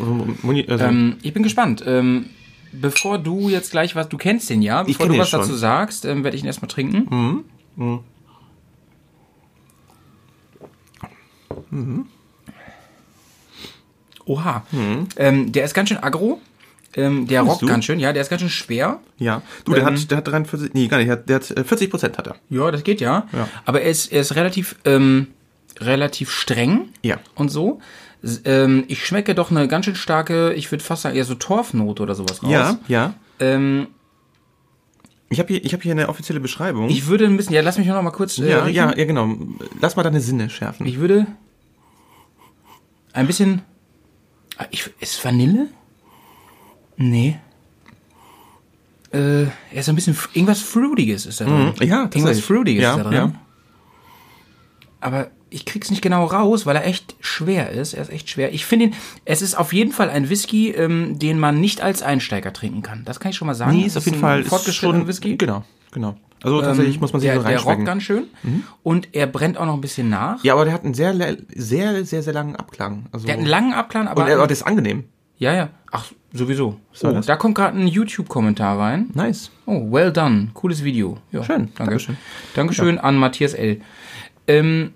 [0.71, 1.83] also, Ähm, ich bin gespannt.
[1.85, 2.25] Ähm,
[2.71, 6.23] bevor du jetzt gleich was, du kennst den ja, bevor du was dazu sagst, ähm,
[6.23, 7.43] werde ich ihn erstmal trinken.
[14.25, 14.63] Oha.
[15.17, 16.39] Ähm, der ist ganz schön aggro.
[16.95, 17.67] Ähm, der rockt du?
[17.67, 18.99] ganz schön, ja, der ist ganz schön schwer.
[19.19, 21.51] Ja, du, der Ähm, hat, der hat 43, nee, gar nicht, der hat, der hat
[21.51, 22.35] äh, 40 Prozent hat er.
[22.49, 23.27] Ja, das geht ja.
[23.31, 23.47] Ja.
[23.65, 25.27] Aber er ist, er ist relativ, ähm,
[25.79, 26.89] relativ streng.
[27.03, 27.17] Ja.
[27.35, 27.79] Und so.
[28.45, 32.03] Ähm, ich schmecke doch eine ganz schön starke, ich würde fast sagen, eher so Torfnote
[32.03, 32.51] oder sowas raus.
[32.51, 33.13] Ja, ja.
[33.39, 33.87] Ähm,
[35.29, 36.89] Ich habe hier, ich hab hier eine offizielle Beschreibung.
[36.89, 38.75] Ich würde ein bisschen, ja, lass mich noch mal kurz äh, ja, riechen.
[38.75, 39.35] ja, ja, genau.
[39.79, 40.85] Lass mal deine Sinne schärfen.
[40.85, 41.27] Ich würde
[43.13, 43.61] ein bisschen.
[44.57, 45.67] Ah, Ich, ist Vanille?
[46.97, 47.39] Nee.
[49.13, 50.17] Äh, er ist ein bisschen.
[50.33, 51.73] Irgendwas Fruitiges ist da drin.
[51.79, 52.39] Mhm, ja, Irgendwas.
[52.41, 53.13] Fruitiges Ja, ist da drin.
[53.13, 53.31] ja.
[55.01, 57.93] Aber ich krieg's nicht genau raus, weil er echt schwer ist.
[57.93, 58.53] Er ist echt schwer.
[58.53, 58.93] Ich finde ihn,
[59.25, 63.03] es ist auf jeden Fall ein Whisky, ähm, den man nicht als Einsteiger trinken kann.
[63.05, 63.71] Das kann ich schon mal sagen.
[63.75, 65.37] Nee, Es ist auf jeden ein Fall fortgeschrittener Whisky.
[65.37, 66.15] Genau, genau.
[66.41, 68.25] Also tatsächlich muss man sich der, so der rockt ganz schön.
[68.83, 70.41] Und er brennt auch noch ein bisschen nach.
[70.43, 71.13] Ja, aber der hat einen sehr,
[71.53, 73.07] sehr, sehr, sehr langen Abklang.
[73.11, 74.21] Also, Der hat einen langen Abklang, aber.
[74.23, 75.03] und er, aber der ist angenehm.
[75.37, 75.69] Ja, ja.
[75.91, 76.77] Ach, sowieso.
[77.01, 79.09] war Oh, da kommt gerade ein YouTube-Kommentar rein.
[79.13, 79.51] Nice.
[79.65, 80.49] Oh, well done.
[80.53, 81.17] Cooles Video.
[81.31, 81.69] Ja, Schön.
[81.75, 81.75] Danke.
[81.77, 82.17] Dankeschön.
[82.55, 83.81] Dankeschön an Matthias L.
[84.47, 84.91] Ähm,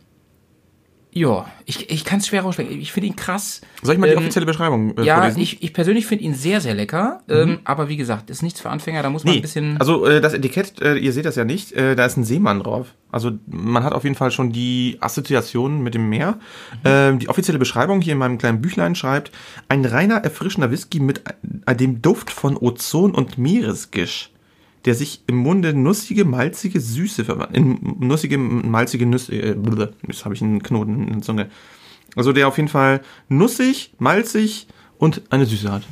[1.13, 2.71] ja, ich, ich kann es schwer aussprechen.
[2.81, 3.61] Ich finde ihn krass.
[3.81, 5.41] Soll ich mal die Ähm, offizielle Beschreibung äh, Ja, vorlesen?
[5.41, 7.21] ich, ich persönlich finde ihn sehr, sehr lecker.
[7.29, 9.03] Ähm, aber wie gesagt, ist nichts für Anfänger.
[9.03, 9.77] Da muss man Nee, ein bisschen.
[9.79, 12.61] also äh, das Etikett, äh, ihr seht das ja nicht, äh, da ist ein Seemann
[12.61, 12.87] drauf.
[13.11, 16.39] Also man hat auf jeden Fall schon die Assoziation mit dem Meer.
[16.83, 19.31] Ähm, die offizielle Beschreibung hier in meinem kleinen Büchlein schreibt,
[19.69, 21.21] ein reiner, erfrischender Whisky mit
[21.67, 24.31] äh, dem Duft von Ozon und Meeresgisch,
[24.85, 27.55] der sich im Munde nussige, malzige Süße verwandelt.
[27.55, 29.55] In nussige, malzige Nüsse, äh,
[30.07, 31.49] jetzt habe ich einen Knoten in der Zunge.
[32.15, 34.67] Also der auf jeden Fall nussig, malzig
[34.97, 35.83] und eine Süße hat.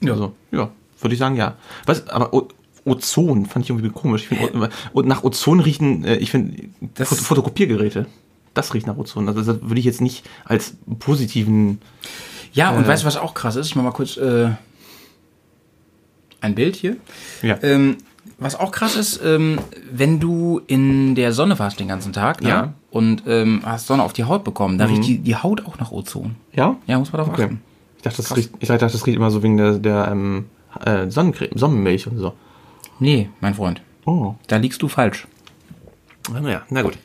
[0.00, 0.12] Ja.
[0.12, 1.56] Also, ja, würde ich sagen, ja.
[1.86, 2.48] Was, aber O-
[2.84, 4.22] Ozon fand ich irgendwie komisch.
[4.22, 6.68] Ich find, O- und nach Ozon riechen, äh, ich finde,
[7.04, 8.06] Fotokopiergeräte.
[8.54, 9.28] Das riecht nach Ozon.
[9.28, 11.78] Also das würde ich jetzt nicht als positiven.
[12.52, 13.66] ja, und äh, weißt du, was auch krass ist?
[13.68, 14.50] Ich mach mal kurz äh,
[16.40, 16.96] ein Bild hier.
[17.42, 17.58] Ja.
[17.62, 17.96] Ähm,
[18.38, 19.58] was auch krass ist, ähm,
[19.92, 22.48] wenn du in der Sonne warst den ganzen Tag ne?
[22.48, 22.62] Ja.
[22.66, 22.72] Mhm.
[22.90, 25.90] und ähm, hast Sonne auf die Haut bekommen, da riecht die, die Haut auch nach
[25.92, 26.36] Ozon.
[26.52, 26.76] ja?
[26.86, 27.44] Ja, muss man darauf Okay.
[27.44, 27.60] achten.
[27.98, 30.46] Ich dachte, das riecht, ich dachte, das riecht immer so wegen der, der ähm,
[30.86, 32.32] äh, Sonnencreme, Sonnenmilch und so.
[32.98, 34.34] Nee, mein Freund, Oh.
[34.46, 35.26] da liegst du falsch.
[36.32, 36.96] Naja, na gut.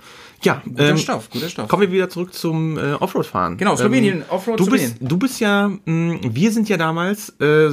[0.45, 1.67] Ja, Guter ähm, Stoff, guter Stoff.
[1.67, 3.57] Kommen wir wieder zurück zum äh, Offroad-Fahren.
[3.57, 5.07] Genau, Slowenien, Offroad du bist, Slowenien.
[5.09, 7.69] du bist ja, mh, wir sind ja damals, äh,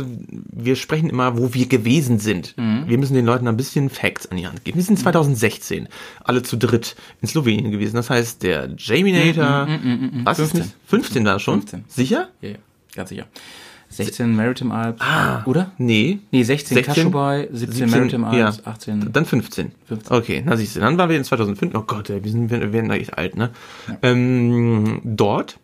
[0.50, 2.56] wir sprechen immer, wo wir gewesen sind.
[2.56, 2.84] Mhm.
[2.86, 4.78] Wir müssen den Leuten ein bisschen Facts an die Hand geben.
[4.78, 5.88] Wir sind 2016
[6.24, 7.96] alle zu dritt in Slowenien gewesen.
[7.96, 9.68] Das heißt, der Jaminator,
[10.24, 10.60] was ist 15.
[10.60, 10.74] nicht?
[10.86, 11.60] 15 war schon?
[11.60, 11.84] 15.
[11.88, 12.28] Sicher?
[12.40, 12.56] Ja, ja,
[12.96, 13.26] ganz sicher.
[13.92, 15.42] 16 Maritime Alps, Ah.
[15.44, 15.70] oder?
[15.78, 16.18] Nee.
[16.30, 18.70] Nee, 16, 16, Kashubai, 17, Maritime Alps, ja.
[18.72, 19.12] 18.
[19.12, 19.72] Dann 15.
[19.86, 20.16] 15.
[20.16, 21.74] Okay, na siehst du, dann waren wir in 2005.
[21.74, 23.50] Oh Gott, ey, wir, sind, wir werden echt alt, ne?
[24.02, 25.58] Ähm, dort.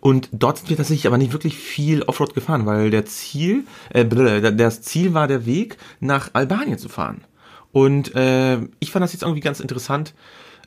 [0.00, 4.04] Und dort sind wir tatsächlich aber nicht wirklich viel Offroad gefahren, weil der Ziel, äh,
[4.04, 7.22] das Ziel war der Weg, nach Albanien zu fahren.
[7.72, 10.14] Und äh, ich fand das jetzt irgendwie ganz interessant,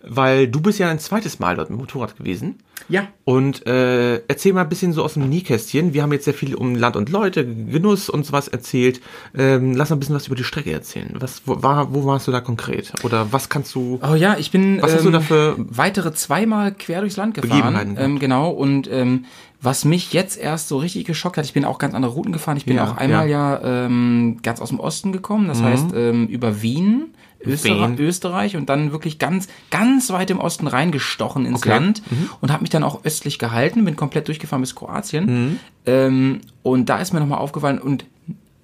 [0.04, 2.60] weil du bist ja ein zweites Mal dort mit dem Motorrad gewesen.
[2.88, 3.08] Ja.
[3.26, 5.94] Und äh, erzähl mal ein bisschen so aus dem Nähkästchen.
[5.94, 9.02] Wir haben jetzt sehr viel um Land und Leute, Genuss und sowas erzählt.
[9.38, 11.14] Ähm, lass mal ein bisschen was über die Strecke erzählen.
[11.20, 12.94] Was, wo, war, wo warst du da konkret?
[13.04, 14.00] Oder was kannst du...
[14.02, 17.36] Oh ja, ich bin Was hast du ähm, da für weitere zweimal quer durchs Land
[17.36, 17.98] gefahren.
[18.00, 19.26] Ähm, genau, und ähm,
[19.62, 22.58] was mich jetzt erst so richtig geschockt hat, ich bin auch ganz andere Routen gefahren.
[22.58, 26.28] Ich bin Ja, auch einmal ja, ähm, ganz aus dem Osten gekommen, das heißt ähm,
[26.28, 27.14] über Wien.
[27.42, 28.00] Österreich.
[28.00, 31.70] Österreich und dann wirklich ganz, ganz weit im Osten reingestochen ins Okay.
[31.70, 32.02] Land
[32.42, 35.60] und habe mich dann auch östlich gehalten, bin komplett durchgefahren bis Kroatien.
[35.86, 38.06] Ähm, und da ist mir nochmal aufgefallen und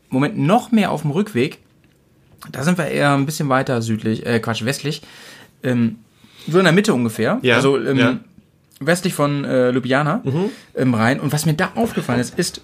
[0.10, 1.60] Moment, noch mehr auf dem Rückweg,
[2.52, 5.02] da sind wir eher ein bisschen weiter südlich, äh, Quatsch, westlich,
[5.64, 5.98] ähm,
[6.48, 7.40] so in der Mitte ungefähr.
[7.42, 8.20] Ja, Also ähm, ja.
[8.80, 10.22] westlich von äh, Ljubljana
[10.76, 11.20] im Rhein.
[11.20, 12.62] Und was mir da aufgefallen ist, ist,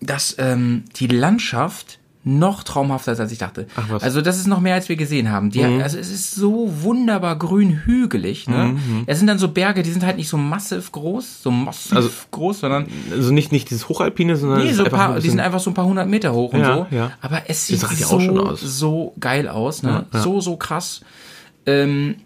[0.00, 3.66] dass ähm, die Landschaft noch traumhafter als ich dachte.
[3.76, 4.02] Ach was.
[4.02, 5.50] Also das ist noch mehr, als wir gesehen haben.
[5.50, 8.46] Die, Also es ist so wunderbar grün hügelig.
[8.46, 8.76] Ne?
[9.06, 12.10] Es sind dann so Berge, die sind halt nicht so massiv groß, so massiv Also-
[12.30, 14.62] groß, sondern Also nicht, nicht dieses Hochalpine, sondern...
[14.64, 16.74] Nee, so paar, ein die sind einfach so ein paar hundert Meter hoch und Ja,
[16.90, 16.94] so.
[16.94, 17.12] ja.
[17.22, 18.60] Aber es sieht so, auch schon aus.
[18.60, 20.04] so geil aus, ne?
[20.12, 20.20] Ja.
[20.20, 21.00] So, so krass.
[21.64, 22.16] Ähm,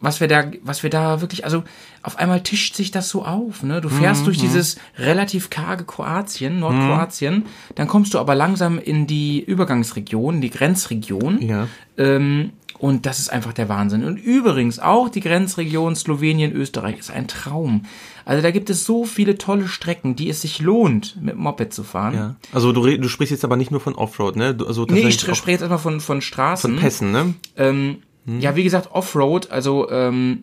[0.00, 1.64] was wir da, was wir da wirklich, also
[2.02, 3.80] auf einmal tischt sich das so auf, ne?
[3.80, 7.44] Du fährst Mhm, durch dieses relativ karge Kroatien, Nordkroatien,
[7.74, 11.42] dann kommst du aber langsam in die Übergangsregion, die Grenzregion.
[11.42, 11.68] Ja.
[11.96, 14.04] Ähm, und das ist einfach der Wahnsinn.
[14.04, 17.86] Und übrigens auch die Grenzregion Slowenien, Österreich ist ein Traum.
[18.24, 21.82] Also da gibt es so viele tolle Strecken, die es sich lohnt, mit Moped zu
[21.82, 22.14] fahren.
[22.14, 22.36] Ja.
[22.52, 24.54] Also du, du sprichst jetzt aber nicht nur von Offroad, ne?
[24.54, 26.70] Du- Also Nee, ich spreche jetzt erstmal von, von Straßen.
[26.74, 27.34] von Pässen, ne?
[27.56, 27.96] Ähm,
[28.28, 28.40] Hm.
[28.40, 30.42] Ja, wie gesagt, Offroad, also ähm,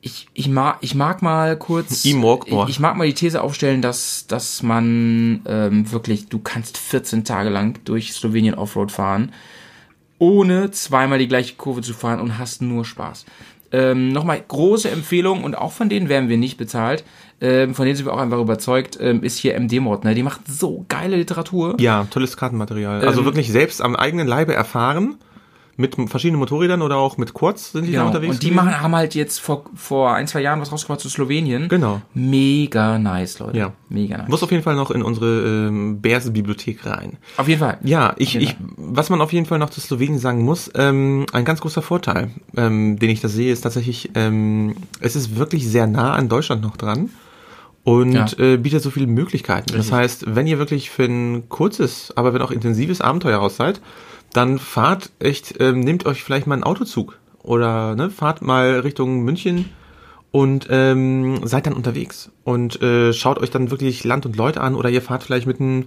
[0.00, 2.04] ich, ich, mag, ich mag mal kurz.
[2.04, 2.68] Ich mag ich, mal.
[2.70, 7.50] ich mag mal die These aufstellen, dass, dass man ähm, wirklich, du kannst 14 Tage
[7.50, 9.32] lang durch Slowenien Offroad fahren,
[10.18, 13.26] ohne zweimal die gleiche Kurve zu fahren und hast nur Spaß.
[13.70, 17.04] Ähm, Nochmal große Empfehlung und auch von denen werden wir nicht bezahlt.
[17.40, 20.04] Ähm, von denen sind wir auch einfach überzeugt, ähm, ist hier MD-Mod.
[20.04, 20.14] Ne?
[20.14, 21.76] Die macht so geile Literatur.
[21.78, 23.06] Ja, tolles Kartenmaterial.
[23.06, 25.18] Also Ähm, wirklich selbst am eigenen Leibe erfahren,
[25.80, 28.06] Mit verschiedenen Motorrädern oder auch mit Quads sind die da Genau.
[28.08, 28.34] unterwegs.
[28.34, 28.64] Und die gewesen?
[28.66, 31.68] machen, haben halt jetzt vor, vor ein, zwei Jahren was rausgebracht zu Slowenien.
[31.68, 32.02] Genau.
[32.14, 33.56] Mega nice, Leute.
[33.56, 33.72] Ja.
[33.88, 34.28] Mega nice.
[34.28, 37.16] Muss auf jeden Fall noch in unsere ähm, Bärs-Bibliothek rein.
[37.36, 37.78] Auf jeden Fall.
[37.84, 41.44] Ja, ich, ich, was man auf jeden Fall noch zu Slowenien sagen muss, ähm, ein
[41.44, 45.86] ganz großer Vorteil, ähm, den ich da sehe, ist tatsächlich, ähm, es ist wirklich sehr
[45.86, 47.10] nah an Deutschland noch dran
[47.84, 48.26] und Ja.
[48.38, 49.72] äh, bietet so viele Möglichkeiten.
[49.76, 53.80] Das heißt, wenn ihr wirklich für ein kurzes, aber wenn auch intensives Abenteuer raus seid,
[54.32, 59.20] dann fahrt echt, ähm, nehmt euch vielleicht mal einen Autozug oder ne, fahrt mal Richtung
[59.20, 59.70] München
[60.30, 64.74] und ähm, seid dann unterwegs und äh, schaut euch dann wirklich Land und Leute an
[64.74, 65.86] oder ihr fahrt vielleicht mit einem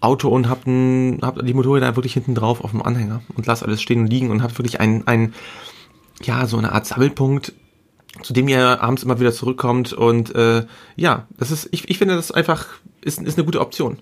[0.00, 3.62] Auto und habt, ein, habt die Motorräder wirklich hinten drauf auf dem Anhänger und lasst
[3.62, 5.34] alles stehen und liegen und habt wirklich ein, ein
[6.22, 7.52] ja, so eine Art Sammelpunkt,
[8.22, 10.64] zu dem ihr abends immer wieder zurückkommt und äh,
[10.96, 12.66] ja, das ist, ich, ich finde das einfach,
[13.02, 13.98] ist, ist eine gute Option.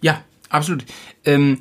[0.00, 0.84] Ja, absolut.
[1.24, 1.58] Ähm,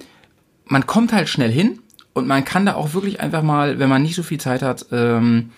[0.69, 1.79] man kommt halt schnell hin
[2.13, 4.85] und man kann da auch wirklich einfach mal, wenn man nicht so viel Zeit hat,
[4.91, 5.51] ähm,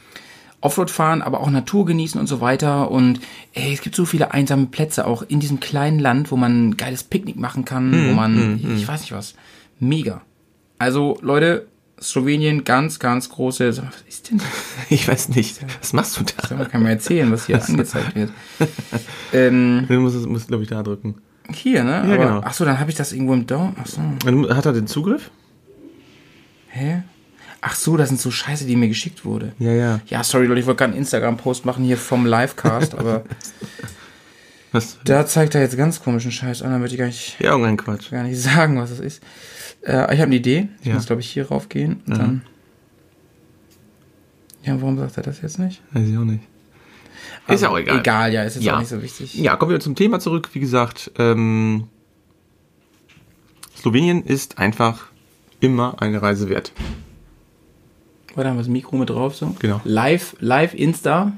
[0.61, 2.91] Offroad fahren, aber auch Natur genießen und so weiter.
[2.91, 3.21] Und
[3.53, 6.77] ey, es gibt so viele einsame Plätze auch in diesem kleinen Land, wo man ein
[6.77, 9.35] geiles Picknick machen kann, Hm, wo man, ich weiß nicht was,
[9.79, 10.21] mega.
[10.77, 11.67] Also Leute,
[12.01, 13.71] Slowenien, ganz, ganz große.
[13.71, 14.47] Sag mal, was ist denn das?
[14.89, 16.45] Ich weiß nicht, was machst du da?
[16.47, 18.31] Sag mal, kann man erzählen, was hier angezeigt wird.
[19.31, 21.15] Ähm, Du musst, musst glaube ich, da drücken.
[21.53, 21.91] Hier, ne?
[21.91, 22.41] Ja, Aber, genau.
[22.43, 23.75] Ach so, dann habe ich das irgendwo im Down.
[23.81, 24.01] Ach so.
[24.55, 25.31] Hat er den Zugriff?
[26.69, 27.03] Hä?
[27.61, 29.51] Ach so, das sind so Scheiße, die mir geschickt wurde.
[29.59, 29.99] Ja, ja.
[30.07, 33.23] Ja, sorry Leute, ich wollte gerade einen Instagram-Post machen hier vom Livecast, aber
[34.71, 34.99] Was?
[35.03, 37.75] da zeigt er jetzt ganz komischen Scheiß an, da möchte ich gar nicht, Ja, irgendein
[37.77, 38.11] Quatsch.
[38.11, 39.21] gar nicht sagen, was das ist.
[39.81, 40.69] Äh, ich habe eine Idee.
[40.81, 40.93] Ich Ja.
[40.93, 42.41] muss, glaube ich, hier raufgehen und dann.
[44.63, 45.81] Ja, warum sagt er das jetzt nicht?
[45.91, 46.43] Weiß ich auch nicht.
[47.53, 47.99] Ist ja auch egal.
[47.99, 48.75] Egal, ja, ist jetzt Ja.
[48.75, 49.33] auch nicht so wichtig.
[49.35, 50.49] Ja, kommen wir zum Thema zurück.
[50.53, 51.87] Wie gesagt, ähm,
[53.77, 55.07] Slowenien ist einfach
[55.59, 56.71] immer eine Reise wert.
[58.35, 59.55] Warte, haben wir das Mikro mit drauf so?
[59.59, 59.81] Genau.
[59.83, 61.33] Live, live Insta.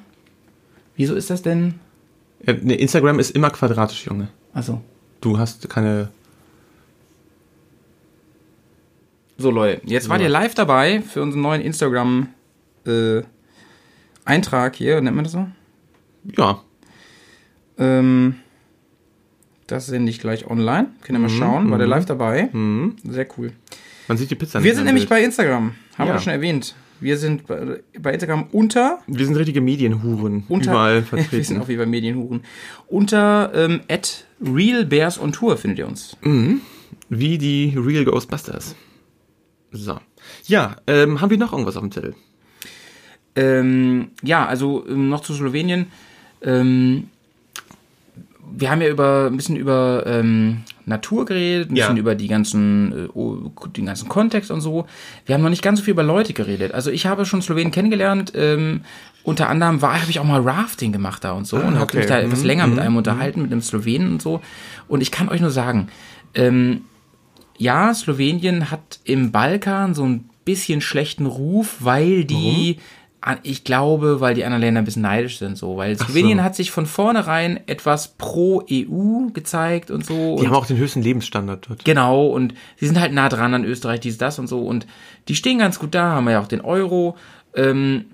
[0.95, 1.75] Wieso ist das denn?
[2.45, 4.27] Ja, ne, Instagram ist immer quadratisch, Junge.
[4.53, 4.81] Also
[5.21, 6.09] Du hast keine.
[9.38, 12.27] So Leute, jetzt wart ihr live dabei für unseren neuen Instagram
[12.85, 13.21] äh,
[14.25, 15.47] Eintrag hier, nennt man das so?
[16.38, 16.61] Ja,
[17.77, 18.35] Ähm,
[19.68, 20.89] das sende ich gleich online.
[21.02, 22.49] Könnt ihr mal schauen, war der live dabei?
[23.03, 23.53] Sehr cool.
[24.07, 25.22] man sieht die Pizza Wir nicht sind mehr im nämlich Bild.
[25.22, 25.73] bei Instagram.
[25.98, 26.14] Haben Ja.
[26.15, 26.76] wir schon erwähnt.
[26.99, 30.43] Wir sind bei, bei Instagram unter, Wir sind richtige Medienhuren.
[30.49, 31.60] unter überall wir sind vertreten.
[31.61, 32.43] auf jeden Fall Medienhuren.
[32.88, 36.15] Unter ähm, at Real Bears on Tour findet ihr uns.
[37.10, 38.76] Wie die Real Ghostbusters.
[39.72, 39.98] So.
[40.45, 42.14] Ja, ähm, haben wir noch irgendwas auf dem Zettel?
[43.35, 45.88] Ähm, ja, also ähm, noch zu Slowenien.
[46.43, 47.09] Ähm,
[48.53, 51.85] wir haben ja über ein bisschen über ähm, Natur geredet, ein Ja.
[51.85, 54.85] bisschen über die ganzen, äh, den ganzen Kontext und so.
[55.26, 56.73] Wir haben noch nicht ganz so viel über Leute geredet.
[56.73, 58.34] Also ich habe schon Slowenien kennengelernt.
[58.35, 58.81] Ähm,
[59.23, 61.97] unter anderem war, habe ich auch mal Rafting gemacht da und so und habe okay.
[61.97, 64.41] mich da etwas Mhm, länger mit einem unterhalten, mit einem Slowenen und so.
[64.88, 65.88] Und ich kann euch nur sagen,
[66.34, 66.81] ähm,
[67.57, 72.84] ja, Slowenien hat im Balkan so ein bisschen schlechten Ruf, weil die, an-
[73.43, 76.72] ich glaube, weil die anderen Länder ein bisschen neidisch sind, so, weil Slowenien hat sich
[76.72, 80.14] von vornherein etwas pro EU gezeigt und so.
[80.14, 81.85] Die und haben auch den höchsten Lebensstandard dort.
[81.85, 84.61] Genau, und sie sind halt nah dran an Österreich, dies, das und so.
[84.61, 84.88] Und
[85.27, 87.15] die stehen ganz gut da, haben ja auch den Euro.
[87.56, 88.06] Ähm,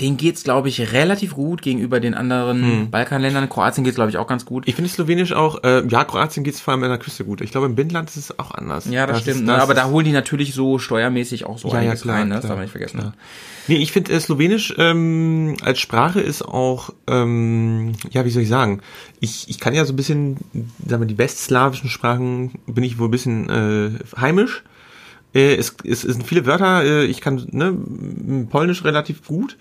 [0.00, 3.48] denen geht's, glaube ich, relativ gut gegenüber den anderen Balkanländern.
[3.48, 4.66] Kroatien geht's, glaube ich, auch ganz gut.
[4.66, 7.40] Ich finde Slowenisch auch, äh, ja, Kroatien geht's vor allem an der Küste gut.
[7.40, 8.86] Ich glaube, im Binnenland ist es auch anders.
[8.86, 9.36] ja, das, stimmt.
[9.38, 9.52] Ist, ne?
[9.52, 12.16] das Aber ist, da holen die natürlich so steuermäßig auch so Ja, ja, einiges klar,
[12.16, 12.34] rein, ne?
[12.34, 12.98] das klar, darf man nicht vergessen.
[12.98, 13.14] klar.
[13.68, 18.48] Nee, ich finde äh, Slowenisch ähm, als Sprache ist auch, ähm, ja, wie soll ich
[18.48, 18.80] sagen?
[19.20, 20.36] Ich, ich kann ja so ein bisschen,
[20.86, 24.62] sagen wir, die westslawischen Sprachen bin ich wohl ein bisschen äh, heimisch.
[25.34, 29.56] Äh, es, es, es sind viele Wörter, äh, ich kann ne, Polnisch relativ gut.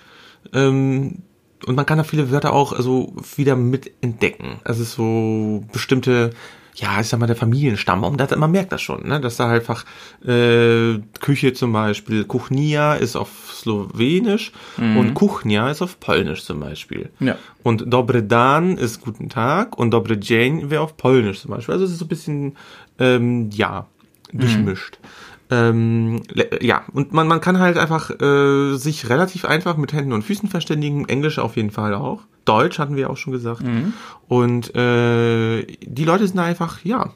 [0.53, 1.23] Ähm,
[1.65, 4.59] und man kann da viele Wörter auch also wieder mit entdecken.
[4.63, 6.31] Also so bestimmte,
[6.75, 9.19] ja, ich sag mal, der Familienstamm, das, man merkt das schon, ne?
[9.19, 9.85] dass da halt einfach
[10.23, 17.09] äh, Küche zum Beispiel, Kuchnia ist auf Slowenisch und Kuchnia ist auf Polnisch zum Beispiel.
[17.19, 17.37] Ja.
[17.63, 21.73] Und Dobre Dan ist Guten Tag und Dobre Dzień wäre auf Polnisch zum Beispiel.
[21.73, 22.57] Also es ist so ein bisschen,
[22.99, 23.87] ähm, ja,
[24.33, 24.99] durchmischt.
[25.51, 26.23] Ähm,
[26.61, 30.49] ja, und man, man kann halt einfach äh, sich relativ einfach mit Händen und Füßen
[30.49, 31.07] verständigen.
[31.07, 32.21] Englisch auf jeden Fall auch.
[32.45, 33.63] Deutsch hatten wir auch schon gesagt.
[34.27, 37.11] Und äh, die Leute sind einfach, ja,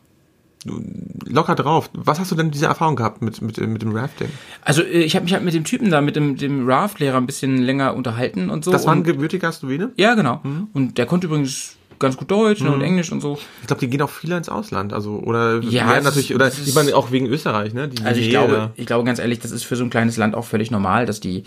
[1.25, 1.89] locker drauf.
[1.93, 4.29] Was hast du denn diese Erfahrung gehabt mit, mit, mit dem Rafting?
[4.61, 7.25] Also äh, ich habe mich halt mit dem Typen da, mit dem, dem Raft-Lehrer ein
[7.25, 8.71] bisschen länger unterhalten und so.
[8.71, 9.91] Das war ein gebürtiger Slowene?
[9.95, 10.41] Ja, genau.
[10.73, 12.67] Und der konnte übrigens ganz gut Deutsch Mhm.
[12.67, 13.37] ne, und Englisch und so.
[13.61, 14.93] Ich glaube, die gehen auch viele ins Ausland.
[14.93, 17.87] Also, oder Ja, natürlich, oder ich meine auch wegen Österreich, ne?
[17.89, 20.35] Die Also ich glaube, ich glaube ganz ehrlich, das ist für so ein kleines Land
[20.35, 21.43] auch völlig normal, dass die,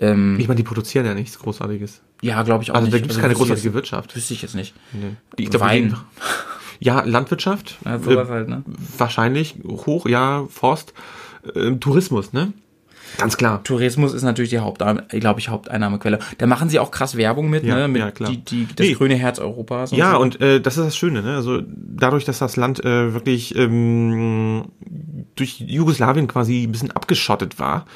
[0.00, 2.00] ähm, Ich meine, die produzieren ja nichts Großartiges.
[2.20, 2.94] ja, glaube ich auch Also nicht.
[2.94, 4.16] da gibt es keine wüsste ich großartige jetzt- Wirtschaft.
[4.16, 4.74] Wüsste ich jetzt nicht.
[5.38, 5.96] Die, ich glaub, Wein.
[6.80, 7.76] Ja, Landwirtschaft.
[7.84, 8.64] Ja, äh, halt, ne?
[8.98, 10.94] Wahrscheinlich hoch, ja, Forst,
[11.54, 12.52] äh, Tourismus, ne?
[13.18, 13.62] Ganz klar.
[13.64, 16.18] Tourismus ist natürlich die Haupt, glaube ich, Haupteinnahmequelle.
[16.38, 17.88] Da machen sie auch krass Werbung mit, Ja, ne?
[17.88, 18.30] Mit ja, klar.
[18.30, 18.94] Die, die, das Nee.
[18.94, 19.90] grüne Herz Europas.
[19.92, 20.20] Ja, so.
[20.20, 21.36] und äh, das ist das Schöne, ne?
[21.36, 24.64] Also dadurch, dass das Land äh, wirklich ähm,
[25.36, 27.86] durch Jugoslawien quasi ein bisschen abgeschottet war,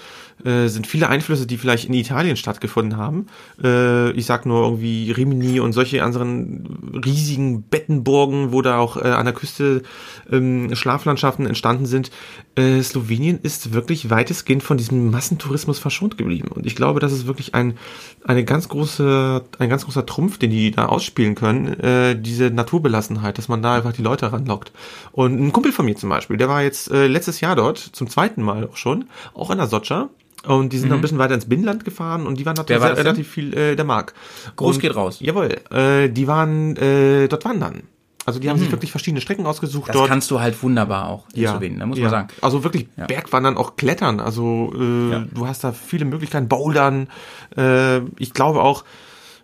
[0.44, 3.26] äh, sind viele Einflüsse, die vielleicht in Italien stattgefunden haben.
[3.62, 9.08] Äh, ich sag nur irgendwie Rimini und solche anderen riesigen Bettenburgen, wo da auch äh,
[9.08, 9.82] an der Küste
[10.30, 12.10] ähm, Schlaflandschaften entstanden sind.
[12.54, 16.48] Äh, Slowenien ist wirklich weitestgehend von diesem Massentourismus verschont geblieben.
[16.48, 17.78] Und ich glaube, das ist wirklich ein,
[18.24, 23.38] eine ganz große, ein ganz großer Trumpf, den die da ausspielen können, äh, diese Naturbelassenheit,
[23.38, 24.72] dass man da einfach die Leute ranlockt.
[25.12, 28.08] Und ein Kumpel von mir zum Beispiel, der war jetzt äh, letztes Jahr dort, zum
[28.08, 30.10] zweiten Mal auch schon, auch in der Sotscha.
[30.46, 32.64] Und die sind noch ein bisschen weiter ins Binnenland gefahren und die waren Mhm.
[32.66, 34.14] Wer war relativ viel äh, der Mark.
[34.56, 35.18] Groß und, geht raus.
[35.20, 37.82] Jawohl, äh, die waren äh, dort wandern.
[38.24, 39.92] Also die haben sich wirklich verschiedene Strecken ausgesucht Mhm.
[39.92, 40.08] das dort.
[40.08, 42.28] kannst du halt wunderbar auch in Slowenien, da muss man sagen.
[42.42, 43.06] Also wirklich Ja.
[43.06, 44.18] Bergwandern, auch Klettern.
[44.18, 47.08] Also äh, du hast da viele Möglichkeiten, Bouldern.
[47.56, 48.84] Äh, ich glaube auch,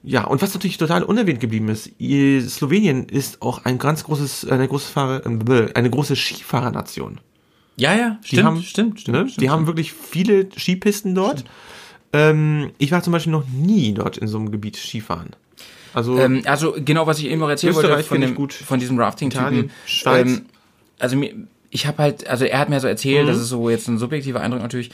[0.02, 4.66] ja, und was natürlich total unerwähnt geblieben ist, Slowenien ist auch ein ganz großes, eine
[4.66, 7.20] große Fahrer, äh, eine große Skifahrernation.
[7.76, 9.28] Ja, ja, Die stimmt, haben, stimmt, stimmt, ne?
[9.28, 9.40] stimmt.
[9.42, 11.44] Die haben wirklich viele Skipisten dort.
[12.12, 15.30] Ähm, ich war zum Beispiel noch nie dort in so einem Gebiet Skifahren.
[15.94, 19.70] Also Ähm, also genau, was ich eben noch erzählen wollte von, dem, von diesem Rafting-Typen.
[20.06, 20.42] Ähm,
[20.98, 21.20] also
[21.70, 22.90] ich habe halt, also er hat mir so Mhm.
[22.92, 24.90] erzählt, das ist so jetzt ein subjektiver Eindruck natürlich.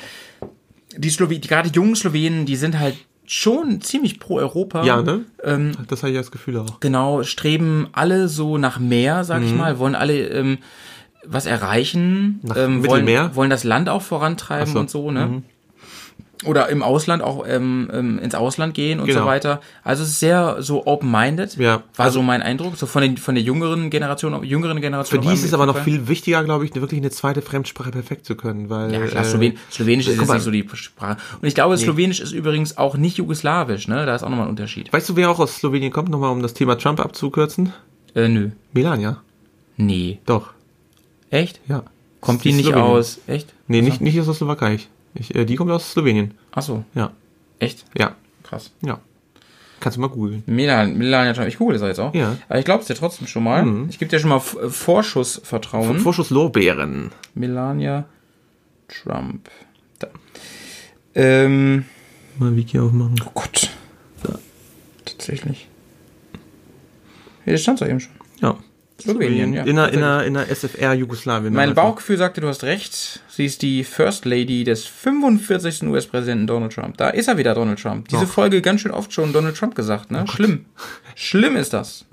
[0.97, 2.97] Die Slowen, gerade die jungen Slowenen, die sind halt
[3.27, 4.85] schon ziemlich pro Europa.
[4.85, 5.25] ja, ne?
[5.45, 6.81] Ähm, das habe ich das Gefühl auch.
[6.81, 9.47] genau, streben alle so nach mehr, sag Mhm.
[9.47, 10.59] ich mal, wollen alle ähm,
[11.31, 13.21] was erreichen, Nach ähm, Mittelmeer?
[13.25, 14.79] wollen, wollen das Land auch vorantreiben so.
[14.81, 15.43] und so, ne?
[16.45, 19.23] Oder im Ausland auch ähm, ähm, ins Ausland gehen und Genau.
[19.23, 19.61] so weiter.
[19.83, 21.57] Also es ist sehr so open-minded.
[21.57, 21.83] Ja.
[21.97, 22.77] War Also- so mein Eindruck.
[22.77, 25.21] So von den von der jüngeren Generation, jüngeren Für Generation.
[25.21, 28.37] die ist es aber noch viel wichtiger, glaube ich, wirklich eine zweite Fremdsprache perfekt zu
[28.37, 31.17] können, weil Ja, klar, äh, Slowen Slowenisch ist jetzt nicht so die Sprache.
[31.43, 34.07] Und ich glaube, Slowenisch ist übrigens auch nicht jugoslawisch, ne?
[34.07, 34.93] Da ist auch nochmal ein Unterschied.
[34.93, 37.73] Weißt du, wer auch aus Slowenien kommt, nochmal um das Thema Trump abzukürzen?
[38.15, 38.51] Äh, nö.
[38.73, 39.23] Melania.
[39.77, 40.21] Nee.
[40.25, 40.51] Doch,
[41.31, 41.61] Echt?
[41.69, 41.85] ja.
[42.21, 42.91] Kommt die ist nicht Slowenien.
[42.91, 43.19] aus?
[43.29, 43.55] Echt?
[43.69, 44.81] Nee, nicht, nicht aus der Slowakei.
[45.15, 46.35] Ich, äh, die kommt aus Slowenien.
[46.51, 46.85] Ach so.
[46.95, 47.13] Ja,
[47.61, 47.85] Echt?
[47.97, 48.73] ja, Krass.
[48.85, 49.01] ja.
[49.81, 50.43] Kannst du mal googeln.
[50.47, 52.13] Milan, Milan ja Ich google das jetzt auch.
[52.13, 52.37] Ja.
[52.49, 53.87] Aber ich glaube es dir trotzdem schon mal.
[53.89, 56.01] Ich gebe dir schon mal äh, Vorschussvertrauen.
[56.01, 57.13] Vorschuss Lorbeeren.
[57.35, 58.07] Melania
[58.89, 59.49] Trump.
[60.01, 60.09] Da.
[61.15, 61.85] Ähm,
[62.39, 63.15] Mal Wiki aufmachen.
[63.25, 63.71] oh Gott.
[65.05, 65.69] Tatsächlich.
[67.47, 68.13] Ja, das stand doch eben schon.
[68.41, 68.57] Ja.
[69.01, 69.63] Slowenien, ja.
[69.65, 71.53] In der, in der, in der SFR Jugoslawien.
[71.55, 71.81] Mein Also.
[71.81, 73.21] Bauchgefühl sagte, du hast recht.
[73.29, 75.85] Sie ist die First Lady des 45.
[75.85, 76.97] US-Präsidenten Donald Trump.
[76.97, 78.09] Da ist er wieder, Donald Trump.
[78.09, 78.29] Diese Och.
[78.29, 80.25] Folge ganz schön oft schon Donald Trump gesagt, ne?
[80.29, 80.65] Schlimm.
[81.15, 82.05] Schlimm ist das.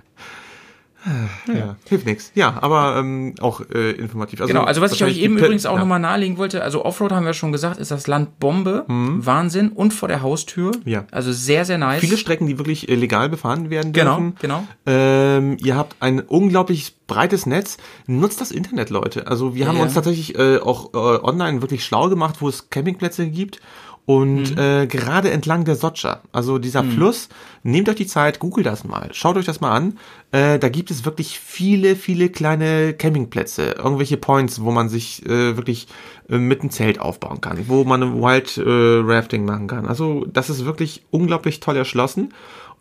[1.48, 2.32] Ja, hilft nichts.
[2.36, 4.42] Ja, aber ähm, auch äh, informativ.
[4.42, 5.80] Also, Genau, also was ich euch eben übrigens auch ja.
[5.80, 9.94] nochmal nahelegen wollte, also Offroad haben wir schon gesagt, ist das Land Bombe, Wahnsinn und
[9.94, 10.72] vor der Haustür.
[10.86, 11.06] Ja.
[11.12, 12.02] Also sehr, sehr nice.
[12.02, 14.36] Viele Strecken, die wirklich äh, legal befahren werden Genau, dürfen.
[14.42, 14.64] genau.
[14.88, 17.78] Ähm, ihr habt ein unglaublich breites Netz.
[18.08, 19.28] Nutzt das Internet, Leute.
[19.28, 19.84] Also wir haben Ja.
[19.84, 23.60] uns tatsächlich äh, auch äh, online wirklich schlau gemacht, wo es Campingplätze gibt.
[24.08, 24.58] Und Mhm.
[24.60, 27.28] äh, gerade entlang der Sotscha, also dieser Fluss,
[27.64, 29.98] nehmt euch die Zeit, googelt das mal, schaut euch das mal an.
[30.32, 35.58] Äh, da gibt es wirklich viele, viele kleine Campingplätze, irgendwelche Points, wo man sich äh,
[35.58, 35.88] wirklich
[36.30, 38.64] äh, mit einem Zelt aufbauen kann, wo man ein Wild äh,
[39.12, 39.88] Rafting machen kann.
[39.88, 42.32] Also das ist wirklich unglaublich toll erschlossen.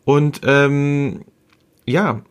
[0.03, 1.21] Und ähm,
[1.87, 2.21] ja,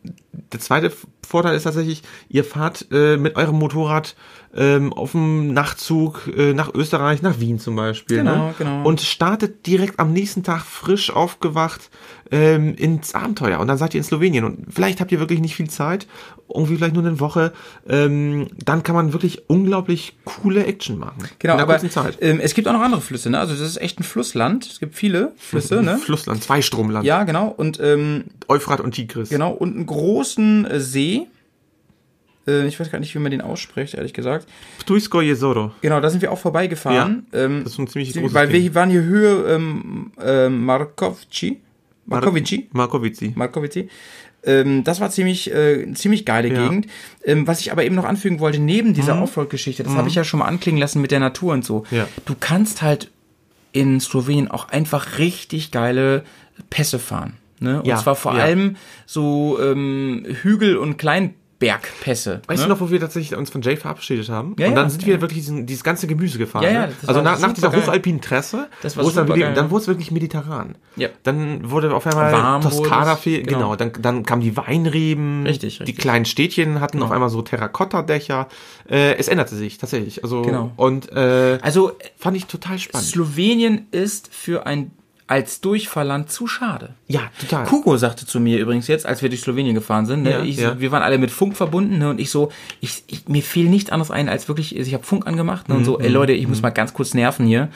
[0.52, 0.92] der zweite
[1.26, 4.14] Vorteil ist tatsächlich, ihr fahrt äh, mit eurem Motorrad
[4.56, 8.18] ähm, auf dem Nachtzug äh, nach Österreich, nach Wien zum Beispiel.
[8.18, 8.54] Genau, ne?
[8.58, 8.84] genau.
[8.84, 11.90] Und startet direkt am nächsten Tag frisch aufgewacht
[12.30, 13.60] ähm, ins Abenteuer.
[13.60, 14.44] Und dann seid ihr in Slowenien.
[14.44, 16.06] Und vielleicht habt ihr wirklich nicht viel Zeit,
[16.52, 17.52] irgendwie vielleicht nur eine Woche.
[17.88, 21.28] Ähm, dann kann man wirklich unglaublich coole Action machen.
[21.38, 21.80] Genau, aber
[22.20, 23.38] ähm, es gibt auch noch andere Flüsse, ne?
[23.38, 24.66] Also das ist echt ein Flussland.
[24.66, 25.98] Es gibt viele Flüsse, ne?
[25.98, 27.04] Flussland, Zweistromland.
[27.04, 27.48] Ja, genau.
[27.48, 29.30] Und ähm, Euphrat und Tigris.
[29.30, 31.26] genau, und einen großen äh, See.
[32.46, 34.46] Äh, ich weiß gar nicht, wie man den ausspricht, ehrlich gesagt.
[34.78, 35.72] Ptuisko Jezero.
[35.80, 37.26] Genau, da sind wir auch vorbeigefahren.
[37.32, 38.62] ähm, Das ist ein ziemlich großes Weil Ding.
[38.62, 41.60] wir waren hier Höhe ähm, äh, Markovci.
[42.06, 42.68] Markovici.
[42.72, 43.32] Markovici.
[43.34, 43.88] Markovici.
[44.46, 46.60] Ähm, das war ziemlich, äh, ziemlich geile Ja.
[46.60, 46.68] Mhm.
[46.68, 46.86] Gegend.
[47.24, 50.22] Ähm, was ich aber eben noch anfügen wollte, neben dieser Offroad-Geschichte, das habe ich ja
[50.24, 51.84] schon mal anklingen lassen mit der Natur und so.
[51.90, 52.06] Ja.
[52.26, 53.10] Du kannst halt
[53.72, 56.24] in Slowenien auch einfach richtig geile
[56.68, 57.34] Pässe fahren.
[57.58, 57.80] Ne?
[57.80, 58.44] Und Ja, zwar vor ja.
[58.44, 58.76] allem
[59.06, 60.98] so ähm, Hügel- und
[61.64, 62.42] Kleinbergpässe.
[62.46, 62.68] Weißt ne?
[62.68, 64.54] du noch, wo wir tatsächlich uns von Jay verabschiedet haben?
[64.58, 66.64] Ja, und dann ja, sind wir wirklich diesen, dieses ganze Gemüse gefahren.
[66.64, 66.92] Ja, ja, ne?
[67.06, 69.70] also nach, nach dieser hochalpinen Tresse, Das war dann, wirklich, dann ja.
[69.70, 70.76] wurde es wirklich mediterran.
[70.96, 71.08] Ja.
[71.22, 73.58] Dann wurde auf einmal Warm Toskana viel, genau.
[73.58, 73.76] genau.
[73.76, 75.98] Dann, dann kamen die Weinreben, Richtig, die richtig.
[75.98, 77.06] kleinen Städtchen hatten Genau.
[77.06, 78.48] auf einmal so Terrakotta-Dächer.
[78.88, 80.22] Äh, es änderte sich tatsächlich.
[80.22, 80.72] Also Genau.
[80.76, 83.08] und äh, Also fand ich total spannend.
[83.08, 84.92] Slowenien ist für ein
[85.26, 86.94] als Durchfahrland zu schade.
[87.08, 87.64] ja, total.
[87.64, 90.56] Kugo sagte zu mir übrigens jetzt, als wir durch Slowenien gefahren sind, ne, Ja, ich,
[90.58, 90.78] ja.
[90.78, 93.90] wir waren alle mit Funk verbunden ne, und ich so, ich, ich, mir fiel nichts
[93.90, 96.46] anderes ein, als wirklich, ich habe Funk angemacht ne, und Mhm, so, ey Leute, ich
[96.46, 97.68] muss mal ganz kurz nerven hier.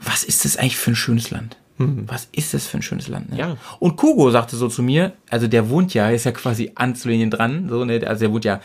[0.00, 1.56] Was ist das eigentlich für ein schönes Land?
[1.78, 3.28] Was ist das für ein schönes Land?
[3.30, 3.34] Ne?
[3.34, 3.38] Mhm.
[3.40, 3.56] Ja.
[3.80, 7.30] Und Kugo sagte so zu mir, also der wohnt ja, ist ja quasi an Slowenien
[7.30, 8.60] dran, so, ne, also der wohnt ja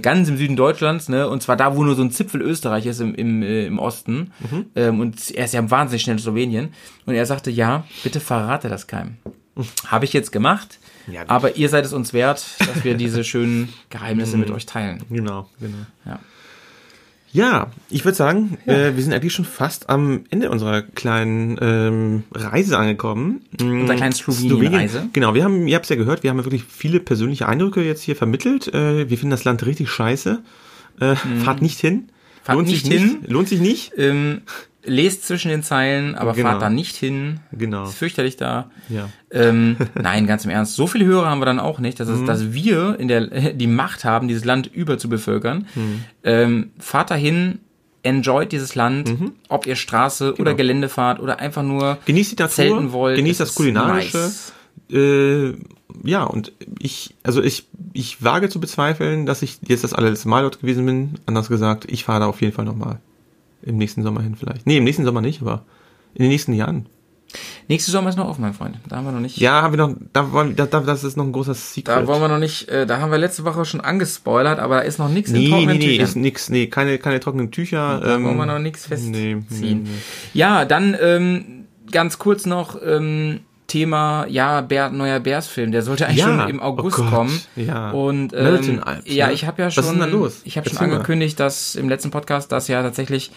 [0.00, 3.00] ganz im Süden Deutschlands, ne, und zwar da, wo nur so ein Zipfel Österreich ist
[3.00, 4.66] im, im, äh, im Osten, Mhm.
[4.76, 6.74] ähm, und er ist ja wahnsinnig schnell in Slowenien,
[7.06, 9.16] und er sagte, ja, bitte verrate das keinem.
[9.86, 10.78] Habe ich jetzt gemacht,
[11.10, 15.02] Ja, aber ihr seid es uns wert, dass wir diese schönen Geheimnisse mit euch teilen.
[15.10, 15.76] Genau, genau.
[16.06, 16.18] Ja.
[17.32, 22.22] Ja, ich würde sagen, äh, wir sind eigentlich schon fast am Ende unserer kleinen ähm,
[22.32, 23.42] Reise angekommen.
[23.60, 25.08] Unserer kleinen Slowenien-Reise.
[25.12, 27.82] Genau, wir haben, ihr habt es ja gehört, wir haben ja wirklich viele persönliche Eindrücke
[27.82, 28.72] jetzt hier vermittelt.
[28.74, 30.42] Äh, wir finden das Land richtig scheiße.
[30.98, 31.94] Äh, Fahrt nicht hin.
[31.94, 32.08] Mhm.
[32.42, 33.18] Fahrt lohnt nicht sich hin.
[33.20, 33.30] nicht.
[33.30, 33.92] Lohnt sich nicht.
[33.96, 34.42] Ähm,
[34.84, 36.50] lest zwischen den Zeilen, aber Genau.
[36.50, 37.40] fahrt da nicht hin.
[37.52, 37.84] Genau.
[37.84, 38.70] Ist fürchterlich da.
[38.88, 39.08] Ja.
[39.30, 40.74] Ähm, nein, ganz im Ernst.
[40.74, 42.14] So viele Hörer haben wir dann auch nicht, dass, Mhm.
[42.14, 45.66] es, dass wir in der, die Macht haben, dieses Land über zu bevölkern.
[45.74, 46.04] Mhm.
[46.24, 47.58] Ähm, fahrt dahin,
[48.02, 49.32] enjoyt dieses Land, Mhm.
[49.48, 51.98] ob ihr Straße oder Gelände fahrt oder einfach nur Genau.
[52.06, 53.16] Genießt die Natur, zelten wollt.
[53.16, 54.16] genießt das Kulinarische.
[54.16, 54.52] nice.
[54.92, 55.54] Äh,
[56.04, 60.42] ja, und ich, also ich, ich wage zu bezweifeln, dass ich jetzt das allerletzte Mal
[60.42, 61.14] dort gewesen bin.
[61.26, 62.98] Anders gesagt, ich fahre da auf jeden Fall nochmal.
[63.62, 64.66] Im nächsten Sommer hin vielleicht.
[64.66, 65.64] Nee, im nächsten Sommer nicht, aber
[66.14, 66.86] in den nächsten Jahren.
[67.68, 68.76] Nächste Sommer ist noch offen, mein Freund.
[68.88, 69.36] Da haben wir noch nicht.
[69.36, 71.96] Ja, haben wir noch, da wollen, da, da, das ist noch ein großer Secret.
[71.96, 74.80] Da wollen wir noch nicht, äh, da haben wir letzte Woche schon angespoilert, aber da
[74.80, 76.04] ist noch nichts in nee, nee, trockenen nee, Tüchern.
[76.04, 78.00] ist nix, nee, keine, keine trockenen Tücher.
[78.00, 79.46] Da ähm, wollen wir noch nichts nee, festziehen.
[79.50, 79.88] nee, nee.
[80.34, 83.40] Ja, dann ähm, ganz kurz noch ähm,
[83.70, 85.70] Thema, ja, Bär, neuer Bears-Film.
[85.72, 87.40] Der sollte eigentlich Ja, schon im August oh Gott, kommen.
[87.56, 87.90] ja.
[87.92, 89.32] Und ähm, Alps, ja, ne?
[89.32, 90.40] ich habe ja Was schon, ist denn da los?
[90.44, 93.30] ich habe schon angekündigt, dass im letzten Podcast, dass ja tatsächlich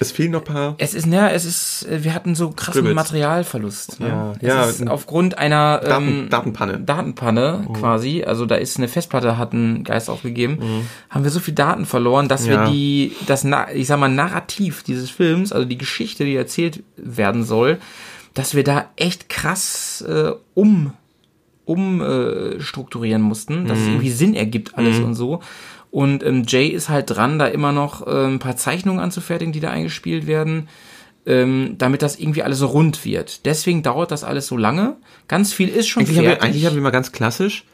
[0.00, 0.74] Es fehlen noch ein paar.
[0.78, 2.94] es ist, ne, es ist, äh, wir hatten so krassen Scribbles.
[2.96, 4.00] Materialverlust.
[4.00, 4.34] Ne?
[4.42, 4.86] Ja, es ja.
[4.88, 6.78] Aufgrund einer Daten- ähm, Datenpanne.
[6.80, 6.84] Oh.
[6.84, 10.58] Datenpanne quasi, also da ist eine Festplatte, hat ein Geist aufgegeben,
[11.10, 12.50] haben wir so viel Daten verloren, dass Mhm.
[12.52, 12.64] Ja.
[12.64, 17.44] wir die, das, ich sag mal, Narrativ dieses Films, also die Geschichte, die erzählt werden
[17.44, 17.78] soll,
[18.40, 20.94] dass wir da echt krass äh, um
[21.66, 23.90] umstrukturieren äh, strukturieren mussten, dass es Mhm.
[23.92, 25.40] irgendwie Sinn ergibt alles und so.
[25.90, 29.60] Und ähm, Jay ist halt dran, da immer noch äh, ein paar Zeichnungen anzufertigen, die
[29.60, 30.68] da eingespielt werden,
[31.26, 33.44] ähm, damit das irgendwie alles so rund wird.
[33.44, 34.96] Deswegen dauert das alles so lange.
[35.28, 36.48] Ganz viel ist schon Eigentlich haben, wir, fertig.
[36.48, 37.64] eigentlich haben wir mal ganz klassisch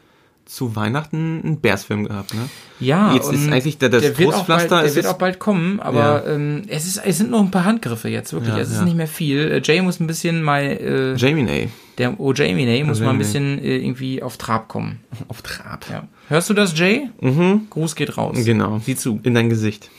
[0.47, 2.49] zu Weihnachten einen Bärsfilm gehabt, ne?
[2.81, 5.39] ja, Jetzt ist eigentlich der- das der wird auch bald, Trostpflaster der wird auch bald
[5.39, 8.55] kommen, aber ähm, es ist es sind noch ein paar Handgriffe jetzt wirklich.
[8.55, 8.85] Ja, es ist ja.
[8.85, 9.39] nicht mehr viel.
[9.51, 11.69] Äh, Jay muss ein bisschen mal äh, Jamie Nay.
[11.99, 15.01] der oh Jamie nee, muss mal ein bisschen äh, irgendwie auf Trab kommen.
[15.29, 15.85] Auf Trab.
[15.91, 16.07] Ja.
[16.29, 17.09] Hörst du das, Jay?
[17.21, 17.67] Mhm.
[17.71, 18.37] Gruß geht raus.
[18.45, 18.81] Genau.
[18.85, 19.19] Sieh zu.
[19.23, 19.91] In dein Gesicht.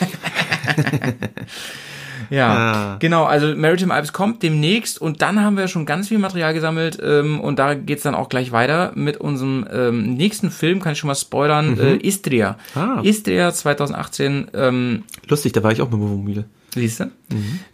[2.30, 2.96] Ja, Ah.
[2.98, 3.24] genau.
[3.24, 7.40] Also Maritime Alps kommt demnächst und dann haben wir schon ganz viel Material gesammelt ähm,
[7.40, 11.08] und da geht's dann auch gleich weiter mit unserem ähm, nächsten Film, kann ich schon
[11.08, 12.56] mal spoilern, äh, Istria.
[12.74, 13.00] Ah.
[13.02, 16.44] Istria 2018, ähm, Lustig, da war ich auch mit Wohnmobil.
[16.80, 17.10] Siehst du,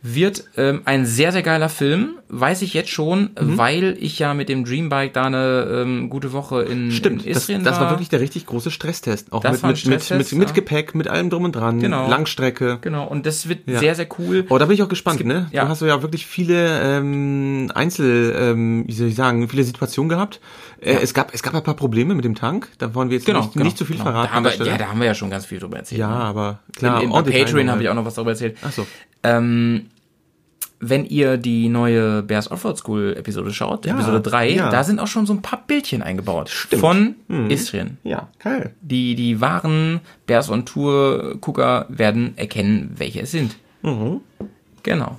[0.02, 3.58] wird ähm, ein sehr, sehr geiler Film, weiß ich jetzt schon, Mhm.
[3.58, 7.42] weil ich ja mit dem Dreambike da eine ähm, gute Woche in, Stimmt, in das,
[7.42, 7.90] Istrien das war war.
[7.90, 9.32] wirklich der richtig große Stresstest.
[9.32, 10.54] Auch mit, war ein mit, mit, mit, Stresstest, mit ja.
[10.54, 12.08] Gepäck, mit allem drum und dran, Genau.
[12.08, 12.78] Langstrecke.
[12.80, 13.78] Genau, und das wird Ja.
[13.78, 14.46] sehr, sehr cool.
[14.48, 15.48] Oh, da bin ich auch gespannt, ne?
[15.52, 15.64] ja.
[15.64, 20.40] Du hast ja wirklich viele ähm, Einzel, ähm, wie soll ich sagen, viele Situationen gehabt.
[20.82, 22.68] Äh, es gab es gab ein paar Probleme mit dem Tank.
[22.78, 24.10] Da wollen wir jetzt Genau, nicht, genau, nicht zu viel genau.
[24.10, 24.28] verraten.
[24.44, 26.00] Da haben, wir, ja, da haben wir ja schon ganz viel drüber erzählt.
[26.00, 26.16] ja, ne?
[26.16, 27.02] aber klar.
[27.02, 28.58] in, in, bei Patreon habe ich auch noch was darüber erzählt.
[28.62, 28.86] Ach so.
[29.22, 29.86] Ähm,
[30.84, 34.68] wenn ihr die neue Bears Offroad School Episode schaut, Ja, Episode 3, ja.
[34.68, 36.50] da sind auch schon so ein paar Bildchen eingebaut.
[36.50, 37.14] Von
[37.48, 37.98] Istrien.
[38.02, 38.74] Ja, geil.
[38.80, 43.56] Die, die wahren Bears on Tour Gucker werden erkennen, welche es sind.
[44.82, 45.18] Genau.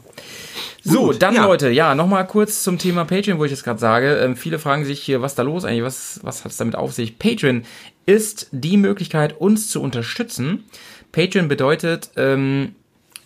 [0.85, 1.45] So, Gut, dann ja.
[1.45, 4.15] Leute, ja, nochmal kurz zum Thema Patreon, wo ich das gerade sage.
[4.17, 6.91] Ähm, viele fragen sich hier, was da los eigentlich, was, was hat es damit auf
[6.91, 7.17] sich?
[7.17, 7.63] Patreon
[8.05, 10.65] ist die Möglichkeit, uns zu unterstützen.
[11.13, 12.75] Patreon bedeutet, ähm,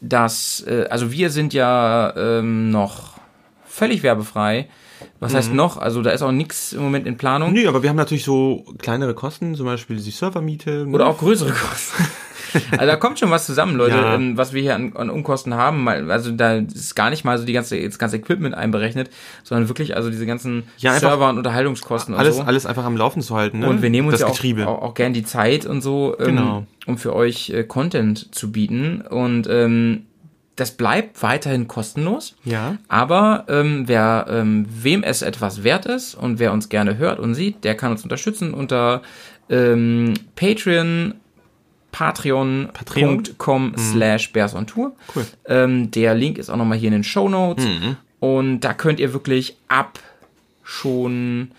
[0.02, 3.14] dass, äh, also wir sind ja ähm, noch
[3.66, 4.68] völlig werbefrei.
[5.20, 5.78] Was heißt noch?
[5.78, 7.54] Also da ist auch nichts im Moment in Planung.
[7.54, 10.86] Nee, aber wir haben natürlich so kleinere Kosten, zum Beispiel die Servermiete.
[10.86, 10.94] ne?
[10.94, 12.04] Oder auch größere Kosten.
[12.72, 14.16] Also da kommt schon was zusammen, Leute, Ja.
[14.16, 15.88] ähm, was wir hier an, an Unkosten haben.
[15.88, 19.10] Also da ist gar nicht mal so die ganze, das ganze Equipment einberechnet,
[19.44, 22.44] sondern wirklich also diese ganzen Ja, Server- und Unterhaltungskosten und Alles, so.
[22.44, 23.60] alles einfach am Laufen zu halten.
[23.60, 23.68] Ne?
[23.70, 26.26] Und wir nehmen uns das ja auch, auch, auch gern die Zeit und so, ähm,
[26.26, 26.66] Genau.
[26.86, 29.02] um für euch äh, Content zu bieten.
[29.02, 30.04] Und ähm,
[30.56, 32.36] das bleibt weiterhin kostenlos.
[32.44, 32.78] Ja.
[32.88, 37.36] Aber ähm, wer ähm, wem es etwas wert ist und wer uns gerne hört und
[37.36, 39.04] sieht, der kann uns unterstützen unter
[39.50, 41.14] ähm, Patreon
[41.92, 44.90] patreon.com slash bears on tour.
[44.90, 44.94] Mhm.
[45.16, 45.26] Cool.
[45.46, 47.66] Ähm, der Link ist auch nochmal hier in den Show Notes.
[47.66, 47.98] Mhm.
[48.20, 50.00] Und da könnt ihr wirklich ab
[50.64, 51.52] schon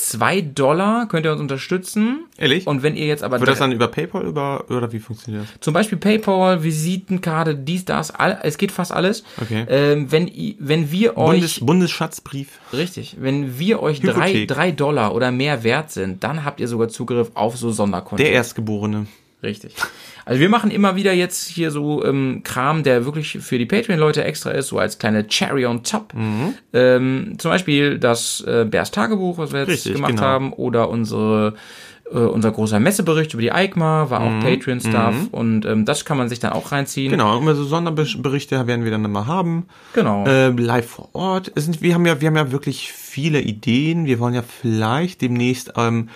[0.00, 2.24] zwei Dollar könnt ihr uns unterstützen.
[2.36, 2.66] Ehrlich?
[2.66, 5.60] Und wenn ihr jetzt aber Wird das dann über PayPal über, oder wie funktioniert das?
[5.60, 9.24] zum Beispiel PayPal, Visitenkarte, dies, das, all, es geht fast alles.
[9.40, 9.66] Okay.
[9.68, 12.58] Ähm, wenn, wenn wir euch Bundes, Bundesschatzbrief.
[12.72, 13.16] Richtig.
[13.20, 14.48] Wenn wir euch drei, Hypothek.
[14.48, 18.24] drei Dollar oder mehr wert sind, dann habt ihr sogar Zugriff auf so Sonderkonten.
[18.24, 19.06] Der Erstgeborene.
[19.42, 19.74] Richtig.
[20.24, 24.22] Also wir machen immer wieder jetzt hier so ähm, Kram, der wirklich für die Patreon-Leute
[24.22, 26.12] extra ist, so als kleine Cherry on top.
[26.14, 26.54] Mhm.
[26.72, 30.22] Ähm, zum Beispiel das äh, Bears Tagebuch, was wir jetzt Richtig, gemacht genau.
[30.22, 31.54] haben, oder unsere
[32.12, 36.28] äh, unser großer Messebericht über die EICMA, war auch Patreon-Stuff und ähm, das kann man
[36.28, 37.08] sich dann auch reinziehen.
[37.08, 37.18] Mhm.
[37.18, 39.66] Genau, immer so Sonderberichte werden wir dann immer haben.
[39.94, 40.24] Genau.
[40.26, 41.52] Ähm, live vor Ort.
[41.54, 44.06] Es sind, wir haben ja, wir haben ja wirklich viele Ideen.
[44.06, 46.08] Wir wollen ja vielleicht demnächst ähm,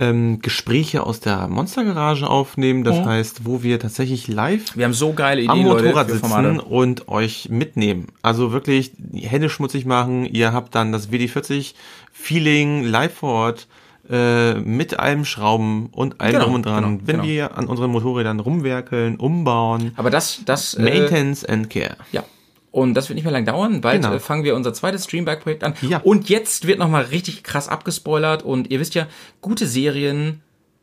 [0.00, 2.82] ähm, Gespräche aus der Monstergarage aufnehmen.
[2.84, 6.58] Das heißt, wo wir tatsächlich live wir haben so geile Ideen, am Motorrad Leute, sitzen
[6.58, 8.08] und euch mitnehmen.
[8.22, 10.24] Also wirklich die Hände schmutzig machen.
[10.24, 11.74] Ihr habt dann das WD40
[12.12, 13.68] Feeling live vor Ort
[14.10, 16.84] äh, mit allem Schrauben und allem Genau, drum und dran.
[16.84, 17.28] genau, Wenn genau.
[17.28, 21.96] wir an unseren Motorrädern rumwerkeln, umbauen, Aber das, das äh, Maintenance and Care.
[22.10, 22.24] Ja.
[22.72, 23.80] Und das wird nicht mehr lang dauern.
[23.80, 24.14] Bald Genau.
[24.14, 25.74] äh, fangen wir unser zweites Streambike-Projekt an.
[25.82, 25.98] Ja.
[26.04, 28.44] Und jetzt wird nochmal richtig krass abgespoilert.
[28.44, 29.06] Und ihr wisst ja,
[29.40, 30.40] gute Serien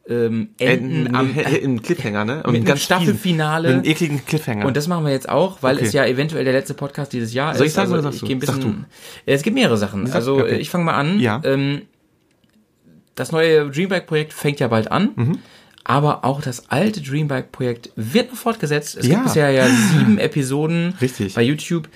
[0.09, 2.43] ähm, enden Enden am, im Cliffhanger, ne?
[2.43, 3.67] Und mit einem Staffelfinale.
[3.69, 4.65] Mit einem ekligen Cliffhanger.
[4.65, 5.85] Und das machen wir jetzt auch, weil Okay.
[5.85, 7.75] es ja eventuell der letzte Podcast dieses Jahr Soll ich ist.
[7.75, 8.35] sagen also oder sagst ich du?
[8.35, 8.85] ein Sag bisschen.
[9.25, 10.09] Äh, Es gibt mehrere Sachen.
[10.11, 10.57] Also okay.
[10.57, 11.19] ich fange mal an.
[11.19, 11.41] Ja.
[11.45, 11.83] Ähm,
[13.15, 15.09] das neue Dreambike-Projekt fängt ja bald an.
[15.15, 15.37] Mhm.
[15.89, 18.97] Aber auch das alte Dreambike-Projekt wird noch fortgesetzt.
[18.97, 19.13] Es Ja.
[19.13, 21.33] gibt bisher ja sieben Episoden Richtig.
[21.33, 21.87] bei YouTube.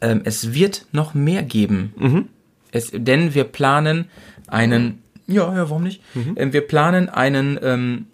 [0.00, 1.92] Ähm, es wird noch mehr geben.
[1.98, 2.28] Mhm.
[2.72, 4.06] Es, denn wir planen
[4.46, 6.00] einen, ja, ja, warum nicht?
[6.14, 6.32] Mhm.
[6.38, 8.06] Ähm, wir planen einen ähm,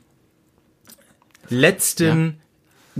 [1.48, 2.40] letzten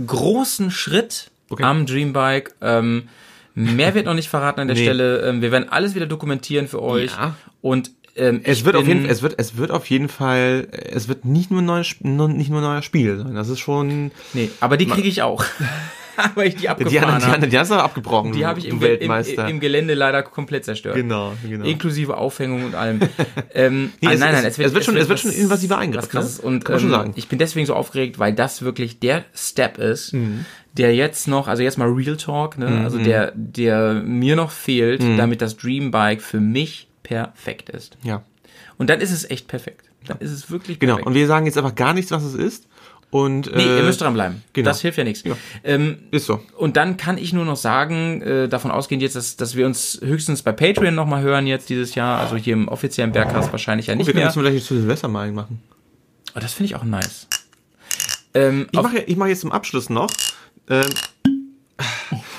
[0.05, 1.63] großen Schritt Okay.
[1.63, 2.53] am Dreambike.
[2.61, 3.07] Ähm,
[3.53, 4.83] mehr wird noch nicht verraten an der Nee.
[4.83, 5.19] Stelle.
[5.27, 7.11] Ähm, wir werden alles wieder dokumentieren für euch.
[7.11, 7.35] Ja.
[7.61, 11.25] Und ähm, es wird auf jeden es wird es wird auf jeden Fall es wird
[11.25, 13.35] nicht nur ein neues nicht nur neuer Spiel sein.
[13.35, 15.43] Das ist schon Nee, aber die kriege ich auch.
[16.35, 17.33] Weil ich die die abgefahren anderen die habe.
[17.33, 18.31] anderen die hast du abgebrochen.
[18.31, 19.11] Die habe ich im, im,
[19.49, 20.95] im Gelände leider komplett zerstört.
[20.95, 21.65] genau, genau.
[21.65, 23.01] Inklusive Aufhängung und allem.
[23.53, 26.13] ähm, Nee, ah, es- nein, nein, es- es wird schon- es wird schon invasiver Eingriff,
[26.13, 26.25] ne?
[26.41, 27.13] Und Kann man schon ähm, sagen.
[27.17, 30.45] ich bin deswegen so aufgeregt, weil das wirklich der Step ist, Mhm.
[30.77, 32.81] der jetzt noch, also jetzt mal Real Talk, ne?
[32.85, 35.17] also der, der mir noch fehlt, Mhm.
[35.17, 37.97] damit das Dream Bike für mich perfekt ist.
[38.03, 38.23] Ja.
[38.77, 39.85] Und dann ist es echt perfekt.
[40.07, 40.93] Dann ist es wirklich Genau.
[40.95, 41.07] perfekt.
[41.07, 42.67] Und wir sagen jetzt einfach gar nichts, was es ist.
[43.11, 44.43] Und Nee, äh, ihr müsst dranbleiben.
[44.51, 44.69] genau.
[44.69, 45.23] Das hilft ja nichts.
[45.63, 46.41] Ähm, ist so.
[46.57, 49.99] und dann kann ich nur noch sagen, äh, davon ausgehend jetzt, dass, dass wir uns
[50.03, 53.93] höchstens bei Patreon nochmal hören jetzt dieses Jahr, also hier im offiziellen Bergcast wahrscheinlich ja
[53.93, 54.33] Oh, nicht wir können mehr.
[54.33, 55.61] das vielleicht zu Silvester mal machen.
[56.35, 57.27] Oh, das finde ich auch nice.
[58.33, 60.09] Ähm, Ich mache mach jetzt zum Abschluss noch.
[60.69, 60.89] Ähm,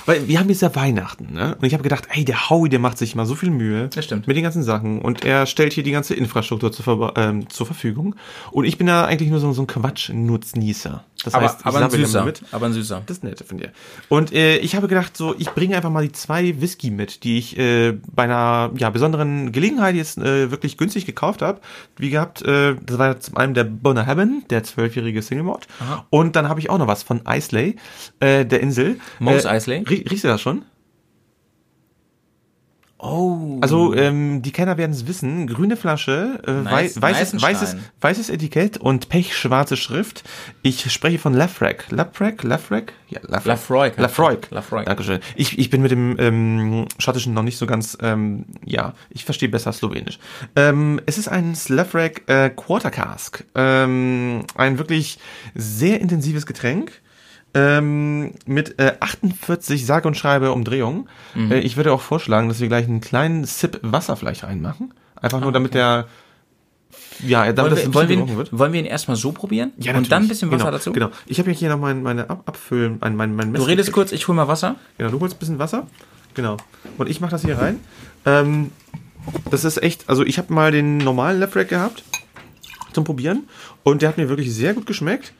[0.07, 1.57] weil wir haben jetzt ja Weihnachten, ne?
[1.61, 3.89] Und ich habe gedacht, ey, der Howie, der macht sich mal so viel Mühe.
[3.89, 4.27] Das stimmt.
[4.27, 5.03] Mit den ganzen Sachen.
[5.03, 8.15] Und er stellt hier die ganze Infrastruktur zur, Ver ähm, zur Verfügung.
[8.53, 11.05] Und ich bin da eigentlich nur so, so ein Quatsch-Nutznießer.
[11.25, 12.25] Das aber, heißt, ich aber ein süßer.
[12.25, 12.43] mit.
[12.53, 13.03] Aber ein süßer.
[13.07, 13.73] Das ist nett von dir.
[14.09, 17.39] Und äh, ich habe gedacht, so, ich bringe einfach mal die zwei Whisky mit, die
[17.39, 21.61] ich äh, bei einer ja, besonderen Gelegenheit jetzt äh, wirklich günstig gekauft habe.
[21.97, 24.07] Wie gehabt, äh, das war zum einen der Bonner
[24.51, 25.67] der zwölfjährige Single Malt.
[26.11, 27.77] Und dann habe ich auch noch was von Islay,
[28.21, 28.99] äh, der Insel.
[29.19, 29.83] Mos äh, Eisley?
[29.99, 30.65] Rie- Riechst du das schon?
[32.99, 33.59] Oh.
[33.61, 35.47] Also ähm, die Kenner werden es wissen.
[35.47, 40.25] Grüne Flasche, äh, Nice- wei weißes, weißes, weißes Etikett und pechschwarze Schrift.
[40.63, 41.91] Ich spreche von Lafrac.
[41.91, 42.43] Lafrac?
[42.43, 42.95] Lafrac?
[43.11, 43.99] Ja, Lafrac.
[43.99, 44.51] Lafroig.
[44.51, 44.87] Lafroig.
[44.87, 45.21] Dankeschön.
[45.37, 49.51] Ich, ich bin mit dem ähm, Schottischen noch nicht so ganz, ähm, ja, ich verstehe
[49.51, 50.19] besser Slowenisch.
[50.57, 53.45] Ähm, es ist ein Slavrac äh, Quarter Cask.
[53.55, 55.19] Ähm, ein wirklich
[55.55, 56.93] sehr intensives Getränk.
[57.57, 61.09] Ähm, mit äh, 48 sage und schreibe Umdrehungen.
[61.35, 61.53] Mhm.
[61.53, 64.93] Äh, ich würde auch vorschlagen, dass wir gleich einen kleinen Sip Wasser vielleicht reinmachen.
[65.21, 66.07] Einfach nur, damit der,
[67.27, 68.59] ja, damit Ah, Wollen das wir, ein wollen, bisschen wir ihn, wird.
[68.59, 69.73] wollen wir ihn erstmal so probieren?
[69.79, 70.29] Ja, und dann ein natürlich.
[70.29, 70.93] bisschen Wasser genau, dazu?
[70.93, 71.11] Genau.
[71.27, 74.29] Ich habe hier noch mein, meine Ab Abfüllen, mein, mein, mein Du redest kurz, ich
[74.29, 74.77] hol mal Wasser.
[74.99, 75.87] Genau, du holst ein bisschen Wasser.
[76.35, 76.59] Genau.
[76.99, 77.81] Und ich mache das hier rein.
[78.27, 78.71] Ähm,
[79.51, 82.05] das ist echt, also ich habe mal den normalen Left Rack gehabt.
[82.93, 83.49] zum Probieren
[83.87, 85.33] und der hat mir wirklich sehr gut geschmeckt.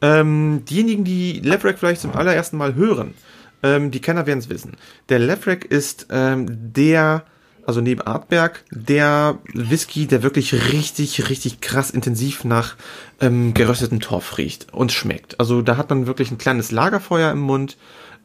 [0.00, 3.12] Ähm, diejenigen, die Lefrak vielleicht zum allerersten Mal hören,
[3.64, 4.76] ähm, die Kenner werden es wissen.
[5.08, 7.24] Der Lefrak ist ähm, der,
[7.66, 12.76] also neben Artberg, der Whisky, der wirklich richtig, richtig krass intensiv nach
[13.20, 15.40] ähm, gerösteten Torf riecht und schmeckt.
[15.40, 17.78] Also da hat man wirklich ein kleines Lagerfeuer im Mund.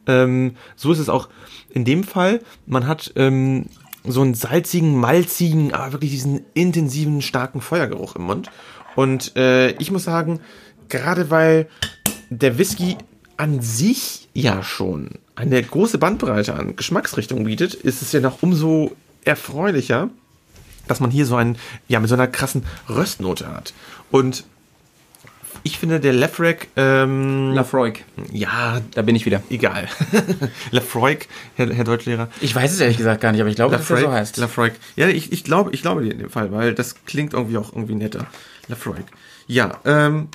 [0.06, 1.28] Ähm, so ist es auch
[1.68, 2.42] in dem Fall.
[2.64, 3.66] Man hat ähm,
[4.06, 8.50] so einen salzigen, malzigen, aber wirklich diesen intensiven, starken Feuergeruch im Mund.
[8.96, 10.40] Und äh, ich muss sagen,
[10.88, 11.68] gerade weil
[12.30, 12.96] der Whisky
[13.36, 18.92] an sich ja schon eine große Bandbreite an Geschmacksrichtungen bietet, ist es ja noch umso
[19.24, 20.10] erfreulicher,
[20.86, 21.56] dass man hier so einen,
[21.88, 23.72] ja, mit so einer krassen Röstnote hat.
[24.10, 24.44] Und
[25.64, 28.04] ich finde, der Lefrak, ähm, Lafroig.
[28.30, 29.42] ja, Da bin ich wieder.
[29.50, 29.88] egal.
[30.70, 31.26] Lefroig,
[31.56, 32.28] Herr, Herr Deutschlehrer.
[32.40, 34.36] Ich weiß es ehrlich gesagt gar nicht, aber ich glaube, dass er so heißt.
[34.36, 34.74] Lafroig.
[34.94, 37.72] Ja, ich, ich glaube, ich glaube dir in dem Fall, weil das klingt irgendwie auch
[37.72, 38.26] irgendwie netter.
[38.68, 39.04] Lafroig.
[39.46, 40.28] Ja, ähm,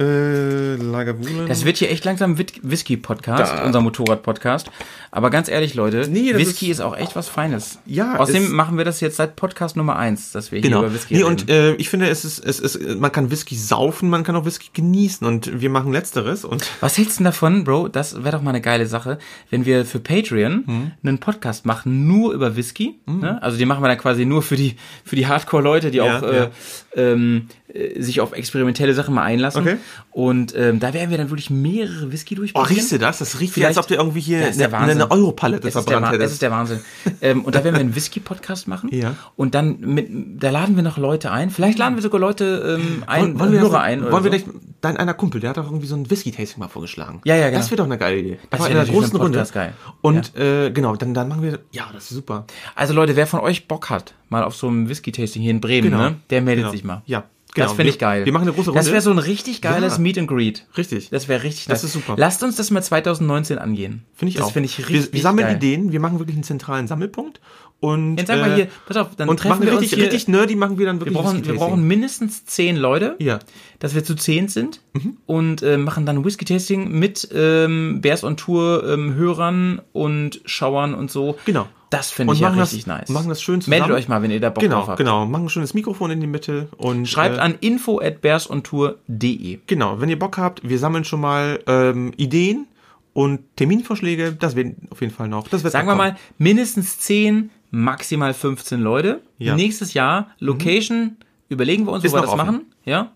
[0.00, 1.46] äh, Lagerwulen.
[1.46, 4.70] Das wird hier echt langsam Whisky-Podcast, unser Motorrad-Podcast.
[5.10, 7.78] Aber ganz ehrlich, Leute, Nee, Whisky ist- ist, auch echt was Feines.
[7.84, 10.80] Ja, Außerdem machen wir das jetzt seit Podcast Nummer eins, dass wir hier Genau.
[10.84, 11.30] über Whisky Nee, reden.
[11.30, 14.44] und äh, ich finde, es ist, es ist, man kann Whisky saufen, man kann auch
[14.46, 17.88] Whisky genießen und wir machen letzteres und Was hältst du denn davon, Bro?
[17.88, 19.18] Das wäre doch mal eine geile Sache,
[19.50, 20.92] wenn wir für Patreon Mhm.
[21.04, 23.00] einen Podcast machen, nur über Whisky.
[23.06, 23.42] Ne?
[23.42, 26.22] Also den machen wir dann quasi nur für die, für die Hardcore-Leute, die Ja, auch
[26.22, 26.48] äh,
[26.94, 29.62] ähm, äh, sich auf experimentelle Sachen mal einlassen.
[29.62, 29.76] Okay.
[30.10, 32.74] Und ähm, da werden wir dann wirklich mehrere Whisky Oh, durchprobieren.
[32.76, 33.18] riechst du das?
[33.18, 35.72] Das riecht wie, Vielleicht- als ob du irgendwie hier Das der eine, eine Europalette der,
[35.72, 36.34] verbrannt hättest.
[36.34, 36.80] ist der Wahnsinn.
[37.20, 38.88] ähm, und da werden wir einen Whisky-Podcast machen.
[38.92, 39.14] Ja.
[39.36, 40.08] Und dann mit,
[40.42, 41.50] da laden wir noch Leute ein.
[41.50, 44.02] Vielleicht laden wir sogar Leute ähm, ein, Wollen, wir, Hörer das, ein.
[44.10, 44.36] Wollen wir so.
[44.36, 44.46] nicht,
[44.80, 47.20] dein einer Kumpel, der hat doch irgendwie so ein Whisky-Tasting mal vorgeschlagen.
[47.24, 47.58] Ja, ja, genau.
[47.58, 48.38] Das wäre doch eine geile Idee.
[48.50, 49.46] Das Aber wär in einer natürlich großen Runde.
[49.52, 49.74] Geil.
[50.00, 52.46] Und äh, genau, dann, dann machen wir, ja, das ist super.
[52.74, 55.90] Also Leute, wer von euch Bock hat, mal auf so einem Whisky-Tasting hier in Bremen,
[55.90, 55.98] Genau.
[56.10, 56.72] ne, der meldet Genau.
[56.72, 57.02] sich mal.
[57.06, 57.24] Ja,
[57.54, 57.66] genau.
[57.68, 58.24] Das finde ich geil.
[58.24, 58.80] wir machen eine große Runde.
[58.82, 59.98] Das wäre so ein richtig geiles Ja.
[60.02, 60.66] Meet and Greet.
[60.76, 61.10] Richtig.
[61.10, 61.84] Das wäre richtig Das nice.
[61.84, 62.14] ist super.
[62.16, 64.04] Lasst uns das mal 2019 angehen.
[64.14, 64.52] Finde ich das auch.
[64.52, 65.56] finde ich richtig wir, wir sammeln geil.
[65.56, 67.40] Ideen, wir machen wirklich einen zentralen Sammelpunkt
[67.80, 69.98] und Jetzt sagen wir äh, hier, pass auf, dann und treffen machen wir uns richtig,
[69.98, 70.04] hier.
[70.06, 73.36] richtig nerdy machen wir dann wir wirklich brauchen, wir brauchen mindestens zehn Leute, Ja.
[73.36, 73.40] Mhm.
[73.78, 74.80] dass wir zu zehn sind
[75.26, 81.10] und äh, machen dann Whisky-Tasting mit ähm, Bears on Tour ähm, Hörern und Schauern und
[81.10, 81.36] so.
[81.46, 81.66] Genau.
[81.88, 83.08] Das finde ich ja richtig das, nice.
[83.08, 83.80] machen das schön zusammen.
[83.80, 84.98] Meldet euch mal, wenn ihr da Bock genau, drauf habt.
[84.98, 89.58] Genau, machen ein schönes Mikrofon in die Mitte und Schreibt äh, an info at bearsontour.de.
[89.66, 92.66] Genau, wenn ihr Bock habt, wir sammeln schon mal ähm, Ideen
[93.12, 95.48] und Terminvorschläge, das wird auf jeden Fall noch.
[95.48, 99.20] Das wird Sagen wir mal, mindestens 10, maximal 15 Leute.
[99.38, 99.54] Ja.
[99.54, 101.16] Nächstes Jahr, Location,
[101.48, 102.36] überlegen wir uns, Ist wo wir das offen.
[102.46, 102.60] machen.
[102.84, 103.10] Ja.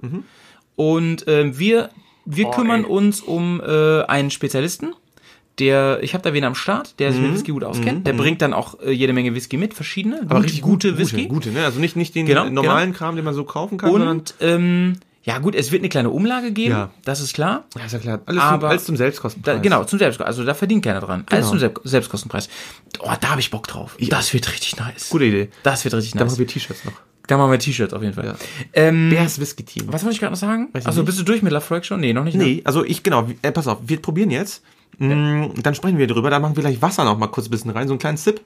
[0.77, 1.91] Und ähm, wir,
[2.25, 2.91] wir kümmern ey.
[2.91, 4.95] uns um äh, einen Spezialisten.
[5.61, 8.07] Der, ich habe da wen am Start, der sich mit Whisky gut auskennt.
[8.09, 11.27] Der bringt dann auch äh, jede Menge Whisky mit, verschiedene, Aber gut- richtig gute Whisky.
[11.27, 11.65] Gute, ne?
[11.65, 14.09] Also nicht, nicht den Genau, normalen Kram, den man so kaufen kann, sondern.
[14.19, 16.91] Und ähm, ja gut, es wird eine kleine Umlage geben, Ja.
[17.05, 17.65] das ist klar.
[17.79, 18.21] Ja, ist ja klar.
[18.27, 19.57] Alles, Aber- zum, alles zum Selbstkostenpreis.
[19.57, 20.27] Da, genau, zum Selbstkosten.
[20.29, 21.25] Also da verdient keiner dran.
[21.31, 21.51] Alles Genau.
[21.51, 22.49] zum Selbst Selbstkostenpreis.
[23.01, 23.97] Oh, da habe ich Bock drauf.
[24.09, 25.09] Das wird richtig nice.
[25.11, 25.49] Gute Idee.
[25.63, 26.33] Das wird richtig Dann nice.
[26.33, 26.93] machen wir T-Shirts noch.
[27.27, 28.27] Da machen wir T-Shirts auf jeden Fall.
[28.27, 28.35] Ja.
[28.75, 29.85] Ähm, Bears Whisky Team.
[29.91, 30.69] was wollte ich gerade noch sagen?
[30.73, 32.01] Weiß Also bist du durch mit Lafroig schon?
[32.01, 32.37] Nee, noch nicht.
[32.37, 32.45] ne?
[32.45, 34.63] Nee, also ich, genau, äh, pass auf, wir probieren jetzt.
[34.99, 37.71] Mm, Dann sprechen wir drüber, dann machen wir gleich Wasser noch mal kurz ein bisschen
[37.71, 38.43] rein, so einen kleinen Sip.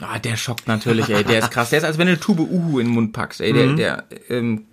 [0.00, 1.24] Ah, der schockt natürlich, ey.
[1.24, 1.70] Der ist krass.
[1.70, 3.52] Der ist, als wenn du eine Tube Uhu in den Mund packst, ey.
[3.52, 3.76] Der, Mhm.
[3.76, 4.66] der, ähm,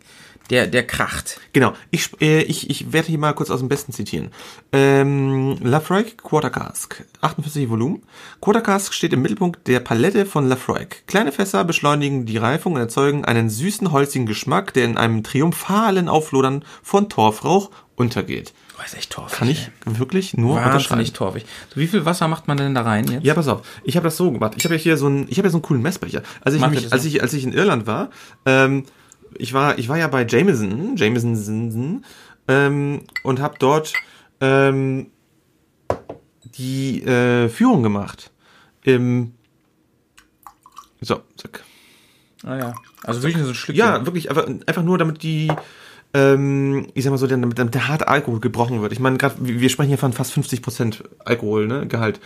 [0.50, 1.40] der, der kracht.
[1.54, 4.32] Genau, ich, äh, ich, ich werde hier mal kurz aus dem Besten zitieren.
[4.74, 8.04] Ähm, Lafroig Quarter Cask, 48 Volumen.
[8.42, 11.04] Quarter Cask steht im Mittelpunkt der Palette von Lafroig.
[11.08, 16.10] Kleine Fässer beschleunigen die Reifung und erzeugen einen süßen, holzigen Geschmack, der in einem triumphalen
[16.10, 18.54] Auflodern von Torfrauch untergeht.
[18.84, 19.38] Oh, ist echt torfig.
[19.38, 20.90] Kann ich wirklich nur unterschreiben.
[20.90, 21.46] Wahnsinnig torfig.
[21.74, 23.24] So, wie viel Wasser macht man denn da rein jetzt?
[23.24, 23.66] Ja, pass auf.
[23.84, 24.54] Ich habe das so gemacht.
[24.58, 26.24] Ich habe ja hier so einen, ich habe ja so einen coolen Messbecher.
[26.42, 28.10] Als ich Mach mich, als ich, als ich in Irland war,
[28.46, 28.86] ähm,
[29.36, 32.04] ich war, ich war ja bei Jameson, Jameson,
[32.48, 33.94] ähm, und habe dort
[34.42, 35.08] ähm,
[36.44, 38.32] die äh, Führung gemacht.
[38.84, 39.34] Im
[41.02, 41.64] so, zack.
[42.44, 42.76] Ah, ja.
[43.04, 43.76] Also wirklich nur so ein Stückchen.
[43.76, 45.52] Ja, wirklich, einfach, einfach nur, damit die,
[46.14, 48.92] ähm, ich sag mal so, damit, damit der harte Alkohol gebrochen wird.
[48.94, 52.20] Ich meine, gerade, wir sprechen hier von fast 50% Alkohol, ne, Gehalt.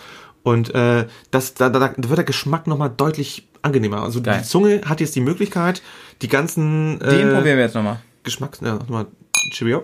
[0.44, 4.04] Und äh, das, da, da, da wird der Geschmack nochmal deutlich angenehmer.
[4.04, 4.40] Also Geil.
[4.42, 5.82] die Zunge hat jetzt die Möglichkeit,
[6.22, 8.00] die ganzen äh, Den probieren wir jetzt nochmal.
[8.24, 8.60] Geschmacks...
[8.62, 9.08] Ja, nochmal
[9.52, 9.84] Cheerio.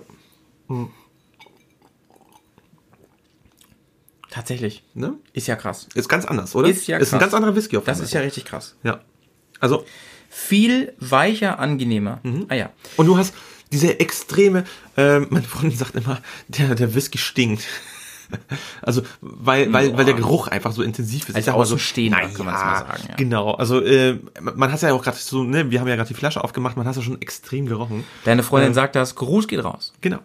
[4.29, 4.83] Tatsächlich.
[4.93, 5.15] Ne?
[5.33, 5.87] Ist ja krass.
[5.93, 6.67] Ist ganz anders, oder?
[6.67, 7.31] Ist ja Ist ein krass.
[7.31, 8.75] ganz anderer Whisky auf Das ist ja richtig krass.
[8.83, 9.01] Ja.
[9.59, 9.85] Also,
[10.29, 12.19] Viel weicher, angenehmer.
[12.23, 12.47] Mhm.
[12.49, 12.69] Ah ja.
[12.97, 13.33] und du hast
[13.73, 14.63] diese extreme,
[14.95, 17.63] ähm, meine Freundin sagt immer, der, der Whisky stinkt.
[18.81, 21.35] Also, weil, weil, weil der Geruch einfach so intensiv ist.
[21.35, 21.77] Als mal so,
[22.09, 23.15] na kann man's ja, mal sagen, ja.
[23.15, 26.15] Genau, also äh, man hat ja auch gerade so, ne, wir haben ja gerade die
[26.15, 28.03] Flasche aufgemacht, man hat ja schon extrem gerochen.
[28.23, 29.93] Deine Freundin sagt das, Gruß geht raus.
[30.01, 30.17] Genau.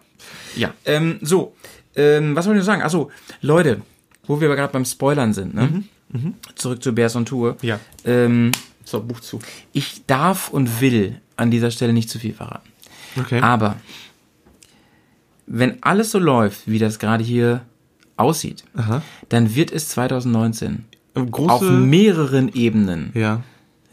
[0.55, 0.73] Ja.
[0.85, 1.55] Ähm, so,
[1.95, 2.81] ähm, was wollte ich noch sagen?
[2.81, 3.11] Achso,
[3.41, 3.81] Leute,
[4.25, 5.83] wo wir aber gerade beim Spoilern sind, ne?
[6.55, 7.57] Zurück zu Bears on Tour.
[7.61, 7.79] Mhm, Ja.
[8.05, 8.51] Ähm,
[8.85, 9.37] So, Buch zu.
[9.71, 12.67] ich darf und will an dieser Stelle nicht zu viel verraten.
[13.17, 13.39] Okay.
[13.41, 13.77] Aber
[15.45, 17.61] wenn alles so läuft, wie das gerade hier
[18.17, 19.01] aussieht, Aha.
[19.29, 23.43] dann wird es 2019 Große, auf mehreren Ebenen ja.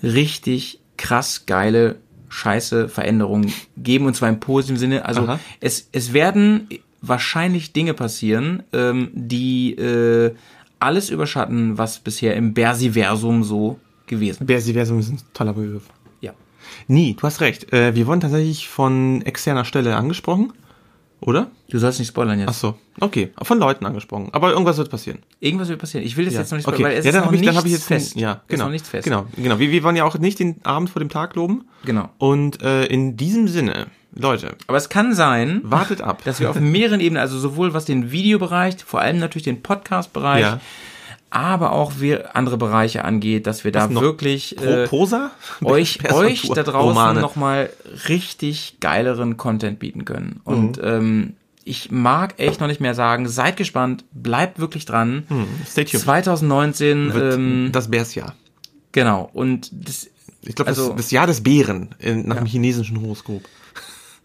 [0.03, 1.97] richtig krass geile
[2.29, 5.05] Scheiße Veränderungen geben und zwar im positiven Sinne.
[5.07, 5.41] Also Aha.
[5.61, 6.69] es, es werden
[7.01, 10.35] wahrscheinlich Dinge passieren, ähm, die äh,
[10.79, 14.47] alles überschatten, was bisher im Bersiversum so gewesen ist.
[14.47, 15.85] Bersiversum ist ein toller Begriff.
[16.89, 16.95] Ja.
[16.95, 17.73] Nie, du hast recht.
[17.73, 20.53] Äh, wir wurden tatsächlich von externer Stelle angesprochen.
[21.21, 21.51] Oder?
[21.71, 22.49] Du sollst nicht spoilern jetzt.
[22.51, 23.33] Ach so, okay.
[23.43, 24.29] Von Leuten angesprochen.
[24.33, 25.21] Aber irgendwas wird passieren.
[25.41, 26.05] Irgendwas wird passieren.
[26.07, 26.41] Ich will das Ja.
[26.41, 26.77] jetzt noch nicht okay.
[26.77, 28.17] spoilern, weil es ja, ist dann noch habe ich, dann ich jetzt fest.
[28.17, 28.65] Ja, Es genau.
[28.65, 29.05] Ist noch nichts fest.
[29.05, 29.59] Genau, genau.
[29.59, 31.65] Wir, wir wollen ja auch nicht den Abend vor dem Tag loben.
[31.87, 32.11] Genau.
[32.19, 36.23] Und äh, in diesem Sinne, Leute, Aber es kann sein, wartet ab.
[36.25, 40.43] dass wir auf mehreren Ebenen, also sowohl was den Videobereich, vor allem natürlich den Podcast-Bereich,
[40.43, 40.61] Ja.
[41.31, 44.01] Aber auch wir andere Bereiche angeht, dass wir da noch?
[44.03, 44.89] wirklich äh,
[45.65, 47.71] euch, euch da draußen nochmal
[48.09, 50.41] richtig geileren Content bieten können.
[50.45, 50.83] Und Mhm.
[50.85, 51.33] ähm,
[51.65, 55.25] ich mag echt noch nicht mehr sagen, seid gespannt, bleibt wirklich dran.
[55.67, 56.01] Stay tuned.
[56.05, 58.35] 2019, Wird ähm, das Bärsjahr.
[58.93, 59.29] genau.
[59.33, 60.09] Und das,
[60.43, 63.43] Ich glaube, also- das, das Jahr des Bären in, nach dem chinesischen Horoskop.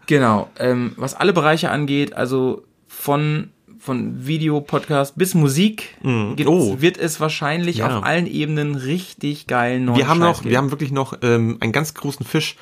[0.06, 3.50] Genau, ähm, was alle Bereiche angeht, also von
[3.82, 5.96] von Video, Podcast bis Musik
[6.36, 6.80] gibt's, Oh.
[6.80, 7.98] wird es wahrscheinlich Ja.
[7.98, 10.50] auf allen Ebenen richtig geilen neuen Wir haben Scheiß noch, geben.
[10.52, 12.54] wir haben wirklich noch ähm, einen ganz großen Fisch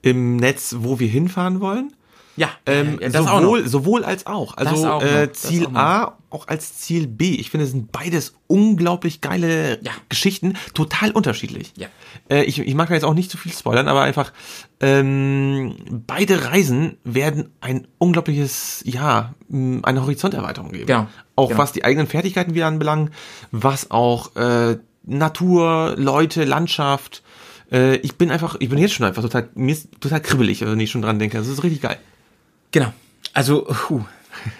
[0.00, 1.92] im Netz, wo wir hinfahren wollen.
[2.36, 3.42] Ja, Ähm, ja, das auch noch.
[3.42, 4.56] sowohl, sowohl als auch.
[4.56, 5.74] Also auch äh, Ziel auch.
[5.74, 7.34] A auch als Ziel B.
[7.34, 9.92] Ich finde, es sind beides unglaublich geile Ja.
[10.08, 11.72] Geschichten, total unterschiedlich.
[11.76, 11.88] Ja.
[12.30, 14.32] Äh, ich, ich mag da jetzt auch nicht zu viel spoilern, aber einfach
[14.80, 15.76] ähm,
[16.06, 20.86] beide Reisen werden ein unglaubliches, ja, mh, eine Horizonterweiterung geben.
[20.86, 21.06] Genau.
[21.36, 21.60] Auch Genau.
[21.60, 23.10] was die eigenen Fertigkeiten wieder anbelangt,
[23.50, 27.22] was auch äh, Natur, Leute, Landschaft.
[27.70, 30.78] Äh, ich bin einfach, ich bin jetzt schon einfach total, mir ist total kribbelig, wenn
[30.80, 31.38] ich schon dran denke.
[31.38, 31.98] Das ist richtig geil.
[32.72, 32.92] Genau.
[33.32, 34.02] Also, puh.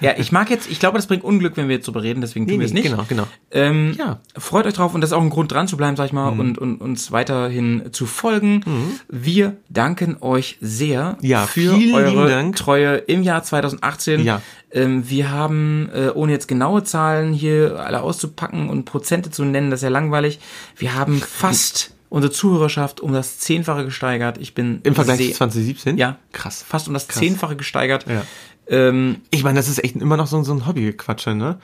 [0.01, 2.47] Ja, ich mag jetzt, ich glaube, das bringt Unglück, wenn wir jetzt drüber reden, deswegen
[2.47, 2.85] tun wir es nicht.
[2.85, 3.27] Genau, genau.
[3.51, 4.21] Ähm, Ja.
[4.37, 6.29] Freut euch drauf und das ist auch ein Grund dran zu bleiben, sag ich mal,
[6.29, 8.63] und, und uns weiterhin zu folgen.
[9.09, 12.53] Wir danken euch sehr Ja, für eure.
[12.53, 14.23] Treue im Jahr 2018.
[14.23, 14.41] Ja.
[14.71, 19.71] Ähm, wir haben, äh, ohne jetzt genaue Zahlen hier alle auszupacken und Prozente zu nennen,
[19.71, 20.39] das ist ja langweilig,
[20.77, 24.37] wir haben fast unsere Zuhörerschaft um das Zehnfache gesteigert.
[24.39, 25.97] Ich bin Im Vergleich zu 2017?
[25.97, 26.63] Ja, Krass.
[26.63, 27.19] fast um das Krass.
[27.21, 28.05] Zehnfache gesteigert.
[28.09, 28.23] Ja.
[28.69, 31.59] Ähm, Ich meine, das ist echt immer noch so, so ein Hobbygequatsche, ne?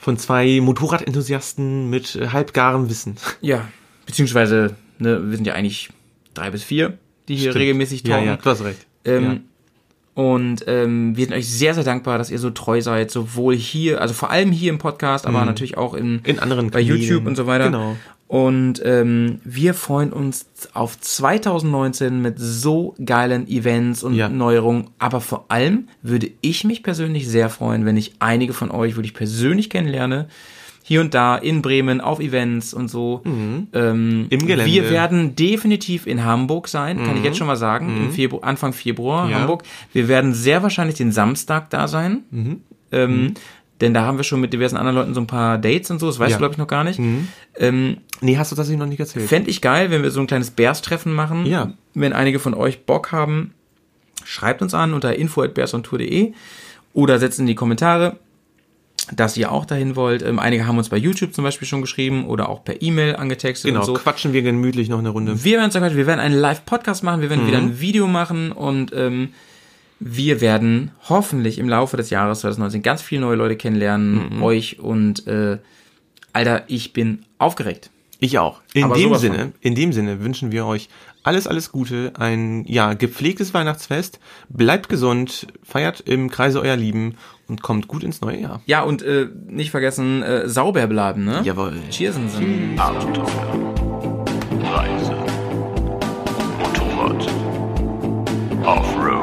[0.00, 3.16] Von zwei Motorradenthusiasten mit äh, halbgarem Wissen.
[3.40, 3.68] Ja,
[4.06, 5.90] beziehungsweise, ne, wir sind ja eigentlich
[6.34, 6.98] drei bis vier,
[7.28, 7.62] die hier Stimmt.
[7.62, 8.26] regelmäßig Ja, tauchen.
[8.26, 8.86] ja, du hast recht.
[9.04, 9.44] Ähm,
[10.14, 14.00] Und ähm, wir sind euch sehr, sehr dankbar, dass ihr so treu seid, sowohl hier,
[14.00, 16.20] also vor allem hier im Podcast, aber natürlich auch in, Mhm.
[16.24, 17.00] In anderen bei Kanälen.
[17.02, 17.64] YouTube und so weiter.
[17.66, 17.96] Genau.
[18.26, 24.28] Und ähm, wir freuen uns auf 2019 mit so geilen Events und Ja.
[24.28, 24.88] Neuerungen.
[24.98, 29.14] Aber vor allem würde ich mich persönlich sehr freuen, wenn ich einige von euch wirklich
[29.14, 30.28] persönlich kennenlerne.
[30.86, 33.22] Hier und da in Bremen auf Events und so.
[33.24, 34.26] Ähm, Mhm.
[34.30, 34.64] Im Gelände.
[34.70, 34.74] Mhm.
[34.74, 38.72] Wir werden definitiv in Hamburg sein, kann ich jetzt schon mal sagen, im Februar, Anfang
[38.74, 39.40] Februar Ja.
[39.40, 39.62] Hamburg.
[39.92, 42.24] Wir werden sehr wahrscheinlich den Samstag da sein.
[42.30, 42.60] Mhm.
[42.92, 43.34] Ähm,
[43.80, 46.06] Denn da haben wir schon mit diversen anderen Leuten so ein paar Dates und so,
[46.06, 46.36] das weißt Ja.
[46.36, 46.38] Mhm.
[46.38, 47.00] du, glaube ich, noch gar nicht.
[47.58, 49.28] Ähm, Nee, hast du das noch nicht erzählt?
[49.28, 51.44] Fände ich geil, wenn wir so ein kleines Bears-Treffen machen.
[51.44, 51.72] Ja.
[51.92, 53.52] Wenn einige von euch Bock haben,
[54.24, 56.32] schreibt uns an unter info.bearsontour.de
[56.94, 58.16] oder setzt in die Kommentare,
[59.12, 60.22] dass ihr auch dahin wollt.
[60.22, 63.68] Ähm, einige haben uns bei YouTube zum Beispiel schon geschrieben oder auch per E-Mail angetextet
[63.68, 63.92] genau, und so.
[63.94, 65.44] quatschen wir gemütlich noch eine Runde.
[65.44, 67.48] Wir werden, sagen, wir werden einen Live-Podcast machen, wir werden Mhm.
[67.48, 69.30] wieder ein Video machen und ähm,
[70.00, 74.42] wir werden hoffentlich im Laufe des Jahres 2019 ganz viele neue Leute kennenlernen, Mhm.
[74.42, 75.58] euch und äh,
[76.32, 77.90] Alter, ich bin aufgeregt.
[78.20, 78.60] Ich auch.
[78.72, 79.52] In Aber dem Sinne, von.
[79.60, 80.88] in dem Sinne wünschen wir euch
[81.24, 84.18] alles, alles Gute, ein ja gepflegtes Weihnachtsfest.
[84.48, 87.16] Bleibt gesund, feiert im Kreise euer Lieben
[87.48, 88.62] und kommt gut ins neue Jahr.
[88.66, 91.40] Ja, und äh, nicht vergessen, äh, sauber bleiben, ne?
[91.44, 91.74] Jawohl.
[91.90, 92.28] Cheersen.
[92.78, 93.74] Abenteuer,
[94.62, 95.16] Reise,
[96.58, 97.26] Motorrad,
[98.66, 99.13] Offroad,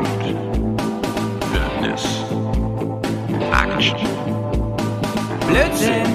[5.51, 6.07] Blödsinn.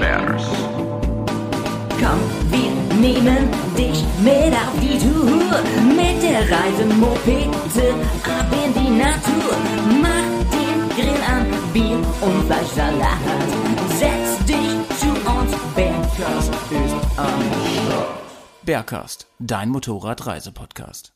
[0.00, 0.46] Bears,
[2.00, 2.20] Komm,
[2.50, 5.60] wir nehmen dich mit auf die Tour.
[5.98, 7.94] Mit der Reisemopete
[8.24, 9.52] ab in die Natur.
[10.00, 13.18] Mach den Grill an, Bier und Fleischsalat.
[13.98, 17.42] Setz dich zu uns, Bergkast ist am
[17.84, 18.22] Start.
[18.62, 21.12] Bergcast, dein Motorradreisepodcast.